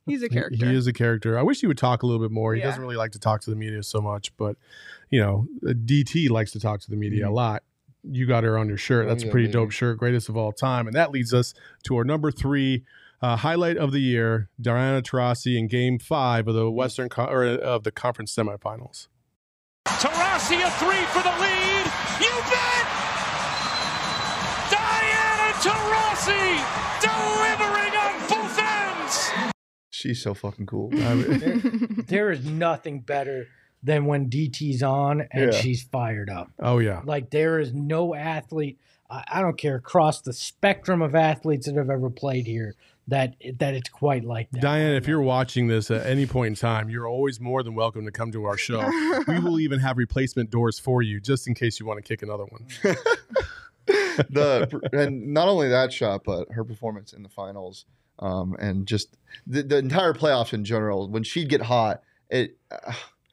He's 0.07 0.23
a 0.23 0.29
character. 0.29 0.67
He 0.67 0.75
is 0.75 0.87
a 0.87 0.93
character. 0.93 1.39
I 1.39 1.43
wish 1.43 1.61
he 1.61 1.67
would 1.67 1.79
talk 1.79 2.03
a 2.03 2.07
little 2.07 2.21
bit 2.23 2.33
more. 2.33 2.55
He 2.55 2.61
Yeah. 2.61 2.67
doesn't 2.67 2.83
really 2.83 2.97
like 2.97 3.13
to 3.13 3.19
talk 3.21 3.41
to 3.43 3.51
the 3.51 3.57
media 3.57 3.83
so 3.83 4.01
much, 4.01 4.37
but 4.37 4.57
you 5.11 5.21
know, 5.21 5.47
uh, 5.69 5.73
DT 5.73 6.31
likes 6.31 6.51
to 6.53 6.61
talk 6.61 6.81
to 6.81 6.91
the 6.91 6.97
media 6.97 7.29
a 7.29 7.31
lot. 7.31 7.63
You 8.03 8.27
got 8.27 8.45
her 8.45 8.57
on 8.57 8.67
your 8.69 8.79
shirt. 8.79 9.03
Mm-hmm. 9.03 9.11
Oh, 9.11 9.15
That's 9.15 9.25
a 9.25 9.29
pretty 9.29 9.49
dope 9.49 9.71
shirt, 9.73 9.99
greatest 9.99 10.29
of 10.29 10.37
all 10.37 10.53
time. 10.53 10.87
And 10.87 10.97
that 10.97 11.11
leads 11.11 11.35
us 11.35 11.53
to 11.85 11.97
our 11.97 12.05
number 12.05 12.31
three 12.33 12.85
uh, 13.23 13.37
highlight 13.37 13.77
of 13.77 13.93
the 13.93 14.01
year: 14.01 14.49
Diana 14.61 15.03
Taurasi 15.03 15.57
in 15.59 15.67
Game 15.69 15.99
Five 15.99 16.49
of 16.49 16.55
the 16.55 16.71
Western 16.71 17.09
Con- 17.09 17.29
or 17.29 17.45
uh, 17.45 17.57
of 17.57 17.85
the 17.85 17.91
conference 17.93 18.35
semifinals. 18.35 19.09
Taurasi 19.87 20.65
a 20.65 20.71
three 20.73 21.05
for 21.13 21.23
the 21.23 21.35
lead. 21.41 21.87
You 22.21 22.31
bet! 22.51 22.87
Diana 24.71 25.53
Taurasi 25.61 26.61
delivering 27.01 27.95
on 27.97 28.29
both 28.29 28.59
ends. 28.59 29.31
She's 29.91 30.23
so 30.23 30.35
fucking 30.35 30.67
cool. 30.67 30.91
I 30.95 31.15
mean, 31.15 32.05
There 32.09 32.31
is 32.31 32.45
nothing 32.45 33.01
better 33.01 33.49
than 33.83 34.05
when 34.07 34.29
DT's 34.29 34.83
on 34.83 35.27
and 35.31 35.53
Yeah. 35.53 35.61
she's 35.61 35.83
fired 35.83 36.29
up. 36.31 36.51
oh 36.61 36.79
yeah, 36.79 37.01
Like 37.05 37.31
there 37.31 37.59
is 37.59 37.73
no 37.73 38.15
athlete, 38.15 38.79
I, 39.11 39.25
I 39.27 39.41
don't 39.41 39.57
care 39.59 39.77
across 39.77 40.21
the 40.21 40.33
spectrum 40.35 41.01
of 41.03 41.15
athletes 41.15 41.67
that 41.67 41.77
have 41.77 41.91
ever 41.91 42.11
played 42.11 42.47
here 42.47 42.75
that 43.09 43.35
that 43.59 43.75
it's 43.75 43.89
quite 43.89 44.25
like 44.25 44.51
that. 44.53 44.63
Diane, 44.63 44.95
if 44.95 45.07
you're 45.07 45.21
watching 45.21 45.67
this 45.67 45.91
at 45.91 46.07
any 46.07 46.27
point 46.27 46.49
in 46.49 46.55
time, 46.55 46.89
you're 46.89 47.09
always 47.09 47.41
more 47.41 47.63
than 47.63 47.75
welcome 47.75 48.05
to 48.05 48.13
come 48.13 48.31
to 48.33 48.45
our 48.45 48.57
show. 48.57 48.89
we 49.27 49.39
will 49.39 49.61
even 49.61 49.81
have 49.81 49.97
replacement 49.99 50.51
doors 50.51 50.79
for 50.79 51.03
you, 51.03 51.21
just 51.21 51.49
in 51.49 51.55
case 51.55 51.81
you 51.81 51.87
want 51.87 51.99
to 51.99 52.03
kick 52.03 52.23
another 52.23 52.45
one. 52.45 52.67
the 53.87 54.91
and 54.93 55.33
not 55.33 55.49
only 55.49 55.69
that 55.69 55.93
shot, 55.93 56.23
but 56.25 56.51
her 56.53 56.65
performance 56.65 57.13
in 57.13 57.23
the 57.23 57.29
finals, 57.29 57.85
um, 58.19 58.57
and 58.59 58.87
just 58.87 59.17
the, 59.47 59.63
the 59.63 59.79
entire 59.79 60.13
playoffs 60.13 60.53
in 60.53 60.65
general. 60.65 61.09
When 61.09 61.23
she'd 61.23 61.49
get 61.49 61.63
hot, 61.63 62.03
it, 62.29 62.57
uh, 62.71 62.93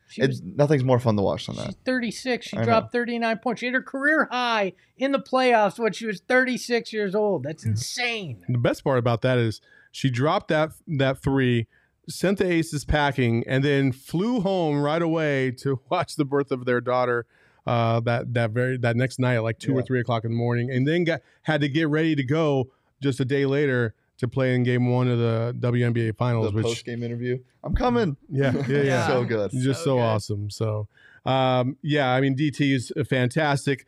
She 0.10 0.22
it's 0.22 0.42
was- 0.42 0.44
nothing's 0.44 0.84
more 0.84 1.00
fun 1.00 1.16
to 1.18 1.22
watch 1.22 1.48
than 1.48 1.56
She's 1.56 1.66
that. 1.66 1.76
36. 1.86 2.46
She 2.48 2.56
I 2.58 2.60
know. 2.62 2.66
dropped 2.66 2.92
39 2.94 3.38
points. 3.40 3.60
She 3.60 3.66
hit 3.68 3.74
her 3.76 3.82
career 3.82 4.28
high 4.32 4.74
in 4.98 5.12
the 5.12 5.20
playoffs 5.20 5.78
when 5.78 5.92
she 5.94 6.06
was 6.06 6.22
36 6.28 6.94
years 6.94 7.14
old. 7.14 7.44
That's 7.44 7.66
insane. 7.66 8.44
The 8.48 8.58
best 8.58 8.84
part 8.84 9.00
about 9.00 9.22
that 9.24 9.38
is 9.38 9.60
she 9.92 10.10
dropped 10.10 10.48
that 10.50 10.72
that 10.88 11.20
three, 11.22 11.68
sent 12.10 12.38
the 12.38 12.50
aces 12.50 12.86
packing, 12.86 13.44
and 13.48 13.64
then 13.64 13.92
flew 13.92 14.40
home 14.40 14.82
right 14.82 15.02
away 15.02 15.52
to 15.52 15.82
watch 15.90 16.16
the 16.16 16.26
birth 16.26 16.52
of 16.52 16.66
their 16.66 16.80
daughter. 16.82 17.26
Uh, 17.66 18.00
that 18.00 18.34
that 18.34 18.52
very 18.52 18.78
that 18.78 18.96
next 18.96 19.20
night 19.20 19.36
at 19.36 19.44
like 19.44 19.60
two 19.60 19.74
or 19.78 19.82
three 19.82 20.00
o'clock 20.00 20.24
in 20.24 20.32
the 20.32 20.38
morning, 20.38 20.72
and 20.72 20.88
then 20.88 21.04
got 21.04 21.20
had 21.42 21.60
to 21.60 21.68
get 21.68 21.90
ready 21.90 22.16
to 22.16 22.24
go 22.24 22.72
just 23.02 23.20
a 23.20 23.26
day 23.26 23.46
later 23.46 23.94
to 24.18 24.28
play 24.28 24.56
in 24.56 24.64
Game 24.64 24.92
One 24.92 25.08
of 25.08 25.20
the 25.20 25.56
WNBA 25.60 26.18
Finals. 26.18 26.48
The 26.48 26.56
which 26.56 26.66
post 26.66 26.86
game 26.86 27.04
interview, 27.04 27.40
I'm 27.64 27.76
coming. 27.76 28.18
yeah, 28.30 28.54
yeah, 28.68 28.82
yeah, 28.82 29.08
so 29.08 29.24
good. 29.24 29.52
just 29.52 29.82
So 29.82 29.86
so, 29.86 29.96
good. 29.96 30.02
awesome. 30.02 30.50
So, 30.50 30.88
um, 31.26 31.78
yeah, 31.82 32.12
I 32.12 32.22
mean, 32.22 32.36
DT 32.36 32.74
is 32.74 32.92
fantastic. 33.10 33.86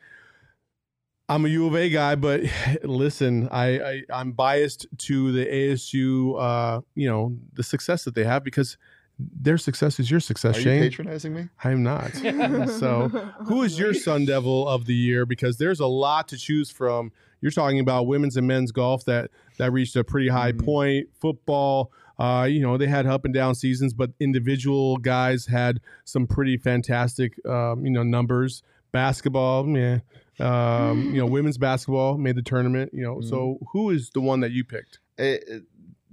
I'm 1.28 1.46
a 1.46 1.48
U 1.50 1.68
of 1.68 1.76
A 1.76 1.90
guy, 1.90 2.16
but 2.16 2.42
listen, 2.84 3.48
I, 3.52 3.80
I 3.80 4.04
I'm 4.12 4.32
biased 4.32 4.88
to 4.98 5.32
the 5.32 5.46
ASU, 5.46 6.36
uh, 6.40 6.82
you 6.96 7.08
know, 7.08 7.38
the 7.54 7.64
success 7.64 8.04
that 8.06 8.16
they 8.16 8.24
have 8.24 8.44
because 8.44 8.78
their 9.20 9.58
success 9.58 10.00
is 10.00 10.10
your 10.10 10.22
success, 10.22 10.58
Are 10.58 10.62
you 10.62 10.80
patronizing 10.82 11.36
me? 11.36 11.50
I'm 11.64 11.84
not. 11.84 12.14
so, 12.80 13.10
who 13.46 13.64
is 13.64 13.78
your 13.78 13.94
Sun 13.94 14.26
Devil 14.26 14.68
of 14.68 14.86
the 14.86 14.96
year? 14.96 15.26
Because 15.26 15.58
there's 15.58 15.80
a 15.82 15.88
lot 15.88 16.28
to 16.30 16.38
choose 16.38 16.72
from. 16.72 17.12
You're 17.42 17.52
talking 17.52 17.80
about 17.80 18.08
women's 18.08 18.38
and 18.38 18.48
men's 18.48 18.72
golf 18.72 19.06
that 19.06 19.32
that 19.58 19.72
reached 19.72 19.96
a 19.96 20.04
pretty 20.04 20.28
high 20.30 20.52
Mhm. 20.52 20.64
point. 20.66 21.08
Football, 21.20 21.92
uh, 22.18 22.48
you 22.50 22.62
know, 22.62 22.78
they 22.78 22.88
had 22.88 23.06
up 23.06 23.26
and 23.26 23.34
down 23.34 23.56
seasons, 23.56 23.94
but 23.94 24.12
individual 24.20 24.98
guys 24.98 25.46
had 25.48 25.80
some 26.06 26.28
pretty 26.28 26.58
fantastic, 26.58 27.34
um, 27.46 27.86
you 27.86 27.92
know, 27.92 28.04
numbers. 28.04 28.62
Basketball, 28.92 29.68
yeah, 29.78 30.00
um, 30.40 31.12
you 31.14 31.20
know, 31.20 31.26
women's 31.28 31.58
basketball 31.58 32.18
made 32.18 32.36
the 32.36 32.42
tournament. 32.42 32.92
You 32.94 33.04
know, 33.04 33.22
so 33.22 33.60
who 33.72 33.90
is 33.92 34.10
the 34.10 34.22
one 34.22 34.40
that 34.40 34.52
you 34.52 34.64
picked? 34.64 35.00
It, 35.18 35.44
it- 35.48 35.64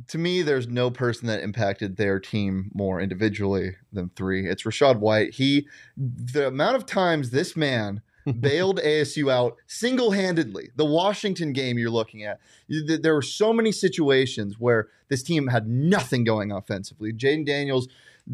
to 0.09 0.19
me, 0.19 0.43
there's 0.43 0.69
no 0.69 0.91
person 0.91 1.27
that 1.27 1.43
impacted 1.43 1.97
their 1.97 2.21
team 2.21 2.71
more 2.75 3.01
individually 3.01 3.73
than 3.93 4.11
three. 4.15 4.47
It's 4.49 4.63
Rachaad 4.63 4.99
White. 5.01 5.35
He, 5.35 5.67
the 5.97 6.47
amount 6.47 6.77
of 6.77 6.85
times 6.87 7.31
this 7.31 7.57
man 7.57 8.03
bailed 8.41 8.81
ASU 8.81 9.31
out 9.31 9.57
single 9.67 10.11
handedly. 10.11 10.71
The 10.77 10.85
Washington 10.85 11.53
game 11.53 11.79
you're 11.79 11.91
looking 11.91 12.25
at, 12.25 12.41
there 12.69 13.15
were 13.15 13.23
so 13.23 13.53
many 13.53 13.73
situations 13.73 14.57
where 14.59 14.89
this 15.09 15.23
team 15.23 15.49
had 15.49 15.69
nothing 15.69 16.25
going 16.25 16.53
offensively. 16.53 17.13
Jayden 17.13 17.47
Daniels. 17.47 17.89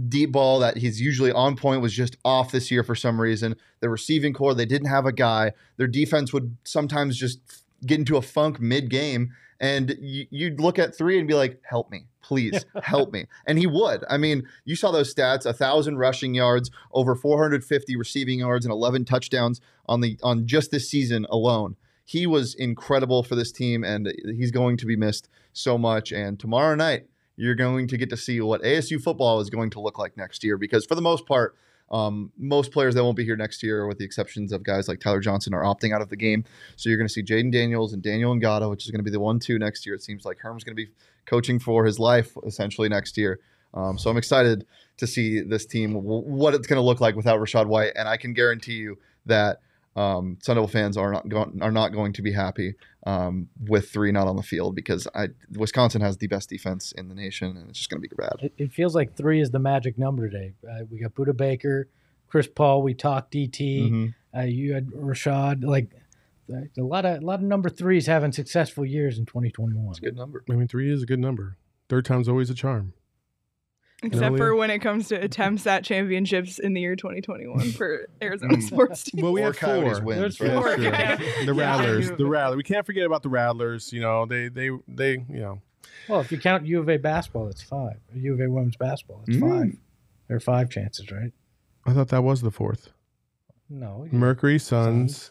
Deep 0.08 0.32
ball 0.32 0.58
that 0.60 0.78
he's 0.78 1.02
usually 1.02 1.30
on 1.32 1.54
point 1.54 1.82
was 1.82 1.92
just 1.92 2.16
off 2.24 2.50
this 2.50 2.70
year 2.70 2.82
for 2.82 2.94
some 2.94 3.20
reason. 3.20 3.54
The 3.80 3.90
receiving 3.90 4.32
core, 4.32 4.54
they 4.54 4.64
didn't 4.64 4.88
have 4.88 5.04
a 5.04 5.12
guy. 5.12 5.52
Their 5.76 5.86
defense 5.86 6.32
would 6.32 6.56
sometimes 6.64 7.18
just 7.18 7.40
get 7.84 7.98
into 7.98 8.16
a 8.16 8.22
funk 8.22 8.58
mid 8.58 8.88
game, 8.88 9.34
and 9.60 9.94
you'd 10.00 10.60
look 10.60 10.78
at 10.78 10.96
three 10.96 11.18
and 11.18 11.28
be 11.28 11.34
like, 11.34 11.60
"Help 11.64 11.90
me, 11.90 12.06
please, 12.22 12.64
help 12.82 13.12
me," 13.12 13.26
and 13.46 13.58
he 13.58 13.66
would. 13.66 14.04
I 14.08 14.16
mean, 14.16 14.44
you 14.64 14.76
saw 14.76 14.90
those 14.90 15.14
stats: 15.14 15.46
a 15.46 15.52
thousand 15.52 15.98
rushing 15.98 16.34
yards, 16.34 16.70
over 16.92 17.14
450 17.14 17.96
receiving 17.96 18.40
yards, 18.40 18.64
and 18.64 18.72
11 18.72 19.04
touchdowns 19.04 19.60
on 19.86 20.00
the 20.00 20.18
on 20.22 20.46
just 20.46 20.70
this 20.70 20.88
season 20.88 21.26
alone. 21.30 21.76
He 22.04 22.26
was 22.26 22.54
incredible 22.54 23.22
for 23.22 23.34
this 23.34 23.52
team, 23.52 23.84
and 23.84 24.12
he's 24.24 24.50
going 24.50 24.76
to 24.78 24.86
be 24.86 24.96
missed 24.96 25.28
so 25.52 25.78
much. 25.78 26.12
And 26.12 26.38
tomorrow 26.38 26.74
night, 26.74 27.06
you're 27.36 27.54
going 27.54 27.86
to 27.88 27.96
get 27.96 28.10
to 28.10 28.16
see 28.16 28.40
what 28.40 28.62
ASU 28.62 29.00
football 29.00 29.40
is 29.40 29.50
going 29.50 29.70
to 29.70 29.80
look 29.80 29.98
like 29.98 30.16
next 30.16 30.42
year, 30.44 30.56
because 30.56 30.86
for 30.86 30.94
the 30.94 31.02
most 31.02 31.26
part. 31.26 31.56
Um, 31.92 32.32
most 32.38 32.72
players 32.72 32.94
that 32.94 33.04
won't 33.04 33.16
be 33.16 33.24
here 33.24 33.36
next 33.36 33.62
year, 33.62 33.86
with 33.86 33.98
the 33.98 34.04
exceptions 34.04 34.50
of 34.50 34.62
guys 34.62 34.88
like 34.88 34.98
Tyler 34.98 35.20
Johnson, 35.20 35.52
are 35.52 35.62
opting 35.62 35.94
out 35.94 36.00
of 36.00 36.08
the 36.08 36.16
game. 36.16 36.44
So 36.76 36.88
you're 36.88 36.98
going 36.98 37.06
to 37.06 37.12
see 37.12 37.22
Jayden 37.22 37.52
Daniels 37.52 37.92
and 37.92 38.02
Daniyel 38.02 38.40
Ngata, 38.40 38.70
which 38.70 38.84
is 38.84 38.90
going 38.90 39.00
to 39.00 39.04
be 39.04 39.10
the 39.10 39.20
one-two 39.20 39.58
next 39.58 39.84
year. 39.84 39.94
It 39.94 40.02
seems 40.02 40.24
like 40.24 40.38
Herm's 40.38 40.64
going 40.64 40.74
to 40.76 40.82
be 40.82 40.90
coaching 41.26 41.58
for 41.58 41.84
his 41.84 41.98
life 41.98 42.36
essentially 42.46 42.88
next 42.88 43.18
year. 43.18 43.40
Um, 43.74 43.98
so 43.98 44.10
I'm 44.10 44.16
excited 44.16 44.66
to 44.98 45.06
see 45.06 45.40
this 45.40 45.66
team, 45.66 45.94
what 45.94 46.54
it's 46.54 46.66
going 46.66 46.78
to 46.78 46.82
look 46.82 47.00
like 47.00 47.14
without 47.14 47.40
Rachaad 47.40 47.66
White, 47.66 47.92
and 47.94 48.08
I 48.08 48.16
can 48.16 48.34
guarantee 48.34 48.74
you 48.74 48.98
that 49.26 49.60
um, 49.94 50.38
Sun 50.42 50.56
Devil 50.56 50.68
fans 50.68 50.96
are 50.96 51.12
not 51.12 51.28
go- 51.28 51.52
are 51.60 51.70
not 51.70 51.90
going 51.92 52.12
to 52.14 52.22
be 52.22 52.32
happy 52.32 52.74
um, 53.06 53.48
with 53.66 53.90
three 53.90 54.10
not 54.12 54.26
on 54.26 54.36
the 54.36 54.42
field 54.42 54.74
because 54.74 55.06
I, 55.14 55.28
Wisconsin 55.54 56.00
has 56.00 56.16
the 56.16 56.26
best 56.28 56.48
defense 56.48 56.92
in 56.92 57.08
the 57.08 57.14
nation, 57.14 57.56
and 57.56 57.68
it's 57.70 57.78
just 57.78 57.90
going 57.90 58.02
to 58.02 58.08
be 58.08 58.14
bad. 58.16 58.32
It, 58.40 58.52
it 58.56 58.72
feels 58.72 58.94
like 58.94 59.14
three 59.16 59.40
is 59.40 59.50
the 59.50 59.58
magic 59.58 59.98
number 59.98 60.28
today. 60.30 60.54
Uh, 60.68 60.84
we 60.90 60.98
got 60.98 61.14
Budda 61.14 61.36
Baker, 61.36 61.88
Chris 62.28 62.46
Paul. 62.48 62.82
We 62.82 62.94
talked 62.94 63.32
DT. 63.34 63.90
Mhm. 63.90 64.14
Uh, 64.34 64.40
you 64.42 64.72
had 64.72 64.86
Rachaad. 64.88 65.62
Like 65.64 65.90
a 66.78 66.82
lot 66.82 67.04
of 67.04 67.22
a 67.22 67.24
lot 67.24 67.40
of 67.40 67.44
number 67.44 67.68
threes 67.68 68.06
having 68.06 68.32
successful 68.32 68.84
years 68.84 69.18
in 69.18 69.26
2021. 69.26 69.88
It's 69.90 69.98
a 69.98 70.02
good 70.02 70.16
number. 70.16 70.42
I 70.50 70.54
mean, 70.54 70.68
three 70.68 70.90
is 70.92 71.02
a 71.02 71.06
good 71.06 71.20
number. 71.20 71.56
Third 71.88 72.04
time's 72.04 72.28
always 72.28 72.48
a 72.50 72.54
charm. 72.54 72.94
Except 74.04 74.32
Leah? 74.32 74.38
for 74.38 74.54
when 74.56 74.70
it 74.70 74.80
comes 74.80 75.08
to 75.08 75.14
attempts 75.14 75.64
at 75.66 75.84
championships 75.84 76.58
in 76.58 76.74
the 76.74 76.80
year 76.80 76.96
2021 76.96 77.70
for 77.72 78.08
Arizona 78.20 78.60
sports 78.60 79.04
teams. 79.04 79.22
Well, 79.22 79.32
we 79.32 79.40
Four 79.42 79.52
had 79.52 79.56
four. 79.58 79.84
wins, 79.84 80.00
right? 80.02 80.18
that's 80.20 80.36
true. 80.36 80.48
Okay. 80.48 81.44
The 81.46 81.54
Rattlers, 81.54 82.10
the 82.10 82.26
Rattlers. 82.26 82.56
We 82.56 82.64
can't 82.64 82.84
forget 82.84 83.04
about 83.06 83.22
the 83.22 83.28
Rattlers. 83.28 83.92
You 83.92 84.00
know, 84.00 84.26
they, 84.26 84.48
they, 84.48 84.70
they. 84.88 85.12
You 85.12 85.40
know, 85.40 85.62
Well, 86.08 86.20
if 86.20 86.32
you 86.32 86.38
count 86.38 86.66
U 86.66 86.80
of 86.80 86.88
A 86.88 86.96
basketball, 86.96 87.46
it's 87.48 87.62
five. 87.62 87.98
Or 88.12 88.18
U 88.18 88.34
of 88.34 88.40
A 88.40 88.48
women's 88.50 88.76
basketball, 88.76 89.22
it's 89.26 89.36
Mm. 89.36 89.40
five. 89.70 89.76
There 90.28 90.36
are 90.36 90.40
five 90.40 90.68
chances, 90.70 91.10
right? 91.12 91.32
I 91.86 91.92
thought 91.92 92.08
that 92.08 92.22
was 92.22 92.40
the 92.42 92.50
fourth. 92.50 92.90
No. 93.70 94.06
Mercury, 94.10 94.58
Suns, 94.58 95.30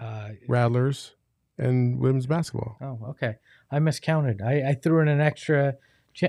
Uh, 0.00 0.30
Rattlers, 0.48 1.14
and 1.58 1.98
women's 1.98 2.26
basketball. 2.26 2.76
oh, 2.80 2.98
okay. 3.10 3.36
I 3.70 3.78
miscounted. 3.78 4.40
I, 4.42 4.70
I 4.70 4.74
threw 4.74 5.00
in 5.00 5.08
an 5.08 5.20
extra 5.20 5.74
cha- 6.14 6.28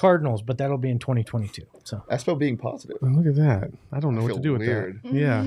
Cardinals, 0.00 0.40
but 0.40 0.56
that'll 0.56 0.78
be 0.78 0.88
in 0.88 0.98
2022. 0.98 1.62
So 1.84 2.02
That's 2.08 2.22
about 2.22 2.38
being 2.38 2.56
positive. 2.56 2.96
Oh, 3.02 3.06
look 3.08 3.26
at 3.26 3.34
that. 3.36 3.70
I 3.92 4.00
don't 4.00 4.14
know 4.14 4.22
I 4.22 4.24
what 4.24 4.28
to 4.28 4.34
feel 4.36 4.42
do 4.42 4.52
with 4.52 4.60
weird. 4.62 5.00
that. 5.04 5.12
Yeah. 5.12 5.40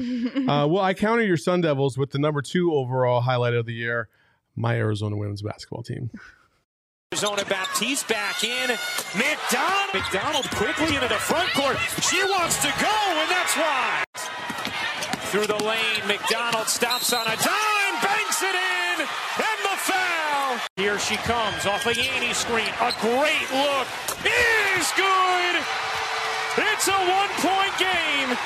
Uh, 0.62 0.68
well, 0.68 0.84
I 0.84 0.94
counter 0.94 1.24
your 1.24 1.38
Sun 1.38 1.62
Devils 1.62 1.98
with 1.98 2.12
the 2.12 2.20
number 2.20 2.44
two 2.44 2.72
overall 2.72 3.22
highlight 3.22 3.56
of 3.56 3.66
the 3.66 3.74
year, 3.74 4.10
my 4.56 4.76
Arizona 4.78 5.18
women's 5.18 5.42
basketball 5.42 5.82
team. 5.82 6.12
Arizona 7.14 7.44
Baptiste 7.46 8.08
back 8.08 8.44
in. 8.44 8.70
McDonald. 9.18 9.90
McDonald 9.94 10.50
quickly 10.52 10.96
into 10.96 11.08
the 11.08 11.16
front 11.16 11.50
court. 11.54 11.78
She 12.02 12.24
wants 12.24 12.62
to 12.62 12.68
go, 12.80 12.94
and 13.22 13.30
that's 13.32 13.58
why. 13.58 14.04
Through 15.34 15.48
the 15.48 15.64
lane, 15.64 16.06
McDonald 16.08 16.68
stops 16.68 17.12
on 17.12 17.26
a 17.26 17.36
dime, 17.38 17.96
banks 18.04 18.44
it 18.44 18.54
in, 18.54 18.54
and 18.54 18.58
the 18.58 18.58
foul. 18.58 18.83
Here 20.76 20.98
she 21.00 21.18
comes 21.18 21.66
off 21.66 21.86
a 21.86 21.94
Yanni 21.94 22.34
screen. 22.34 22.70
A 22.82 22.94
great 23.00 23.48
look 23.52 23.88
is 24.26 24.92
good. 24.96 25.64
It's 26.58 26.88
a 26.88 26.92
one-point 26.92 27.78
game. 27.80 28.38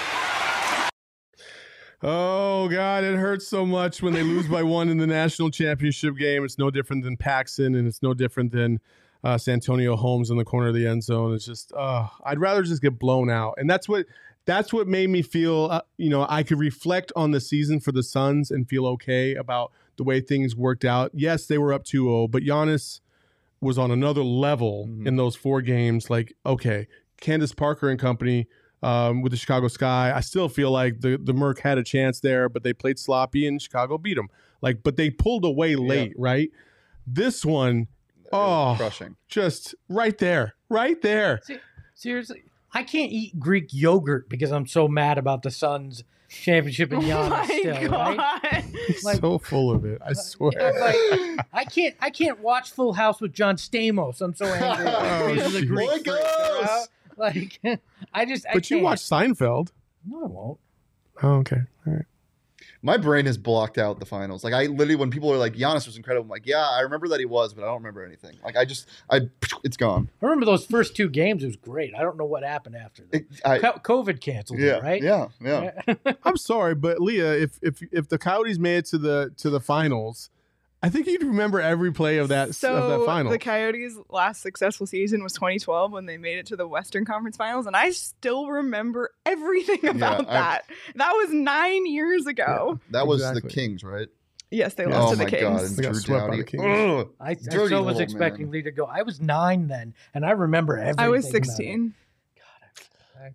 Oh 2.03 2.67
God, 2.69 3.03
it 3.03 3.15
hurts 3.15 3.47
so 3.47 3.65
much 3.65 4.03
when 4.03 4.13
they 4.13 4.23
lose 4.23 4.47
by 4.47 4.61
one 4.61 4.89
in 4.89 4.97
the 4.97 5.07
national 5.07 5.49
championship 5.49 6.15
game. 6.15 6.43
It's 6.43 6.57
no 6.57 6.69
different 6.69 7.03
than 7.03 7.17
Paxson, 7.17 7.75
and 7.75 7.87
it's 7.87 8.03
no 8.03 8.13
different 8.13 8.51
than 8.51 8.79
uh, 9.23 9.37
Santonio 9.37 9.95
Holmes 9.95 10.29
in 10.29 10.37
the 10.37 10.45
corner 10.45 10.67
of 10.67 10.75
the 10.75 10.85
end 10.85 11.03
zone. 11.03 11.33
It's 11.33 11.45
just, 11.45 11.73
uh, 11.73 12.07
I'd 12.23 12.39
rather 12.39 12.61
just 12.61 12.81
get 12.81 12.99
blown 12.99 13.29
out, 13.29 13.55
and 13.57 13.69
that's 13.69 13.89
what 13.89 14.05
that's 14.45 14.71
what 14.71 14.87
made 14.87 15.09
me 15.09 15.21
feel. 15.21 15.69
Uh, 15.71 15.81
you 15.97 16.09
know, 16.09 16.25
I 16.29 16.43
could 16.43 16.59
reflect 16.59 17.11
on 17.15 17.31
the 17.31 17.41
season 17.41 17.79
for 17.79 17.91
the 17.91 18.03
Suns 18.03 18.51
and 18.51 18.69
feel 18.69 18.85
okay 18.87 19.35
about 19.35 19.71
the 19.97 20.03
way 20.03 20.21
things 20.21 20.55
worked 20.55 20.85
out. 20.85 21.11
Yes, 21.13 21.45
they 21.47 21.57
were 21.57 21.73
up 21.73 21.83
2-0, 21.83 22.31
but 22.31 22.43
Giannis 22.43 23.01
was 23.59 23.77
on 23.77 23.91
another 23.91 24.23
level 24.23 24.87
in 25.05 25.15
those 25.15 25.35
four 25.35 25.61
games. 25.61 26.09
Like, 26.09 26.33
okay, 26.45 26.87
Candace 27.19 27.53
Parker 27.53 27.89
and 27.89 27.99
company 27.99 28.47
um, 28.83 29.21
with 29.21 29.31
the 29.31 29.37
Chicago 29.37 29.67
Sky. 29.67 30.13
I 30.15 30.19
still 30.21 30.49
feel 30.49 30.71
like 30.71 31.01
the 31.01 31.17
the 31.17 31.33
Merc 31.33 31.59
had 31.61 31.77
a 31.77 31.83
chance 31.83 32.19
there, 32.19 32.49
but 32.49 32.63
they 32.63 32.73
played 32.73 32.99
sloppy 32.99 33.47
and 33.47 33.61
Chicago 33.61 33.97
beat 33.97 34.15
them. 34.15 34.29
Like, 34.61 34.83
but 34.83 34.95
they 34.95 35.09
pulled 35.09 35.45
away 35.45 35.75
late, 35.75 36.13
right? 36.17 36.49
This 37.05 37.45
one, 37.45 37.87
oh, 38.31 38.75
Crushing. 38.77 39.15
just 39.27 39.75
right 39.89 40.17
there, 40.17 40.55
right 40.69 41.01
there. 41.01 41.39
Se- 41.43 41.59
seriously, 41.95 42.43
I 42.73 42.83
can't 42.83 43.11
eat 43.11 43.39
Greek 43.39 43.69
yogurt 43.71 44.29
because 44.29 44.51
I'm 44.51 44.67
so 44.67 44.87
mad 44.87 45.17
about 45.17 45.43
the 45.43 45.51
Suns 45.51 46.03
championship 46.29 46.91
and 46.91 47.03
oh 47.03 47.07
Giannis 47.07 47.29
my 47.29 47.45
still. 47.47 47.89
god. 47.89 48.17
Right? 48.17 48.63
Like- 49.03 49.19
so 49.19 49.37
full 49.39 49.71
of 49.71 49.85
it. 49.85 50.01
I 50.05 50.13
swear. 50.13 50.51
Like, 50.79 51.45
I 51.53 51.63
can't 51.65 51.95
I 52.01 52.09
can't 52.09 52.39
watch 52.39 52.71
Full 52.71 52.93
House 52.93 53.19
with 53.21 53.33
John 53.33 53.55
Stamos. 53.55 54.21
I'm 54.21 54.35
so 54.35 54.45
angry 54.53 55.41
Oh, 55.41 55.49
the. 55.49 55.65
Greek 55.65 55.87
Boy 55.89 55.93
freak, 55.93 56.07
you 56.07 56.13
know? 56.13 56.65
goes. 56.67 56.87
Like 57.17 57.59
I 58.13 58.25
just 58.25 58.45
I 58.47 58.53
but 58.53 58.69
you 58.69 58.77
can't. 58.77 58.83
watch 58.83 58.99
Seinfeld. 58.99 59.71
No, 60.05 60.23
I 60.23 60.27
won't. 60.27 60.59
Oh, 61.23 61.29
okay. 61.39 61.61
All 61.85 61.93
right. 61.93 62.05
My 62.81 62.97
brain 62.97 63.25
has 63.25 63.37
blocked 63.37 63.77
out 63.77 63.99
the 63.99 64.05
finals. 64.05 64.43
Like 64.43 64.53
I 64.53 64.65
literally, 64.65 64.95
when 64.95 65.09
people 65.09 65.31
are 65.31 65.37
like, 65.37 65.53
"Giannis 65.53 65.85
was 65.85 65.97
incredible," 65.97 66.25
I'm 66.25 66.29
like, 66.29 66.45
"Yeah, 66.45 66.67
I 66.67 66.81
remember 66.81 67.07
that 67.09 67.19
he 67.19 67.25
was, 67.25 67.53
but 67.53 67.63
I 67.63 67.67
don't 67.67 67.77
remember 67.77 68.05
anything." 68.05 68.37
Like 68.43 68.55
I 68.55 68.65
just, 68.65 68.87
I, 69.09 69.29
it's 69.63 69.77
gone. 69.77 70.09
I 70.21 70.25
remember 70.25 70.45
those 70.45 70.65
first 70.65 70.95
two 70.95 71.09
games. 71.09 71.43
It 71.43 71.47
was 71.47 71.55
great. 71.55 71.93
I 71.95 72.01
don't 72.01 72.17
know 72.17 72.25
what 72.25 72.43
happened 72.43 72.75
after 72.75 73.03
that. 73.11 73.21
It, 73.21 73.27
I, 73.43 73.59
COVID 73.59 74.21
canceled 74.21 74.59
yeah, 74.59 74.77
it, 74.77 74.83
right? 74.83 75.01
yeah, 75.01 75.27
yeah. 75.41 75.93
I'm 76.23 76.37
sorry, 76.37 76.75
but 76.75 76.99
Leah, 76.99 77.33
if 77.33 77.59
if 77.61 77.81
if 77.91 78.09
the 78.09 78.17
Coyotes 78.17 78.59
made 78.59 78.77
it 78.77 78.85
to 78.87 78.97
the 78.97 79.33
to 79.37 79.49
the 79.49 79.59
finals, 79.59 80.29
I 80.83 80.89
think 80.89 81.07
you'd 81.07 81.23
remember 81.23 81.59
every 81.59 81.91
play 81.91 82.17
of 82.19 82.27
that 82.27 82.53
so 82.53 82.75
of 82.75 82.99
that 82.99 83.05
final. 83.05 83.31
the 83.31 83.39
Coyotes' 83.39 83.97
last 84.09 84.41
successful 84.43 84.85
season 84.85 85.23
was 85.23 85.33
2012 85.33 85.91
when 85.91 86.05
they 86.05 86.17
made 86.17 86.37
it 86.37 86.45
to 86.47 86.55
the 86.55 86.67
Western 86.67 87.03
Conference 87.03 87.35
Finals, 87.35 87.65
and 87.65 87.75
I 87.75 87.89
still 87.91 88.47
remember 88.47 89.11
everything 89.25 89.87
about 89.87 90.27
I- 90.29 90.33
that. 90.33 90.65
that 90.95 91.11
was 91.13 91.33
nine 91.33 91.87
years 91.87 92.27
ago. 92.27 92.79
That 92.91 93.07
was 93.07 93.21
Exactly. 93.21 93.41
the 93.41 93.47
Kings, 93.49 93.83
right? 93.83 94.07
Yes, 94.51 94.75
they 94.75 94.83
Yeah. 94.83 94.99
lost 94.99 95.07
oh 95.07 95.17
to 95.17 95.25
the 95.25 95.29
Kings. 95.31 95.41
god, 95.41 95.61
and 95.63 95.75
They 95.75 95.81
got 95.83 95.91
Drew 95.93 95.99
swept 95.99 96.21
by 96.21 96.27
Doughty. 96.27 96.37
the 96.37 96.43
Kings. 96.45 96.63
Ugh. 96.63 97.09
I, 97.19 97.29
I 97.31 97.33
Dirty 97.33 97.65
still 97.65 97.83
was 97.83 97.99
expecting 97.99 98.45
man. 98.45 98.51
Lee 98.53 98.61
to 98.61 98.71
go. 98.71 98.85
I 98.85 99.01
was 99.01 99.19
nine 99.19 99.67
then, 99.67 99.93
and 100.13 100.23
I 100.25 100.31
remember 100.31 100.77
everything. 100.77 100.95
I 100.99 101.09
was 101.09 101.25
about 101.27 101.37
it. 101.41 101.45
16. 101.47 101.93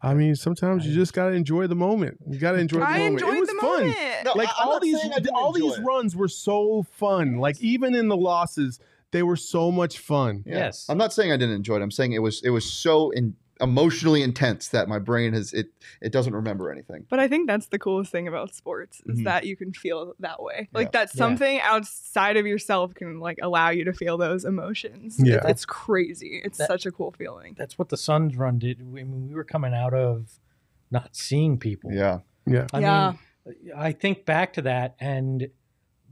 I 0.02 0.14
mean, 0.14 0.36
sometimes 0.36 0.86
you 0.86 0.94
just 0.94 1.12
gotta 1.12 1.32
enjoy 1.34 1.66
the 1.66 1.74
moment. 1.74 2.16
You 2.26 2.38
gotta 2.38 2.58
enjoy 2.58 2.78
the 2.78 2.86
I 2.86 2.98
moment. 3.00 3.14
enjoyed 3.14 3.34
it 3.36 3.40
was 3.40 3.41
the 3.41 3.41
fun. 3.62 3.94
No, 4.24 4.32
like 4.34 4.48
I- 4.48 4.64
all 4.64 4.80
these 4.80 5.00
saying 5.00 5.12
I 5.12 5.18
didn't 5.20 5.34
all 5.36 5.52
these 5.52 5.78
it. 5.78 5.82
runs 5.82 6.14
were 6.16 6.28
so 6.28 6.82
fun. 6.92 7.38
Like 7.38 7.60
even 7.60 7.94
in 7.94 8.08
the 8.08 8.16
losses, 8.16 8.78
they 9.12 9.22
were 9.22 9.36
so 9.36 9.70
much 9.70 9.98
fun. 9.98 10.42
Yeah. 10.46 10.56
Yes. 10.56 10.86
I'm 10.88 10.98
not 10.98 11.12
saying 11.12 11.32
I 11.32 11.36
didn't 11.36 11.54
enjoy 11.56 11.76
it. 11.76 11.82
I'm 11.82 11.90
saying 11.90 12.12
it 12.12 12.20
was 12.20 12.42
it 12.42 12.50
was 12.50 12.64
so 12.70 13.10
in, 13.10 13.36
emotionally 13.60 14.22
intense 14.22 14.68
that 14.68 14.88
my 14.88 14.98
brain 14.98 15.34
has 15.34 15.52
it 15.52 15.66
it 16.00 16.10
doesn't 16.10 16.34
remember 16.34 16.72
anything. 16.72 17.06
But 17.08 17.20
I 17.20 17.28
think 17.28 17.46
that's 17.46 17.66
the 17.68 17.78
coolest 17.78 18.10
thing 18.10 18.26
about 18.26 18.54
sports 18.54 19.00
is 19.06 19.20
Mhm. 19.20 19.24
that 19.24 19.44
you 19.44 19.54
can 19.56 19.72
feel 19.72 20.14
that 20.18 20.42
way. 20.42 20.68
Like 20.72 20.86
Yeah. 20.88 20.90
that 21.04 21.10
Yeah. 21.14 21.18
something 21.18 21.60
outside 21.60 22.36
of 22.36 22.46
yourself 22.46 22.94
can 22.94 23.20
like 23.20 23.38
allow 23.40 23.70
you 23.70 23.84
to 23.84 23.92
feel 23.92 24.16
those 24.18 24.44
emotions. 24.44 25.20
Yeah. 25.22 25.36
It's, 25.36 25.46
it's 25.50 25.64
crazy. 25.66 26.40
It's 26.44 26.58
That- 26.58 26.66
such 26.68 26.86
a 26.86 26.90
cool 26.90 27.12
feeling. 27.12 27.54
That's 27.56 27.78
what 27.78 27.90
the 27.90 27.96
Suns 27.96 28.36
run 28.36 28.58
did. 28.58 28.80
I 28.80 28.84
mean, 28.84 29.28
we 29.28 29.34
were 29.34 29.44
coming 29.44 29.74
out 29.74 29.94
of 29.94 30.40
not 30.90 31.10
seeing 31.14 31.56
people. 31.58 31.92
Yeah. 31.92 32.20
Yeah. 32.46 32.66
I 32.72 32.80
Yeah. 32.80 33.10
mean, 33.10 33.18
I 33.76 33.92
think 33.92 34.24
back 34.24 34.52
to 34.54 34.62
that, 34.62 34.96
and 35.00 35.48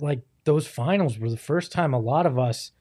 like 0.00 0.22
those 0.44 0.66
finals 0.66 1.18
were 1.18 1.30
the 1.30 1.36
first 1.36 1.70
time 1.72 1.92
a 1.94 1.98
lot 1.98 2.26
of 2.26 2.38
us 2.38 2.72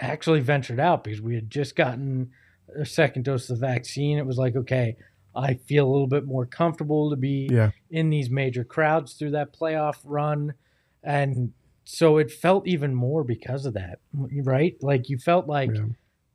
actually 0.00 0.40
ventured 0.40 0.80
out 0.80 1.04
because 1.04 1.20
we 1.20 1.34
had 1.34 1.48
just 1.50 1.76
gotten 1.76 2.30
a 2.78 2.84
second 2.84 3.24
dose 3.24 3.48
of 3.48 3.58
the 3.60 3.66
vaccine. 3.66 4.18
It 4.18 4.26
was 4.26 4.36
like, 4.36 4.56
okay, 4.56 4.96
I 5.34 5.54
feel 5.54 5.86
a 5.86 5.90
little 5.90 6.08
bit 6.08 6.26
more 6.26 6.44
comfortable 6.46 7.10
to 7.10 7.16
be 7.16 7.48
Yeah. 7.50 7.70
in 7.90 8.10
these 8.10 8.28
major 8.28 8.64
crowds 8.64 9.14
through 9.14 9.30
that 9.32 9.54
playoff 9.58 9.98
run. 10.04 10.54
And 11.02 11.52
so 11.84 12.18
it 12.18 12.30
felt 12.30 12.66
even 12.66 12.94
more 12.94 13.22
because 13.24 13.64
of 13.64 13.74
that, 13.74 14.00
right? 14.12 14.76
Like 14.82 15.08
you 15.08 15.18
felt 15.18 15.46
like, 15.46 15.70
Yeah. 15.74 15.84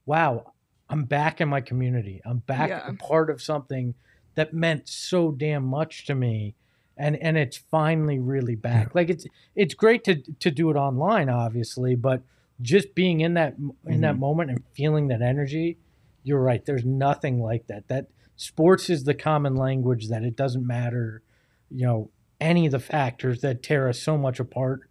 wow, 0.05 0.53
I'm 0.89 1.03
back 1.03 1.41
in 1.41 1.49
my 1.49 1.62
community. 1.62 2.22
I'm 2.26 2.39
back 2.39 2.70
Yeah. 2.70 2.88
a 2.89 2.93
part 2.93 3.30
of 3.30 3.41
something 3.41 3.93
that 4.36 4.53
meant 4.53 4.88
so 4.88 5.32
damn 5.32 5.66
much 5.66 6.05
to 6.05 6.16
me. 6.16 6.55
And 7.02 7.16
and 7.18 7.36
it's 7.36 7.58
finally 7.58 8.20
really 8.20 8.56
back. 8.56 8.88
Yeah. 8.88 8.91
Like 8.93 9.10
it's 9.10 9.26
it's 9.56 9.74
great 9.74 10.04
to 10.04 10.22
to 10.39 10.52
do 10.52 10.70
it 10.70 10.76
online, 10.76 11.30
obviously, 11.30 11.95
but 11.95 12.22
just 12.62 12.93
being 12.93 13.22
in 13.22 13.34
that 13.34 13.56
in 13.58 13.72
mm-hmm. 13.72 14.02
that 14.02 14.20
moment 14.20 14.52
and 14.52 14.64
feeling 14.74 15.08
that 15.08 15.22
energy, 15.22 15.78
you're 16.24 16.41
right. 16.41 16.64
There's 16.64 16.86
nothing 16.86 17.41
like 17.41 17.66
that. 17.68 17.88
That 17.88 18.08
sports 18.36 18.89
is 18.89 19.04
the 19.04 19.16
common 19.16 19.56
language 19.56 20.10
that 20.10 20.24
it 20.24 20.36
doesn't 20.36 20.66
matter, 20.66 21.24
you 21.72 21.88
know, 21.88 22.12
any 22.39 22.68
of 22.68 22.72
the 22.72 22.80
factors 22.80 23.41
that 23.41 23.64
tear 23.64 23.89
us 23.89 23.99
so 23.99 24.16
much 24.16 24.39
apart 24.39 24.82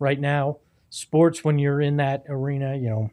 right 0.00 0.18
now. 0.18 0.58
Sports, 0.90 1.44
when 1.44 1.60
you're 1.60 1.80
in 1.80 1.98
that 1.98 2.24
arena, 2.28 2.74
you 2.74 2.90
know, 2.90 3.10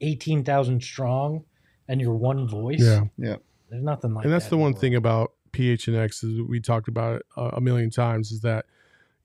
eighteen 0.00 0.42
thousand 0.42 0.82
strong, 0.82 1.44
and 1.86 2.00
you're 2.00 2.12
one 2.12 2.48
voice. 2.48 2.80
Yeah, 2.82 3.04
yeah. 3.16 3.36
There's 3.70 3.84
nothing 3.84 4.14
like. 4.14 4.24
That. 4.24 4.28
And 4.28 4.34
that's 4.34 4.46
that 4.46 4.50
the 4.50 4.56
one 4.56 4.74
thing 4.74 4.96
about 4.96 5.30
PHNX 5.52 6.24
is 6.24 6.42
we 6.42 6.60
talked 6.60 6.88
about 6.88 7.16
it 7.16 7.26
uh, 7.36 7.50
a 7.52 7.60
million 7.60 7.90
times 7.90 8.32
is 8.32 8.40
that 8.40 8.66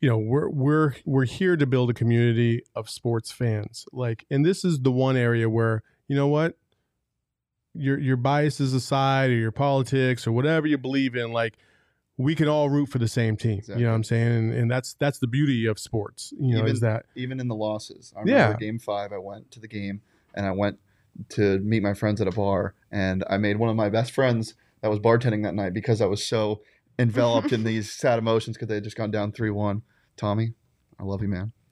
you 0.02 0.10
know 0.10 0.18
we're 0.18 0.50
we're 0.50 0.94
we're 1.06 1.26
here 1.26 1.56
to 1.56 1.66
build 1.66 1.90
a 1.90 1.94
community 1.94 2.62
of 2.76 2.90
sports 2.90 3.32
fans 3.32 3.86
like 3.92 4.26
and 4.30 4.46
this 4.46 4.64
is 4.64 4.80
the 4.82 4.92
one 4.92 5.18
area 5.18 5.50
where 5.50 5.84
you 6.08 6.16
know 6.16 6.28
what 6.28 6.58
your 7.74 8.00
your 8.00 8.18
biases 8.18 8.74
aside 8.74 9.30
or 9.30 9.36
your 9.36 9.52
politics 9.52 10.28
or 10.28 10.32
whatever 10.32 10.68
you 10.68 10.78
believe 10.78 11.16
in 11.16 11.32
like 11.32 11.56
we 12.18 12.34
can 12.34 12.48
all 12.48 12.70
root 12.70 12.90
for 12.90 12.98
the 12.98 13.08
same 13.08 13.36
team 13.36 13.60
exactly. 13.60 13.82
you 13.82 13.86
know 13.86 13.92
what 13.92 13.98
i'm 13.98 14.04
saying 14.04 14.28
and, 14.28 14.54
and, 14.54 14.72
that's 14.72 14.94
that's 14.96 15.20
the 15.20 15.28
beauty 15.28 15.66
of 15.66 15.80
sports 15.80 16.34
you 16.40 16.54
know 16.54 16.60
even, 16.60 16.72
is 16.72 16.80
that 16.80 17.06
even 17.16 17.40
in 17.40 17.48
the 17.48 17.56
losses 17.56 18.14
i 18.16 18.20
remember 18.20 18.52
yeah. 18.52 18.58
game 18.58 18.80
five 18.80 19.12
i 19.12 19.18
went 19.18 19.50
to 19.52 19.60
the 19.60 19.68
game 19.68 20.02
and 20.36 20.46
i 20.46 20.52
went 20.52 20.78
to 21.30 21.60
meet 21.60 21.82
my 21.82 21.94
friends 21.94 22.22
at 22.22 22.28
a 22.28 22.32
bar 22.32 22.74
and 22.92 23.24
i 23.30 23.38
made 23.38 23.58
one 23.58 23.70
of 23.70 23.76
my 23.76 23.90
best 23.90 24.12
friends 24.12 24.54
that 24.82 24.90
was 24.90 25.00
bartending 25.00 25.44
that 25.44 25.56
night 25.56 25.74
because 25.74 26.02
i 26.02 26.06
was 26.06 26.26
so 26.26 26.62
enveloped 27.00 27.52
in 27.52 27.64
these 27.64 27.92
sad 27.92 28.20
emotions 28.20 28.56
because 28.56 28.68
they 28.68 28.76
had 28.76 28.84
just 28.84 28.98
gone 28.98 29.12
down 29.12 29.32
3 29.32 29.50
1. 29.50 29.82
Tommy, 30.16 30.54
I 31.00 31.04
love 31.04 31.22
you, 31.22 31.28
man. 31.28 31.52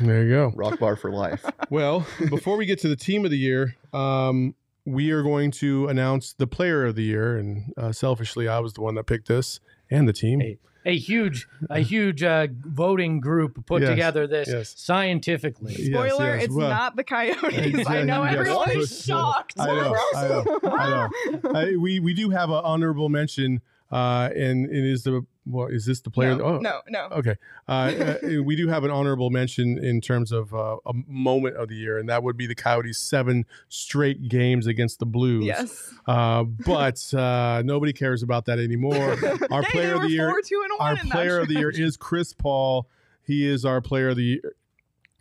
there 0.00 0.24
you 0.24 0.30
go. 0.30 0.52
Rock 0.54 0.78
bar 0.78 0.96
for 0.96 1.12
life. 1.12 1.44
Well, 1.70 2.06
before 2.30 2.56
we 2.56 2.66
get 2.66 2.78
to 2.80 2.88
the 2.88 2.96
team 2.96 3.24
of 3.24 3.30
the 3.30 3.38
year, 3.38 3.76
um, 3.92 4.54
we 4.84 5.10
are 5.10 5.22
going 5.22 5.50
to 5.52 5.88
announce 5.88 6.32
the 6.32 6.46
player 6.46 6.86
of 6.86 6.96
the 6.96 7.02
year. 7.02 7.36
And 7.36 7.72
uh, 7.76 7.92
selfishly, 7.92 8.48
I 8.48 8.58
was 8.60 8.72
the 8.72 8.80
one 8.80 8.94
that 8.94 9.04
picked 9.04 9.28
this 9.28 9.60
and 9.92 10.08
the 10.08 10.12
team. 10.12 10.40
A, 10.40 10.58
a 10.84 10.96
huge, 10.98 11.46
a 11.70 11.80
huge 11.80 12.22
uh, 12.22 12.48
voting 12.50 13.20
group 13.20 13.64
put 13.66 13.82
yes, 13.82 13.90
together 13.90 14.26
this 14.26 14.48
yes. 14.48 14.74
scientifically. 14.76 15.74
Spoiler: 15.74 16.34
yes, 16.34 16.44
It's 16.44 16.54
well, 16.54 16.70
not 16.70 16.96
the 16.96 17.04
Coyotes. 17.04 17.86
I 17.86 18.02
know 18.02 18.24
everyone 18.24 18.70
is 18.72 19.04
shocked. 19.04 19.54
I 19.58 19.66
know. 19.66 19.96
I 20.14 20.28
know. 20.28 20.58
I 20.64 20.88
know. 20.88 21.50
I, 21.54 21.76
we 21.76 22.00
we 22.00 22.14
do 22.14 22.30
have 22.30 22.50
an 22.50 22.62
honorable 22.64 23.08
mention 23.08 23.60
uh, 23.92 24.30
and 24.34 24.64
it 24.70 24.84
is 24.84 25.04
the 25.04 25.24
well, 25.44 25.66
is 25.66 25.86
this 25.86 26.00
the 26.00 26.10
player? 26.10 26.36
No, 26.36 26.44
oh, 26.44 26.58
no, 26.58 26.80
no. 26.88 27.08
Okay, 27.12 27.36
uh, 27.68 27.72
uh, 27.72 28.42
we 28.42 28.54
do 28.54 28.68
have 28.68 28.84
an 28.84 28.90
honorable 28.90 29.30
mention 29.30 29.78
in 29.78 30.00
terms 30.00 30.30
of 30.32 30.54
uh, 30.54 30.76
a 30.86 30.92
moment 31.06 31.56
of 31.56 31.68
the 31.68 31.74
year, 31.74 31.98
and 31.98 32.08
that 32.08 32.22
would 32.22 32.36
be 32.36 32.46
the 32.46 32.54
Coyotes' 32.54 32.98
seven 32.98 33.44
straight 33.68 34.28
games 34.28 34.66
against 34.66 34.98
the 34.98 35.06
Blues. 35.06 35.44
Yes, 35.44 35.92
uh, 36.06 36.44
but 36.44 37.12
uh, 37.14 37.62
nobody 37.64 37.92
cares 37.92 38.22
about 38.22 38.46
that 38.46 38.58
anymore. 38.58 39.16
Our 39.50 39.62
player 39.64 39.94
of 39.94 40.02
the 40.02 40.10
year, 40.10 40.32
our 40.78 40.96
player 40.96 41.38
of 41.40 41.48
the 41.48 41.54
year 41.54 41.70
is 41.70 41.96
Chris 41.96 42.32
Paul. 42.32 42.88
He 43.24 43.46
is 43.46 43.64
our 43.64 43.80
player 43.80 44.10
of 44.10 44.16
the 44.16 44.24
year. 44.24 44.54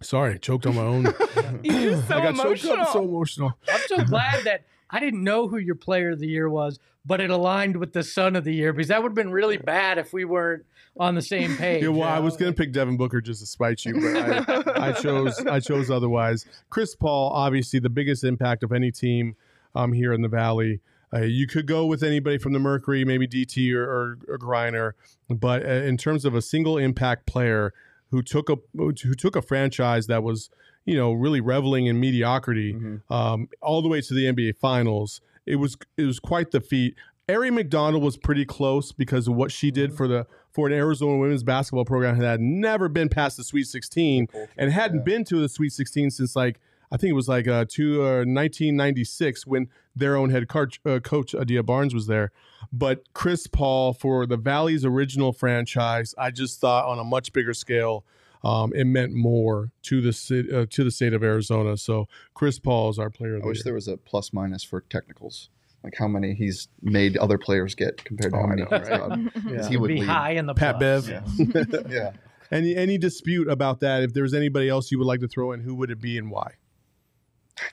Sorry, 0.02 0.34
I 0.34 0.38
choked 0.38 0.66
on 0.66 0.76
my 0.76 0.82
own. 0.82 1.04
You're 1.64 2.02
so 2.02 2.16
I 2.16 2.22
got 2.22 2.34
emotional. 2.34 2.56
choked 2.56 2.82
up. 2.82 2.94
So 2.94 3.04
emotional. 3.04 3.54
I'm 3.70 3.82
so 3.88 4.04
glad 4.06 4.44
that 4.46 4.64
I 4.92 5.00
didn't 5.00 5.24
know 5.24 5.48
who 5.48 5.58
your 5.58 5.76
player 5.76 6.12
of 6.12 6.20
the 6.20 6.28
year 6.28 6.50
was, 6.50 6.80
but 7.06 7.22
it 7.22 7.30
aligned 7.30 7.78
with 7.78 7.94
the 7.94 8.04
son 8.04 8.36
of 8.36 8.44
the 8.44 8.54
year 8.54 8.74
because 8.74 8.90
that 8.90 9.02
would 9.02 9.10
have 9.10 9.16
been 9.16 9.32
really 9.32 9.58
bad 9.58 9.98
if 9.98 10.14
we 10.14 10.26
weren't 10.26 10.66
on 10.98 11.16
the 11.16 11.22
same 11.22 11.56
page. 11.58 11.84
Yeah, 11.84 11.90
well, 11.90 12.10
I 12.10 12.20
was 12.20 12.38
going 12.38 12.54
to 12.54 12.58
pick 12.58 12.72
Devin 12.74 12.98
Booker 12.98 13.22
just 13.22 13.40
to 13.40 13.46
spite 13.46 13.86
you, 13.86 13.94
but 13.94 14.70
I, 14.78 14.90
I, 14.90 14.92
chose 15.02 15.40
I 15.46 15.60
chose 15.60 15.90
otherwise. 15.90 16.46
Chris 16.70 16.96
Paul, 16.96 17.32
obviously 17.32 17.80
the 17.80 17.90
biggest 17.90 18.24
impact 18.24 18.64
of 18.64 18.72
any 18.72 18.92
team 18.92 19.36
um, 19.76 19.94
here 19.94 20.14
in 20.14 20.22
the 20.22 20.28
Valley. 20.28 20.82
Uh, 21.14 21.22
you 21.22 21.46
could 21.46 21.66
go 21.66 21.86
with 21.86 22.04
anybody 22.04 22.38
from 22.38 22.54
the 22.54 22.60
Mercury, 22.60 23.04
maybe 23.04 23.28
DT 23.28 23.74
or, 23.74 23.84
or, 23.84 24.18
or 24.30 24.38
Griner, 24.38 24.94
but 25.30 25.66
uh, 25.66 25.70
in 25.70 25.98
terms 25.98 26.24
of 26.24 26.36
a 26.36 26.42
single 26.42 26.78
impact 26.78 27.26
player 27.26 27.74
who 28.12 28.22
took 28.22 28.50
a 28.50 28.58
who 28.76 28.94
took 28.94 29.36
a 29.36 29.42
franchise 29.42 30.08
that 30.08 30.22
was 30.24 30.50
you 30.86 30.96
know 30.96 31.12
really 31.12 31.42
reveling 31.42 31.86
in 31.86 32.00
mediocrity 32.00 32.74
mm-hmm. 32.74 33.14
um, 33.14 33.50
all 33.62 33.82
the 33.82 33.88
way 33.88 34.02
to 34.02 34.14
the 34.14 34.26
NBA 34.26 34.58
Finals. 34.58 35.22
It 35.46 35.58
was 35.58 35.78
it 35.98 36.04
was 36.04 36.20
quite 36.20 36.52
the 36.52 36.62
feat. 36.62 36.96
Aari 37.30 37.54
McDonald 37.54 38.04
was 38.04 38.18
pretty 38.18 38.46
close 38.46 38.92
because 38.92 39.28
of 39.28 39.36
what 39.36 39.52
she 39.52 39.72
did 39.72 39.90
mm-hmm. 39.90 39.98
for 39.98 40.08
the 40.08 40.28
for 40.52 40.68
an 40.68 40.74
Arizona 40.74 41.18
women's 41.18 41.44
basketball 41.44 41.86
program 41.86 42.18
that 42.18 42.28
had 42.28 42.42
never 42.42 42.90
been 42.90 43.08
past 43.08 43.38
the 43.38 43.44
Sweet 43.44 43.64
16 43.64 44.28
and 44.58 44.72
hadn't 44.72 44.98
yeah. 44.98 45.04
been 45.04 45.24
to 45.26 45.40
the 45.40 45.48
Sweet 45.48 45.72
16 45.72 46.12
since 46.12 46.36
like 46.36 46.60
I 46.92 46.98
think 46.98 47.12
it 47.12 47.16
was 47.16 47.30
like 47.30 47.48
uh, 47.48 47.62
uh, 47.62 48.26
1996 48.26 49.48
when 49.48 49.70
their 49.96 50.18
own 50.18 50.30
head 50.30 50.50
coach, 50.50 50.82
uh, 50.86 51.00
coach 51.00 51.34
Adia 51.34 51.64
Barnes 51.64 51.94
was 51.94 52.08
there. 52.08 52.32
But 52.74 53.14
Chris 53.14 53.48
Paul 53.48 53.94
for 53.94 54.26
the 54.26 54.38
Valley's 54.38 54.84
original 54.84 55.32
franchise, 55.32 56.14
I 56.18 56.32
just 56.32 56.60
thought 56.60 56.86
on 56.86 57.00
a 57.00 57.04
much 57.04 57.32
bigger 57.32 57.54
scale 57.54 58.04
um, 58.44 58.74
it 58.74 58.86
meant 58.86 59.14
more 59.14 59.72
to 59.84 60.02
the 60.02 60.14
city, 60.14 60.52
uh, 60.52 60.66
to 60.70 60.84
the 60.84 60.92
state 60.92 61.14
of 61.14 61.24
Arizona. 61.24 61.78
So 61.78 62.08
Chris 62.34 62.60
Paul 62.60 62.90
is 62.90 63.00
our 63.00 63.10
player. 63.10 63.40
I 63.42 63.46
wish 63.46 63.58
year. 63.58 63.64
there 63.66 63.74
was 63.74 63.88
a 63.88 63.98
plus 63.98 64.34
minus 64.34 64.64
for 64.64 64.82
technicals, 64.82 65.50
like 65.84 65.94
how 65.98 66.08
many 66.08 66.34
he's 66.34 66.68
made 66.82 67.18
other 67.18 67.38
players 67.38 67.76
get 67.76 68.04
compared 68.04 68.34
to 68.34 68.40
oh, 68.40 68.42
how 68.42 68.48
many 68.48 68.64
he's 68.64 69.44
yeah. 69.52 69.70
He 69.70 69.78
would 69.78 69.90
be 69.90 70.00
lead. 70.00 70.08
high 70.08 70.32
in 70.32 70.46
the 70.46 70.54
Pat 70.54 70.80
plus. 70.80 71.08
Bev. 71.08 71.24
Yeah. 71.38 71.64
yeah. 71.90 72.12
Any 72.52 72.76
any 72.76 72.98
dispute 72.98 73.48
about 73.48 73.80
that? 73.82 74.04
If 74.04 74.14
there's 74.14 74.34
anybody 74.34 74.70
else 74.70 74.92
you 74.92 74.98
would 74.98 75.08
like 75.08 75.22
to 75.22 75.28
throw 75.28 75.52
in, 75.52 75.62
who 75.62 75.76
would 75.76 75.92
it 75.92 76.02
be 76.02 76.18
and 76.18 76.32
why? 76.32 76.54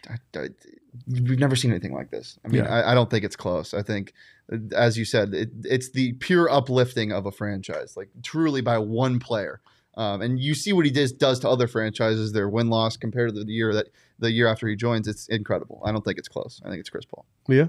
I, 0.08 0.38
I, 0.38 0.48
we've 1.06 1.38
never 1.38 1.56
seen 1.56 1.70
anything 1.70 1.94
like 1.94 2.10
this. 2.10 2.38
I 2.44 2.48
mean, 2.48 2.64
yeah. 2.64 2.70
I, 2.70 2.92
I, 2.92 2.94
don't 2.94 3.08
think 3.10 3.24
it's 3.24 3.36
close. 3.36 3.72
I 3.72 3.82
think, 3.82 4.12
as 4.72 4.98
you 4.98 5.04
said, 5.04 5.32
it, 5.32 5.50
it's 5.64 5.90
the 5.90 6.12
pure 6.14 6.50
uplifting 6.50 7.12
of 7.12 7.26
a 7.26 7.32
franchise, 7.32 7.96
like 7.96 8.10
truly 8.22 8.60
by 8.60 8.78
one 8.78 9.18
player. 9.18 9.60
Um, 9.98 10.22
and 10.22 10.38
you 10.38 10.54
see 10.54 10.72
what 10.72 10.84
he 10.84 10.92
does 10.92 11.10
does 11.10 11.40
to 11.40 11.48
other 11.48 11.66
franchises, 11.66 12.32
their 12.32 12.48
win 12.48 12.68
loss 12.68 12.96
compared 12.96 13.34
to 13.34 13.44
the 13.44 13.52
year 13.52 13.74
that 13.74 13.88
the 14.20 14.30
year 14.30 14.46
after 14.46 14.68
he 14.68 14.76
joins. 14.76 15.08
It's 15.08 15.26
incredible. 15.26 15.82
I 15.84 15.90
don't 15.90 16.04
think 16.04 16.18
it's 16.18 16.28
close. 16.28 16.60
I 16.64 16.68
think 16.68 16.78
it's 16.78 16.88
Chris 16.88 17.04
Paul. 17.04 17.26
Yeah. 17.48 17.66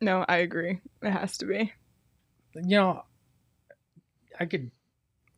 No, 0.00 0.24
I 0.28 0.36
agree. 0.36 0.80
It 1.02 1.10
has 1.10 1.36
to 1.38 1.46
be. 1.46 1.72
You 2.54 2.76
know, 2.76 3.02
I 4.38 4.46
could, 4.46 4.70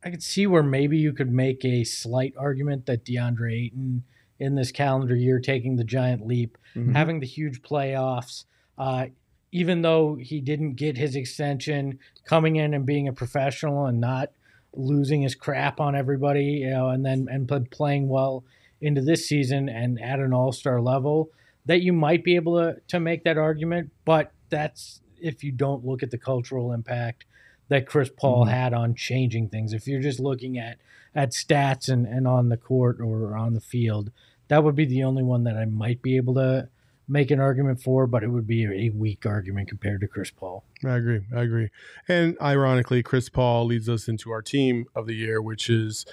I 0.03 0.11
could 0.11 0.21
see 0.21 0.45
where 0.45 0.61
maybe 0.61 0.99
you 0.99 1.11
could 1.11 1.31
make 1.31 1.65
a 1.65 1.83
slight 1.83 2.35
argument 2.37 2.85
that 2.85 3.03
DeAndre 3.03 3.65
Ayton 3.65 4.03
in 4.39 4.53
this 4.53 4.71
calendar 4.71 5.15
year 5.15 5.39
taking 5.39 5.75
the 5.75 5.83
giant 5.83 6.27
leap, 6.27 6.55
mm-hmm. 6.75 6.93
having 6.93 7.19
the 7.19 7.25
huge 7.25 7.63
playoffs. 7.63 8.45
Uh, 8.77 9.07
even 9.51 9.81
though 9.81 10.15
he 10.15 10.39
didn't 10.39 10.75
get 10.75 10.97
his 10.97 11.15
extension, 11.15 11.97
coming 12.25 12.57
in 12.57 12.75
and 12.75 12.85
being 12.85 13.07
a 13.07 13.13
professional 13.13 13.87
and 13.87 13.99
not 13.99 14.31
losing 14.75 15.21
his 15.21 15.35
crap 15.35 15.79
on 15.79 15.95
everybody, 15.95 16.43
you 16.43 16.69
know, 16.69 16.89
and 16.89 17.05
then 17.05 17.27
and 17.29 17.49
playing 17.71 18.07
well 18.07 18.43
into 18.79 19.01
this 19.01 19.27
season 19.27 19.69
and 19.69 20.01
at 20.01 20.19
an 20.19 20.33
all 20.33 20.51
star 20.51 20.81
level, 20.81 21.29
that 21.65 21.81
you 21.81 21.93
might 21.93 22.23
be 22.23 22.35
able 22.35 22.57
to 22.57 22.77
to 22.87 22.99
make 22.99 23.23
that 23.23 23.37
argument. 23.37 23.91
But 24.05 24.31
that's 24.49 25.01
if 25.19 25.43
you 25.43 25.51
don't 25.51 25.85
look 25.85 26.03
at 26.03 26.11
the 26.11 26.17
cultural 26.17 26.73
impact 26.73 27.25
that 27.69 27.87
Chris 27.87 28.09
Paul 28.09 28.45
mm-hmm. 28.45 28.53
had 28.53 28.73
on 28.73 28.95
changing 28.95 29.49
things. 29.49 29.71
If 29.71 29.87
you're 29.87 30.01
just 30.01 30.19
looking 30.19 30.57
at 30.57 30.77
at 31.15 31.31
stats 31.31 31.89
and, 31.89 32.05
and 32.05 32.27
on 32.27 32.49
the 32.49 32.57
court 32.57 32.99
or 32.99 33.35
on 33.35 33.53
the 33.53 33.61
field, 33.61 34.11
that 34.47 34.63
would 34.63 34.75
be 34.75 34.85
the 34.85 35.03
only 35.03 35.23
one 35.23 35.43
that 35.45 35.55
I 35.57 35.65
might 35.65 36.01
be 36.01 36.17
able 36.17 36.33
to 36.35 36.69
make 37.11 37.29
an 37.29 37.41
argument 37.41 37.81
for, 37.81 38.07
but 38.07 38.23
it 38.23 38.29
would 38.29 38.47
be 38.47 38.65
a 38.65 38.89
weak 38.95 39.25
argument 39.25 39.67
compared 39.67 39.99
to 39.99 40.07
Chris 40.07 40.31
Paul. 40.31 40.63
I 40.85 40.95
agree. 40.95 41.21
I 41.35 41.41
agree. 41.41 41.69
And 42.07 42.37
ironically, 42.41 43.03
Chris 43.03 43.27
Paul 43.27 43.65
leads 43.65 43.89
us 43.89 44.07
into 44.07 44.31
our 44.31 44.41
team 44.41 44.85
of 44.95 45.07
the 45.07 45.13
year, 45.13 45.41
which 45.41 45.69
is 45.69 46.05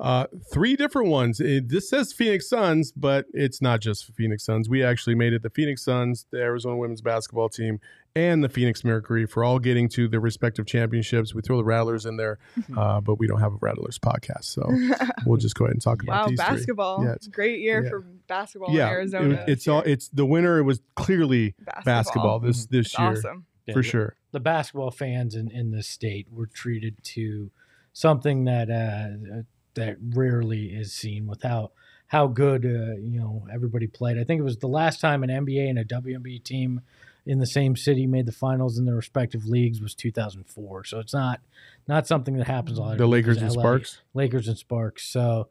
uh, 0.00 0.26
three 0.50 0.74
different 0.74 1.08
ones. 1.08 1.38
It, 1.38 1.68
this 1.68 1.90
says 1.90 2.14
Phoenix 2.14 2.48
Suns, 2.48 2.92
but 2.92 3.26
it's 3.34 3.60
not 3.60 3.80
just 3.80 4.14
Phoenix 4.14 4.42
Suns. 4.44 4.70
We 4.70 4.82
actually 4.82 5.16
made 5.16 5.34
it 5.34 5.42
the 5.42 5.50
Phoenix 5.50 5.84
Suns, 5.84 6.24
the 6.30 6.38
Arizona 6.38 6.76
women's 6.78 7.02
basketball 7.02 7.50
team, 7.50 7.78
and 8.18 8.42
the 8.42 8.48
Phoenix 8.48 8.84
Mercury 8.84 9.26
for 9.26 9.44
all 9.44 9.58
getting 9.58 9.88
to 9.90 10.08
their 10.08 10.20
respective 10.20 10.66
championships. 10.66 11.34
We 11.34 11.42
throw 11.42 11.56
the 11.56 11.64
Rattlers 11.64 12.04
in 12.04 12.16
there, 12.16 12.38
uh, 12.76 13.00
but 13.00 13.18
we 13.18 13.26
don't 13.26 13.40
have 13.40 13.52
a 13.52 13.58
Rattlers 13.60 13.98
podcast, 13.98 14.44
so 14.44 14.68
we'll 15.26 15.38
just 15.38 15.54
go 15.54 15.64
ahead 15.64 15.74
and 15.74 15.82
talk 15.82 16.02
about 16.02 16.22
wow, 16.22 16.28
these 16.28 16.38
basketball. 16.38 16.98
Three. 16.98 17.06
Yeah, 17.06 17.14
it's 17.14 17.26
a 17.26 17.30
great 17.30 17.60
year 17.60 17.82
yeah. 17.82 17.90
for 17.90 18.00
basketball 18.26 18.74
yeah, 18.74 18.88
in 18.88 18.92
Arizona. 18.92 19.34
It, 19.46 19.52
it's 19.52 19.68
all. 19.68 19.82
It's 19.82 20.08
the 20.08 20.26
winner. 20.26 20.58
It 20.58 20.64
was 20.64 20.80
clearly 20.96 21.54
basketball, 21.58 21.84
basketball 21.84 22.40
this 22.40 22.66
mm-hmm. 22.66 22.76
this 22.76 22.86
it's 22.86 22.98
year. 22.98 23.10
Awesome. 23.10 23.46
For 23.72 23.82
sure. 23.82 24.16
The 24.32 24.40
basketball 24.40 24.90
fans 24.90 25.34
in, 25.34 25.50
in 25.50 25.72
the 25.72 25.82
state 25.82 26.28
were 26.30 26.46
treated 26.46 26.96
to 27.04 27.50
something 27.92 28.44
that 28.44 28.70
uh, 28.70 29.42
that 29.74 29.96
rarely 30.00 30.66
is 30.68 30.94
seen 30.94 31.26
without 31.26 31.48
how 31.48 31.70
how 32.08 32.26
good 32.26 32.64
uh, 32.64 32.96
you 33.00 33.18
know 33.20 33.46
everybody 33.52 33.86
played. 33.86 34.18
I 34.18 34.24
think 34.24 34.40
it 34.40 34.44
was 34.44 34.58
the 34.58 34.68
last 34.68 35.00
time 35.00 35.22
an 35.22 35.30
NBA 35.30 35.68
and 35.68 35.78
a 35.78 35.84
WNBA 35.84 36.42
team 36.42 36.80
in 37.28 37.38
the 37.38 37.46
same 37.46 37.76
city 37.76 38.06
made 38.06 38.24
the 38.24 38.32
finals 38.32 38.78
in 38.78 38.86
their 38.86 38.94
respective 38.94 39.44
leagues 39.44 39.82
was 39.82 39.94
2004. 39.94 40.84
So 40.84 40.98
it's 40.98 41.12
not 41.12 41.40
not 41.86 42.06
something 42.06 42.36
that 42.38 42.46
happens 42.46 42.78
a 42.78 42.82
lot. 42.82 42.98
The 42.98 43.06
Lakers 43.06 43.36
and 43.36 43.54
LA 43.54 43.60
Sparks? 43.60 44.00
Lakers 44.14 44.48
and 44.48 44.56
Sparks. 44.56 45.06
So 45.06 45.48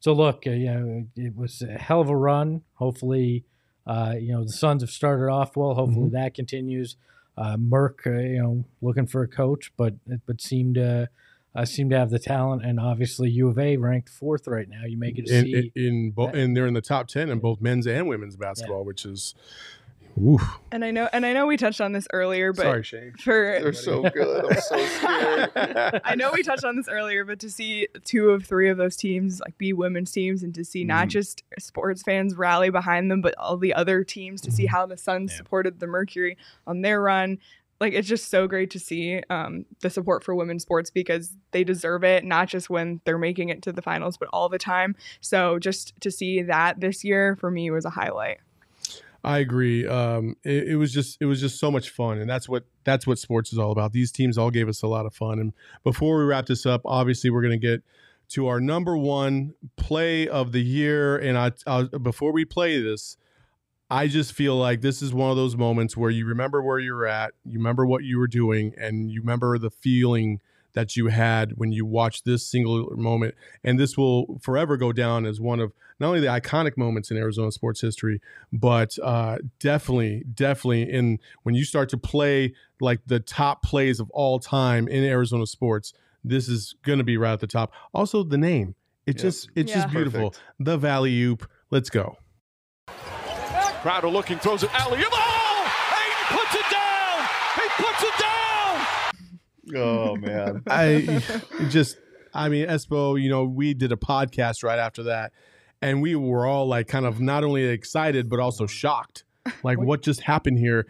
so 0.00 0.14
look, 0.14 0.44
uh, 0.46 0.50
you 0.50 0.72
know, 0.72 1.06
it 1.16 1.36
was 1.36 1.60
a 1.60 1.78
hell 1.78 2.00
of 2.00 2.08
a 2.08 2.16
run. 2.16 2.62
Hopefully, 2.74 3.44
uh, 3.86 4.14
you 4.18 4.32
know, 4.32 4.42
the 4.42 4.52
Suns 4.52 4.82
have 4.82 4.90
started 4.90 5.30
off 5.30 5.54
well. 5.54 5.74
Hopefully 5.74 6.08
that 6.10 6.34
continues. 6.34 6.96
Uh, 7.36 7.56
Merck, 7.56 8.06
uh, 8.06 8.18
you 8.18 8.42
know, 8.42 8.64
looking 8.80 9.06
for 9.06 9.22
a 9.22 9.28
coach, 9.28 9.70
but 9.76 9.94
but 10.26 10.40
seemed 10.40 10.76
to 10.76 11.10
uh, 11.54 11.64
seemed 11.64 11.90
to 11.90 11.98
have 11.98 12.10
the 12.10 12.18
talent, 12.18 12.64
and 12.64 12.80
obviously 12.80 13.28
U 13.30 13.48
of 13.48 13.58
A 13.58 13.76
ranked 13.76 14.08
fourth 14.08 14.46
right 14.46 14.68
now. 14.68 14.84
You 14.86 14.96
make 14.96 15.18
it 15.18 15.28
in, 15.28 15.46
in, 15.46 15.70
in 15.74 16.10
bo- 16.10 16.28
and 16.28 16.56
they're 16.56 16.66
in 16.66 16.74
the 16.74 16.80
top 16.80 17.08
10 17.08 17.28
in 17.28 17.38
both 17.38 17.60
men's 17.60 17.86
and 17.86 18.08
women's 18.08 18.36
basketball, 18.36 18.84
which 18.84 19.04
is 19.04 19.34
oof. 20.22 20.42
And 20.72 20.84
I 20.84 20.90
know, 20.90 21.08
and 21.12 21.24
I 21.24 21.32
know 21.32 21.46
we 21.46 21.56
touched 21.56 21.80
on 21.80 21.92
this 21.92 22.06
earlier, 22.12 22.52
but 22.52 22.62
Sorry, 22.62 22.82
Shane. 22.82 23.12
for 23.18 23.58
They're 23.62 23.72
so 23.72 24.02
good. 24.02 24.44
I'm 24.44 24.60
so 24.60 24.86
scared. 24.86 25.50
I 26.04 26.14
know 26.14 26.30
we 26.32 26.42
touched 26.42 26.64
on 26.64 26.76
this 26.76 26.88
earlier, 26.88 27.24
but 27.24 27.38
to 27.40 27.50
see 27.50 27.88
two 28.04 28.30
of 28.30 28.44
three 28.44 28.68
of 28.68 28.76
those 28.76 28.96
teams 28.96 29.40
like 29.40 29.56
be 29.58 29.72
women's 29.72 30.10
teams, 30.12 30.42
and 30.42 30.54
to 30.54 30.64
see 30.64 30.84
not 30.84 31.06
Mhm. 31.08 31.10
just 31.10 31.42
sports 31.58 32.02
fans 32.02 32.34
rally 32.34 32.70
behind 32.70 33.10
them, 33.10 33.20
but 33.20 33.34
all 33.38 33.56
the 33.56 33.74
other 33.74 34.04
teams 34.04 34.40
to 34.42 34.50
see 34.50 34.66
how 34.66 34.84
the 34.86 34.96
Suns 34.96 35.34
supported 35.36 35.80
the 35.80 35.86
Mercury 35.86 36.36
on 36.66 36.82
their 36.82 37.00
run, 37.00 37.38
like 37.80 37.92
it's 37.92 38.08
just 38.08 38.28
so 38.28 38.48
great 38.48 38.70
to 38.72 38.78
see 38.80 39.22
um, 39.30 39.64
the 39.82 39.88
support 39.90 40.24
for 40.24 40.34
women's 40.34 40.62
sports 40.62 40.90
because 40.90 41.36
they 41.52 41.62
deserve 41.62 42.02
it, 42.02 42.24
not 42.24 42.48
just 42.48 42.68
when 42.68 43.00
they're 43.04 43.18
making 43.18 43.50
it 43.50 43.62
to 43.62 43.72
the 43.72 43.80
finals, 43.82 44.16
but 44.16 44.28
all 44.32 44.48
the 44.48 44.58
time. 44.58 44.96
So 45.20 45.58
just 45.60 45.92
to 46.00 46.10
see 46.10 46.42
that 46.42 46.80
this 46.80 47.04
year 47.04 47.36
for 47.36 47.50
me 47.52 47.70
was 47.70 47.84
a 47.84 47.90
highlight. 47.90 48.38
I 49.28 49.40
agree. 49.40 49.86
Um, 49.86 50.36
it, 50.42 50.68
it 50.68 50.76
was 50.76 50.90
just 50.90 51.18
it 51.20 51.26
was 51.26 51.38
just 51.38 51.60
so 51.60 51.70
much 51.70 51.90
fun, 51.90 52.16
and 52.16 52.28
that's 52.28 52.48
what 52.48 52.64
that's 52.84 53.06
what 53.06 53.18
sports 53.18 53.52
is 53.52 53.58
all 53.58 53.72
about. 53.72 53.92
These 53.92 54.10
teams 54.10 54.38
all 54.38 54.50
gave 54.50 54.70
us 54.70 54.80
a 54.80 54.86
lot 54.86 55.04
of 55.04 55.12
fun. 55.14 55.38
And 55.38 55.52
before 55.84 56.16
we 56.16 56.24
wrap 56.24 56.46
this 56.46 56.64
up, 56.64 56.80
obviously 56.86 57.28
we're 57.28 57.42
going 57.42 57.60
to 57.60 57.66
get 57.66 57.82
to 58.30 58.46
our 58.46 58.58
number 58.58 58.96
one 58.96 59.52
play 59.76 60.26
of 60.28 60.52
the 60.52 60.62
year. 60.62 61.18
And 61.18 61.36
I, 61.36 61.52
I 61.66 61.82
before 61.98 62.32
we 62.32 62.46
play 62.46 62.80
this, 62.80 63.18
I 63.90 64.06
just 64.06 64.32
feel 64.32 64.56
like 64.56 64.80
this 64.80 65.02
is 65.02 65.12
one 65.12 65.30
of 65.30 65.36
those 65.36 65.58
moments 65.58 65.94
where 65.94 66.10
you 66.10 66.24
remember 66.24 66.62
where 66.62 66.78
you're 66.78 67.06
at, 67.06 67.34
you 67.44 67.58
remember 67.58 67.84
what 67.84 68.04
you 68.04 68.18
were 68.18 68.28
doing, 68.28 68.72
and 68.78 69.10
you 69.10 69.20
remember 69.20 69.58
the 69.58 69.70
feeling 69.70 70.40
that 70.72 70.96
you 70.96 71.08
had 71.08 71.52
when 71.56 71.70
you 71.70 71.84
watched 71.84 72.24
this 72.24 72.46
single 72.46 72.96
moment. 72.96 73.34
And 73.62 73.78
this 73.78 73.98
will 73.98 74.38
forever 74.40 74.78
go 74.78 74.90
down 74.90 75.26
as 75.26 75.38
one 75.38 75.60
of 75.60 75.74
not 76.00 76.08
only 76.08 76.20
the 76.20 76.26
iconic 76.28 76.76
moments 76.76 77.10
in 77.10 77.16
Arizona 77.16 77.50
sports 77.50 77.80
history, 77.80 78.20
but 78.52 78.96
uh, 79.02 79.38
definitely, 79.58 80.24
definitely 80.34 80.82
in 80.90 81.18
when 81.42 81.54
you 81.54 81.64
start 81.64 81.88
to 81.90 81.98
play 81.98 82.54
like 82.80 83.00
the 83.06 83.20
top 83.20 83.62
plays 83.62 83.98
of 84.00 84.08
all 84.10 84.38
time 84.38 84.86
in 84.88 85.02
Arizona 85.04 85.46
sports. 85.46 85.92
This 86.24 86.48
is 86.48 86.74
going 86.82 86.98
to 86.98 87.04
be 87.04 87.16
right 87.16 87.32
at 87.32 87.40
the 87.40 87.46
top. 87.46 87.72
Also, 87.94 88.22
the 88.22 88.38
name. 88.38 88.74
It 89.06 89.16
Yep. 89.16 89.22
just 89.22 89.50
it's 89.56 89.70
Yeah. 89.70 89.82
just 89.82 89.90
beautiful. 89.90 90.30
Perfect. 90.30 90.44
The 90.60 90.76
Valley 90.76 91.22
Oop. 91.22 91.48
Let's 91.70 91.90
go. 91.90 92.16
Crowder 93.82 94.08
looking, 94.08 94.38
throws 94.38 94.62
it 94.62 94.70
alley. 94.74 94.98
Oh! 95.10 95.72
Ayton 95.94 96.36
puts 96.36 96.54
it 96.54 96.70
down! 96.70 97.28
He 97.54 97.68
puts 97.82 98.02
it 98.02 98.18
down! 98.20 99.76
Oh 99.76 100.16
man. 100.16 100.62
I 100.66 101.22
just 101.70 101.96
I 102.34 102.48
mean 102.48 102.66
Espo, 102.66 103.20
you 103.20 103.28
know, 103.30 103.44
we 103.44 103.74
did 103.74 103.92
a 103.92 103.96
podcast 103.96 104.62
right 104.64 104.78
after 104.78 105.04
that 105.04 105.32
and 105.82 106.02
we 106.02 106.14
were 106.16 106.46
all 106.46 106.66
like 106.66 106.88
kind 106.88 107.06
of 107.06 107.20
not 107.20 107.44
only 107.44 107.64
excited 107.64 108.28
but 108.28 108.40
also 108.40 108.66
shocked. 108.66 109.24
Like 109.62 109.78
what 109.78 110.02
just 110.02 110.20
happened 110.20 110.58
here? 110.58 110.86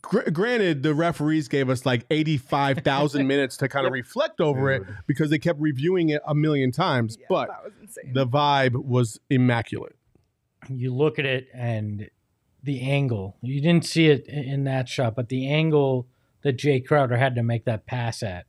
Gr- 0.00 0.30
granted, 0.30 0.82
the 0.82 0.94
referees 0.94 1.46
gave 1.46 1.68
us 1.68 1.84
like 1.84 2.06
85,000 2.10 3.26
minutes 3.32 3.58
to 3.58 3.68
kind 3.68 3.86
of 3.86 3.92
reflect 3.92 4.40
over 4.40 4.70
it 4.72 4.82
because 5.06 5.28
they 5.28 5.38
kept 5.38 5.60
reviewing 5.60 6.08
it 6.08 6.22
a 6.26 6.34
million 6.34 6.72
times, 6.72 7.18
Yeah, 7.20 7.26
but 7.28 7.48
that 7.48 7.64
was 7.64 7.72
insane. 7.82 8.14
the 8.14 8.26
vibe 8.26 8.76
was 8.82 9.20
immaculate. 9.28 9.94
you 10.70 10.94
look 10.94 11.18
at 11.18 11.26
it 11.26 11.48
and 11.52 12.08
the 12.62 12.80
angle 12.80 13.36
you 13.42 13.60
didn't 13.60 13.84
see 13.84 14.06
it 14.06 14.26
in 14.26 14.64
that 14.64 14.88
shot 14.88 15.14
but 15.14 15.28
the 15.28 15.46
angle 15.48 16.06
that 16.42 16.54
jay 16.56 16.80
crowder 16.80 17.16
had 17.16 17.34
to 17.36 17.42
make 17.42 17.64
that 17.66 17.86
pass 17.86 18.22
at 18.22 18.46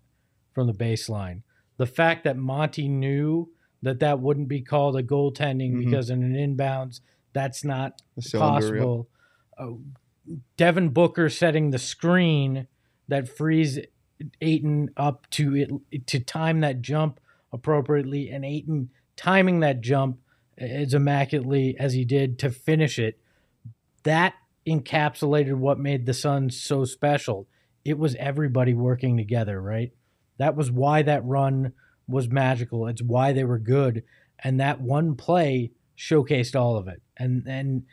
from 0.54 0.66
the 0.68 0.74
baseline 0.74 1.42
the 1.78 1.86
fact 1.86 2.24
that 2.24 2.36
monty 2.38 2.88
knew 2.88 3.50
that 3.82 4.00
that 4.00 4.20
wouldn't 4.20 4.48
be 4.48 4.62
called 4.62 4.96
a 4.98 5.04
goaltending 5.04 5.74
Mhm. 5.74 5.86
because 5.86 6.10
in 6.10 6.24
an 6.24 6.34
inbounds 6.34 7.02
that's 7.34 7.64
not 7.64 8.02
The 8.16 8.22
cylinder, 8.22 8.66
yep. 8.66 8.84
possible 8.84 9.10
uh, 9.58 9.72
devin 10.58 10.90
booker 10.90 11.30
setting 11.30 11.72
the 11.72 11.80
screen 11.80 12.68
that 13.08 13.28
frees 13.28 13.80
Ayton 14.42 14.90
up 14.98 15.30
to 15.32 15.56
it 15.92 16.08
to 16.08 16.20
time 16.20 16.60
that 16.60 16.82
jump 16.82 17.20
appropriately 17.52 18.30
and 18.30 18.44
Ayton 18.46 18.90
timing 19.16 19.60
that 19.62 19.82
jump 19.82 20.20
as 20.58 20.94
immaculately 20.94 21.76
as 21.80 21.94
he 21.94 22.04
did 22.06 22.38
to 22.40 22.50
finish 22.52 23.00
it, 23.00 23.18
that 24.04 24.34
encapsulated 24.68 25.56
what 25.56 25.80
made 25.80 26.06
the 26.06 26.14
Suns 26.14 26.60
so 26.62 26.84
special. 26.84 27.48
It 27.86 27.98
was 27.98 28.16
everybody 28.16 28.74
working 28.74 29.16
together, 29.18 29.62
right? 29.62 29.92
That 30.38 30.56
was 30.56 30.70
why 30.70 31.02
that 31.04 31.24
run 31.26 31.74
was 32.10 32.30
magical. 32.30 32.88
It's 32.88 33.02
why 33.02 33.32
they 33.34 33.44
were 33.44 33.60
good, 33.60 34.04
and 34.44 34.60
that 34.60 34.82
one 34.82 35.16
play 35.16 35.72
showcased 35.98 36.60
all 36.60 36.78
of 36.78 36.88
it. 36.88 37.02
And 37.18 37.44
and 37.48 37.84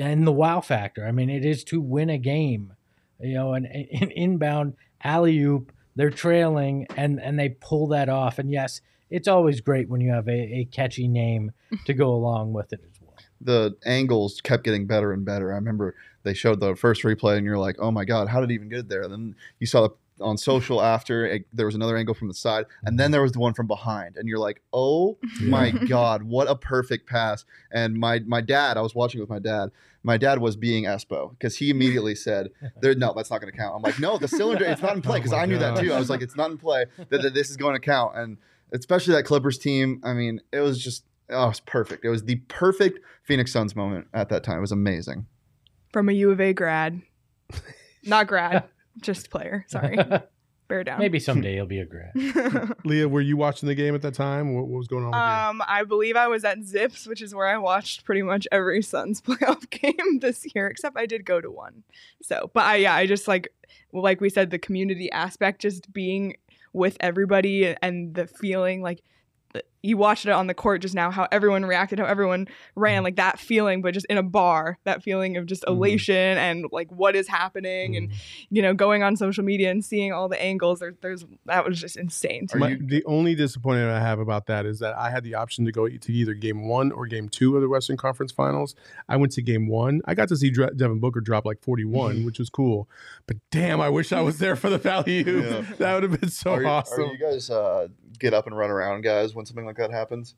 and 0.00 0.26
the 0.26 0.32
wow 0.32 0.60
factor. 0.60 1.06
I 1.06 1.12
mean, 1.12 1.30
it 1.30 1.44
is 1.44 1.64
to 1.64 1.80
win 1.80 2.10
a 2.10 2.18
game. 2.18 2.74
You 3.20 3.34
know, 3.34 3.54
an, 3.54 3.66
an 3.66 4.10
inbound 4.10 4.74
alley 5.02 5.38
oop. 5.40 5.72
They're 5.94 6.10
trailing, 6.10 6.86
and 6.96 7.20
and 7.20 7.38
they 7.38 7.50
pull 7.50 7.88
that 7.88 8.08
off. 8.08 8.38
And 8.38 8.50
yes, 8.50 8.80
it's 9.10 9.28
always 9.28 9.60
great 9.60 9.88
when 9.88 10.00
you 10.00 10.10
have 10.12 10.28
a, 10.28 10.60
a 10.60 10.64
catchy 10.72 11.06
name 11.08 11.52
to 11.86 11.94
go 11.94 12.10
along 12.10 12.52
with 12.52 12.72
it 12.72 12.80
as 12.82 13.00
well. 13.00 13.14
the 13.40 13.76
angles 13.84 14.40
kept 14.40 14.64
getting 14.64 14.86
better 14.86 15.12
and 15.12 15.24
better. 15.24 15.52
I 15.52 15.56
remember 15.56 15.94
they 16.22 16.34
showed 16.34 16.60
the 16.60 16.74
first 16.76 17.02
replay, 17.02 17.36
and 17.36 17.44
you're 17.44 17.58
like, 17.58 17.76
"Oh 17.78 17.90
my 17.90 18.04
god, 18.04 18.28
how 18.28 18.40
did 18.40 18.48
he 18.50 18.54
even 18.54 18.68
get 18.68 18.88
there?" 18.88 19.06
then 19.06 19.34
you 19.58 19.66
saw 19.66 19.82
the 19.88 19.94
on 20.22 20.38
social 20.38 20.80
after 20.80 21.26
it, 21.26 21.46
there 21.52 21.66
was 21.66 21.74
another 21.74 21.96
angle 21.96 22.14
from 22.14 22.28
the 22.28 22.34
side, 22.34 22.66
and 22.84 22.98
then 22.98 23.06
mm-hmm. 23.06 23.12
there 23.12 23.22
was 23.22 23.32
the 23.32 23.38
one 23.38 23.54
from 23.54 23.66
behind, 23.66 24.16
and 24.16 24.28
you're 24.28 24.38
like, 24.38 24.62
"Oh 24.72 25.18
my 25.40 25.70
god, 25.88 26.22
what 26.22 26.48
a 26.48 26.56
perfect 26.56 27.08
pass!" 27.08 27.44
And 27.70 27.96
my 27.96 28.20
my 28.20 28.40
dad, 28.40 28.76
I 28.76 28.80
was 28.80 28.94
watching 28.94 29.20
with 29.20 29.30
my 29.30 29.38
dad. 29.38 29.70
My 30.04 30.16
dad 30.16 30.40
was 30.40 30.56
being 30.56 30.84
Espo 30.84 31.30
because 31.30 31.56
he 31.56 31.70
immediately 31.70 32.14
said, 32.14 32.50
"There, 32.80 32.94
no, 32.94 33.12
that's 33.14 33.30
not 33.30 33.40
going 33.40 33.52
to 33.52 33.58
count." 33.58 33.74
I'm 33.76 33.82
like, 33.82 34.00
"No, 34.00 34.18
the 34.18 34.28
cylinder, 34.28 34.64
it's 34.64 34.82
not 34.82 34.96
in 34.96 35.02
play." 35.02 35.18
Oh 35.18 35.20
Because 35.20 35.32
my 35.32 35.42
I 35.42 35.46
knew 35.46 35.58
that 35.58 35.76
too. 35.76 35.92
I 35.92 35.98
was 35.98 36.10
like, 36.10 36.22
"It's 36.22 36.36
not 36.36 36.50
in 36.50 36.58
play. 36.58 36.86
That, 37.10 37.22
that 37.22 37.34
this 37.34 37.50
is 37.50 37.56
going 37.56 37.74
to 37.74 37.80
count." 37.80 38.16
And 38.16 38.38
especially 38.72 39.14
that 39.14 39.24
Clippers 39.24 39.58
team. 39.58 40.00
I 40.02 40.12
mean, 40.12 40.40
it 40.52 40.60
was 40.60 40.82
just 40.82 41.04
oh, 41.30 41.44
it 41.44 41.48
was 41.48 41.60
perfect. 41.60 42.04
It 42.04 42.08
was 42.08 42.24
the 42.24 42.36
perfect 42.48 43.00
Phoenix 43.22 43.52
Suns 43.52 43.76
moment 43.76 44.08
at 44.12 44.28
that 44.30 44.42
time. 44.42 44.58
It 44.58 44.62
was 44.62 44.72
amazing. 44.72 45.26
From 45.92 46.08
a 46.08 46.12
U 46.12 46.30
of 46.30 46.40
A 46.40 46.52
grad, 46.52 47.02
not 48.04 48.26
grad, 48.26 48.64
just 49.00 49.30
player. 49.30 49.64
Sorry, 49.68 49.96
bear 50.68 50.84
down. 50.84 50.98
Maybe 50.98 51.20
someday 51.20 51.52
he'll 51.54 51.66
be 51.66 51.80
a 51.80 51.86
grad. 51.86 52.12
Leah, 52.84 53.08
were 53.08 53.20
you 53.20 53.36
watching 53.36 53.68
the 53.68 53.74
game 53.74 53.94
at 53.94 54.02
that 54.02 54.14
time? 54.14 54.54
What, 54.54 54.66
what 54.68 54.78
was 54.78 54.88
going 54.88 55.04
on 55.04 55.10
with 55.10 55.18
Um, 55.18 55.62
I 55.66 55.84
believe 55.84 56.16
I 56.16 56.28
was 56.28 56.44
at 56.44 56.62
Zips, 56.64 57.06
which 57.06 57.22
is 57.22 57.34
where 57.34 57.46
I 57.46 57.58
watched 57.58 58.04
pretty 58.04 58.22
much 58.22 58.46
every 58.50 58.82
Suns 58.82 59.20
playoff 59.20 59.68
game 59.70 60.20
this 60.20 60.46
year, 60.54 60.66
except 60.66 60.96
I 60.96 61.06
did 61.06 61.24
go 61.24 61.40
to 61.40 61.50
one. 61.50 61.84
So, 62.22 62.50
but 62.54 62.64
I, 62.64 62.76
yeah, 62.76 62.94
I 62.94 63.06
just 63.06 63.28
like, 63.28 63.52
like 63.92 64.20
we 64.20 64.30
said, 64.30 64.50
the 64.50 64.58
community 64.58 65.10
aspect, 65.12 65.60
just 65.60 65.92
being 65.92 66.36
with 66.72 66.96
everybody 67.00 67.74
and 67.82 68.14
the 68.14 68.26
feeling 68.26 68.82
like 68.82 68.96
th- 68.96 69.04
you 69.84 69.96
watched 69.96 70.26
it 70.26 70.30
on 70.30 70.46
the 70.46 70.54
court 70.54 70.80
just 70.80 70.94
now, 70.94 71.10
how 71.10 71.26
everyone 71.32 71.64
reacted, 71.64 71.98
how 71.98 72.04
everyone 72.04 72.46
ran, 72.76 73.02
like 73.02 73.16
that 73.16 73.40
feeling, 73.40 73.82
but 73.82 73.92
just 73.92 74.06
in 74.06 74.16
a 74.16 74.22
bar, 74.22 74.78
that 74.84 75.02
feeling 75.02 75.36
of 75.36 75.44
just 75.46 75.64
Mhm. 75.64 75.70
elation 75.72 76.14
and 76.38 76.66
like 76.70 76.88
what 76.92 77.16
is 77.16 77.26
happening, 77.26 77.96
and 77.96 78.10
you 78.48 78.62
know, 78.62 78.74
going 78.74 79.02
on 79.02 79.16
social 79.16 79.42
media 79.42 79.70
and 79.72 79.84
seeing 79.84 80.12
all 80.12 80.28
the 80.28 80.40
angles. 80.40 80.78
There, 80.78 80.94
there's 81.02 81.24
that 81.46 81.64
was 81.66 81.80
just 81.80 81.96
insane. 81.96 82.46
to 82.48 82.62
Are 82.62 82.70
you- 82.70 82.78
the 82.80 83.04
only 83.06 83.34
disappointment 83.34 83.90
I 83.90 83.98
have 84.00 84.20
about 84.20 84.46
that 84.46 84.66
is 84.66 84.78
that 84.78 84.96
I 84.96 85.10
had 85.10 85.24
the 85.24 85.34
option 85.34 85.64
to 85.64 85.72
go 85.72 85.88
to 85.88 86.12
either 86.12 86.34
game 86.34 86.68
one 86.68 86.92
or 86.92 87.06
game 87.06 87.28
two 87.28 87.56
of 87.56 87.62
the 87.62 87.68
Western 87.68 87.96
Conference 87.96 88.30
Finals. 88.30 88.76
I 89.08 89.16
went 89.16 89.32
to 89.32 89.42
game 89.42 89.66
one. 89.66 90.00
I 90.04 90.14
got 90.14 90.28
to 90.28 90.36
see 90.36 90.50
Dre- 90.50 90.70
Devin 90.76 91.00
Booker 91.00 91.20
drop 91.20 91.44
like 91.44 91.60
41, 91.60 92.24
which 92.24 92.38
was 92.38 92.50
cool. 92.50 92.88
But 93.26 93.38
damn, 93.50 93.80
I 93.80 93.88
wish 93.88 94.12
I 94.12 94.20
was 94.20 94.38
there 94.38 94.54
for 94.54 94.70
the 94.70 94.78
value. 94.78 95.24
Yeah. 95.42 95.62
That 95.78 95.94
would 95.94 96.04
have 96.08 96.20
been 96.20 96.30
so 96.30 96.52
are, 96.52 96.62
you- 96.62 96.68
awesome. 96.68 97.02
are 97.02 97.12
you 97.12 97.18
guys 97.18 97.50
uh, 97.50 97.88
get 98.18 98.34
up 98.34 98.46
and 98.46 98.56
run 98.56 98.70
around, 98.70 99.02
guys, 99.02 99.34
when 99.34 99.46
something 99.46 99.66
like 99.66 99.76
that 99.76 99.90
happens? 99.90 100.34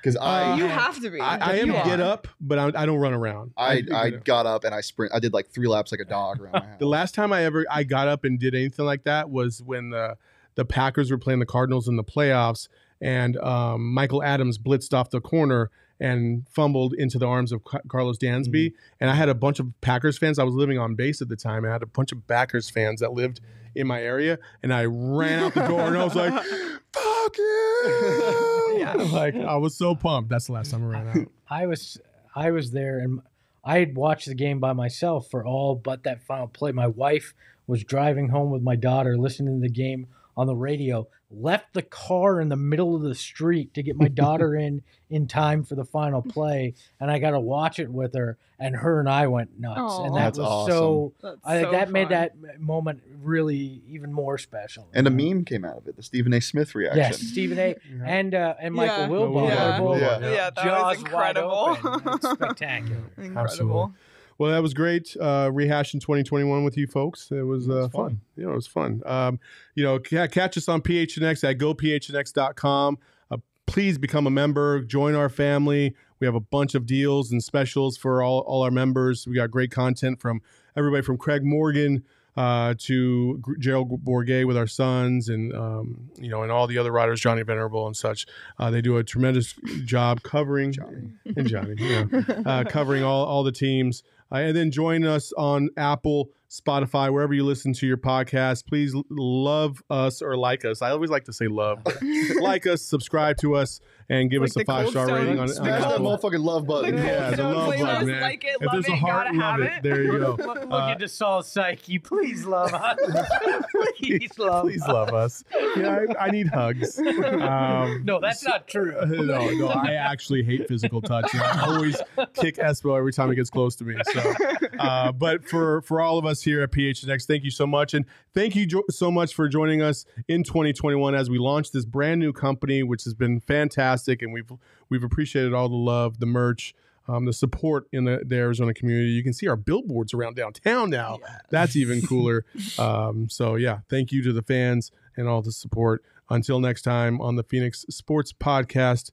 Because 0.00 0.16
I, 0.16 0.52
Uh, 0.52 0.56
you 0.56 0.66
have 0.66 1.00
to 1.02 1.10
be. 1.10 1.20
I, 1.20 1.52
I 1.52 1.56
am 1.56 1.66
You 1.68 1.72
get 1.72 2.00
are. 2.00 2.04
up, 2.04 2.28
but 2.40 2.58
I, 2.58 2.82
I 2.82 2.86
don't 2.86 2.98
run 2.98 3.12
around. 3.14 3.52
I, 3.56 3.80
do 3.80 3.92
I 3.94 4.10
got 4.10 4.46
up 4.46 4.62
and 4.64 4.74
I 4.74 4.80
sprint. 4.80 5.12
I 5.12 5.18
did 5.18 5.32
like 5.32 5.50
three 5.50 5.66
laps 5.66 5.90
like 5.90 6.00
a 6.00 6.04
dog 6.04 6.40
around 6.40 6.52
my 6.52 6.60
house. 6.66 6.78
The 6.78 6.86
last 6.86 7.14
time 7.14 7.32
I 7.32 7.42
ever 7.44 7.64
I 7.70 7.82
got 7.82 8.06
up 8.06 8.24
and 8.24 8.38
did 8.38 8.54
anything 8.54 8.84
like 8.86 9.04
that 9.04 9.28
was 9.30 9.60
when 9.62 9.90
the 9.90 10.16
the 10.54 10.64
Packers 10.64 11.10
were 11.10 11.18
playing 11.18 11.40
the 11.40 11.46
Cardinals 11.46 11.88
in 11.88 11.96
the 11.96 12.04
playoffs, 12.04 12.68
and 13.00 13.36
um, 13.38 13.92
Michael 13.92 14.22
Adams 14.22 14.56
blitzed 14.58 14.92
off 14.94 15.10
the 15.10 15.20
corner, 15.20 15.70
and 16.00 16.46
fumbled 16.48 16.94
into 16.94 17.18
the 17.18 17.26
arms 17.26 17.50
of 17.50 17.62
Karlos 17.64 18.18
Dansby. 18.18 18.72
And 19.00 19.10
I 19.10 19.14
had 19.14 19.28
a 19.28 19.34
bunch 19.34 19.58
of 19.58 19.66
Packers 19.80 20.16
fans. 20.16 20.38
I 20.38 20.44
was 20.44 20.54
living 20.54 20.78
on 20.78 20.94
base 20.94 21.20
at 21.20 21.28
the 21.28 21.34
time. 21.36 21.64
And 21.64 21.68
I 21.68 21.72
had 21.72 21.82
a 21.82 21.86
bunch 21.86 22.12
of 22.12 22.24
Packers 22.28 22.70
fans 22.70 23.00
that 23.00 23.12
lived 23.12 23.40
in 23.74 23.86
my 23.86 24.02
area. 24.02 24.38
And 24.62 24.72
I 24.72 24.84
ran 24.84 25.44
out 25.44 25.54
the 25.54 25.66
door 25.66 25.80
and 25.80 25.96
I 25.96 26.04
was 26.04 26.14
like, 26.14 26.32
fuck 26.92 27.38
you. 27.38 28.76
Yeah. 28.78 28.94
Like, 29.12 29.34
I 29.34 29.56
was 29.56 29.76
so 29.76 29.94
pumped. 29.94 30.30
That's 30.30 30.46
the 30.46 30.52
last 30.52 30.70
time 30.70 30.84
I 30.84 30.86
ran 30.86 31.08
out. 31.08 31.28
I 31.50 31.66
was 31.66 32.00
I 32.34 32.50
was 32.50 32.70
there 32.70 32.98
and 32.98 33.20
I 33.64 33.78
had 33.80 33.96
watched 33.96 34.26
the 34.26 34.34
game 34.34 34.60
by 34.60 34.72
myself 34.72 35.28
for 35.30 35.44
all 35.44 35.74
but 35.74 36.04
that 36.04 36.22
final 36.22 36.46
play. 36.46 36.72
My 36.72 36.86
wife 36.86 37.34
was 37.66 37.84
driving 37.84 38.28
home 38.28 38.50
with 38.50 38.62
my 38.62 38.76
daughter, 38.76 39.16
listening 39.18 39.60
to 39.60 39.60
the 39.60 39.72
game 39.72 40.06
on 40.36 40.46
the 40.46 40.56
radio. 40.56 41.06
Left 41.30 41.74
the 41.74 41.82
car 41.82 42.40
in 42.40 42.48
the 42.48 42.56
middle 42.56 42.96
of 42.96 43.02
the 43.02 43.14
street 43.14 43.74
to 43.74 43.82
get 43.82 43.96
my 43.96 44.08
daughter 44.08 44.54
in 44.56 44.82
in 45.10 45.26
time 45.26 45.62
for 45.64 45.74
the 45.74 45.84
final 45.84 46.22
play, 46.22 46.74
and 47.00 47.10
I 47.10 47.18
got 47.18 47.30
to 47.32 47.40
watch 47.40 47.78
it 47.78 47.90
with 47.90 48.14
her. 48.14 48.38
And 48.60 48.74
her 48.74 48.98
and 48.98 49.08
I 49.08 49.28
went 49.28 49.60
nuts, 49.60 49.78
Aw. 49.78 50.04
and 50.06 50.16
that 50.16 50.20
That's 50.24 50.38
was 50.38 50.48
awesome. 50.48 50.72
so. 50.72 51.12
That's 51.22 51.36
I 51.44 51.54
think 51.58 51.66
so 51.66 51.70
that 51.72 51.90
made 51.92 52.08
that 52.08 52.32
moment 52.58 53.02
really 53.22 53.82
even 53.88 54.12
more 54.12 54.36
special. 54.36 54.88
And 54.92 55.06
a 55.06 55.10
meme 55.10 55.44
came 55.44 55.64
out 55.64 55.76
of 55.76 55.86
it, 55.86 55.94
the 55.96 56.02
Stephen 56.02 56.32
A. 56.32 56.40
Smith 56.40 56.74
reaction. 56.74 56.98
Yes, 56.98 57.18
Stephen 57.20 57.56
A. 57.58 57.76
and 58.04 58.34
uh, 58.34 58.54
and 58.60 58.74
Michael 58.74 59.02
Yeah. 59.04 59.08
Wilbon. 59.08 59.48
Yeah. 59.48 59.80
were 59.80 59.98
Yeah. 59.98 60.18
Yeah, 60.18 60.50
that 60.50 60.56
was 60.56 60.64
jaws 60.64 61.12
wide 61.12 61.36
incredible. 61.36 61.78
open. 61.84 62.20
Spectacular. 62.36 63.02
Incredible. 63.18 63.94
Well, 64.38 64.52
that 64.52 64.62
was 64.62 64.72
great. 64.72 65.16
Uh, 65.20 65.50
rehashing 65.50 66.00
2021 66.00 66.62
with 66.64 66.76
you 66.76 66.86
folks. 66.86 67.30
It 67.32 67.42
was, 67.42 67.66
It 67.66 67.70
was 67.70 67.86
uh, 67.86 67.88
fun. 67.88 67.90
fun. 68.10 68.20
You 68.36 68.44
know, 68.46 68.52
it 68.52 68.54
was 68.54 68.66
fun. 68.68 69.02
Um, 69.04 69.40
you 69.74 69.82
know, 69.84 69.98
ca- 69.98 70.28
catch 70.28 70.56
us 70.56 70.68
on 70.68 70.80
PHNX 70.80 71.42
at 71.48 71.58
gophnx.com. 71.58 72.98
Uh, 73.30 73.36
please 73.66 73.98
become 73.98 74.26
a 74.26 74.30
member, 74.30 74.80
join 74.82 75.14
our 75.14 75.28
family. 75.28 75.94
We 76.20 76.26
have 76.26 76.34
a 76.34 76.40
bunch 76.40 76.74
of 76.74 76.86
deals 76.86 77.30
and 77.32 77.42
specials 77.42 77.96
for 77.96 78.22
all, 78.22 78.40
all 78.40 78.62
our 78.62 78.70
members. 78.70 79.26
We 79.26 79.34
got 79.34 79.50
great 79.50 79.70
content 79.70 80.20
from 80.20 80.40
everybody 80.76 81.02
from 81.02 81.16
Craig 81.16 81.44
Morgan 81.44 82.04
uh, 82.36 82.74
to 82.78 83.38
G- 83.44 83.52
Gerald 83.58 84.04
Bourguet 84.04 84.46
with 84.46 84.56
our 84.56 84.66
Suns 84.68 85.28
and, 85.28 85.52
um, 85.54 86.10
you 86.20 86.28
know, 86.28 86.42
and 86.44 86.52
all 86.52 86.66
the 86.68 86.78
other 86.78 86.92
riders, 86.92 87.20
Johnny 87.20 87.42
Venerable 87.42 87.86
and 87.88 87.96
such. 87.96 88.26
Uh, 88.58 88.70
they 88.70 88.80
do 88.80 88.96
a 88.96 89.04
tremendous 89.04 89.54
job 89.84 90.22
covering 90.22 90.70
Johnny. 90.72 91.10
and 91.36 91.48
Johnny, 91.48 91.74
yeah, 91.78 92.04
uh, 92.46 92.62
covering 92.64 93.02
all, 93.02 93.24
all 93.26 93.42
the 93.42 93.50
teams. 93.52 94.04
Uh, 94.30 94.36
and 94.36 94.56
then 94.56 94.70
join 94.70 95.04
us 95.04 95.32
on 95.36 95.70
Apple, 95.76 96.30
Spotify, 96.50 97.12
wherever 97.12 97.32
you 97.32 97.44
listen 97.44 97.72
to 97.74 97.86
your 97.86 97.96
podcast. 97.96 98.66
Please 98.66 98.94
love 99.10 99.82
us 99.90 100.22
or 100.22 100.36
like 100.36 100.64
us. 100.64 100.82
I 100.82 100.90
always 100.90 101.10
like 101.10 101.24
to 101.24 101.32
say 101.32 101.48
love. 101.48 101.80
like 102.40 102.66
us, 102.66 102.82
subscribe 102.82 103.36
to 103.38 103.54
us, 103.54 103.80
and 104.10 104.30
give 104.30 104.40
Like 104.40 104.50
us 104.50 104.56
a 104.56 104.64
five 104.64 104.82
Cold 104.84 104.92
star 104.92 105.06
rating 105.06 105.34
on, 105.34 105.40
on 105.40 105.48
Stone- 105.48 105.64
Smash 105.66 105.82
that 105.82 105.98
motherfucking 106.00 106.42
love 106.44 106.66
button. 106.66 106.96
The 106.96 107.02
Yeah, 107.02 107.30
the 107.32 107.42
love 107.44 107.74
playlist, 107.74 107.80
button, 107.82 108.06
man. 108.08 108.20
like 108.22 108.44
it, 108.44 108.56
if 108.60 108.62
love 108.62 108.72
there's 108.72 108.88
a 108.88 108.96
heart, 108.96 109.26
gotta 109.26 109.38
love 109.38 109.50
have 109.50 109.60
it. 109.60 109.72
it. 109.76 109.82
There 109.82 110.02
you 110.02 110.18
go. 110.18 110.30
Look, 110.38 110.46
look 110.46 110.72
Uh, 110.72 110.90
into 110.92 111.08
Saul 111.08 111.42
Psyche. 111.42 111.98
Please 111.98 112.46
love 112.46 112.72
us. 112.72 112.98
Please 113.98 114.30
love 114.38 114.64
Please 114.64 114.86
love 114.86 115.10
us. 115.14 115.44
Yeah, 115.76 116.04
I, 116.18 116.26
I 116.26 116.30
need 116.30 116.48
hugs. 116.48 116.98
Um, 116.98 118.02
No, 118.04 118.20
that's 118.20 118.44
not 118.44 118.66
true. 118.68 118.94
No, 119.06 119.50
no, 119.50 119.68
I 119.68 119.92
actually 119.94 120.42
hate 120.42 120.68
physical 120.68 121.00
touch. 121.02 121.32
and 121.34 121.42
I 121.42 121.66
always 121.66 122.00
kick 122.34 122.56
Espo 122.56 122.96
every 122.96 123.12
time 123.12 123.28
he 123.30 123.36
gets 123.36 123.50
close 123.50 123.76
to 123.76 123.84
me. 123.84 123.96
So, 124.12 124.34
uh, 124.78 125.12
but 125.12 125.44
for 125.44 125.82
for 125.82 126.00
all 126.00 126.18
of 126.18 126.24
us 126.24 126.42
here 126.42 126.62
at 126.62 126.70
PHNX, 126.72 127.26
thank 127.26 127.44
you 127.44 127.50
so 127.50 127.66
much, 127.66 127.94
and 127.94 128.04
thank 128.38 128.54
you 128.54 128.66
jo- 128.66 128.84
so 128.88 129.10
much 129.10 129.34
for 129.34 129.48
joining 129.48 129.82
us 129.82 130.04
in 130.28 130.44
2021 130.44 131.14
as 131.14 131.28
we 131.28 131.38
launch 131.38 131.72
this 131.72 131.84
brand 131.84 132.20
new 132.20 132.32
company, 132.32 132.82
which 132.84 133.02
has 133.04 133.14
been 133.14 133.40
fantastic, 133.40 134.22
and 134.22 134.32
we've 134.32 134.50
we've 134.88 135.02
appreciated 135.02 135.52
all 135.52 135.68
the 135.68 135.76
love, 135.76 136.20
the 136.20 136.26
merch. 136.26 136.74
Um, 137.10 137.24
the 137.24 137.32
support 137.32 137.88
in 137.90 138.04
the, 138.04 138.20
the 138.22 138.36
Arizona 138.36 138.74
community. 138.74 139.08
You 139.12 139.22
can 139.22 139.32
see 139.32 139.48
our 139.48 139.56
billboards 139.56 140.12
around 140.12 140.36
downtown 140.36 140.90
now. 140.90 141.20
That's 141.48 141.74
even 141.74 142.02
cooler. 142.02 142.44
Um, 142.78 143.30
so, 143.30 143.54
yeah, 143.54 143.78
thank 143.88 144.12
you 144.12 144.22
to 144.24 144.32
the 144.34 144.42
fans 144.42 144.92
and 145.16 145.26
all 145.26 145.40
the 145.40 145.50
support. 145.50 146.04
Until 146.28 146.60
next 146.60 146.82
time 146.82 147.18
on 147.22 147.36
the 147.36 147.42
Phoenix 147.42 147.86
Sports 147.88 148.34
Podcast, 148.34 149.10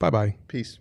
bye 0.00 0.10
bye. 0.10 0.34
Peace. 0.48 0.80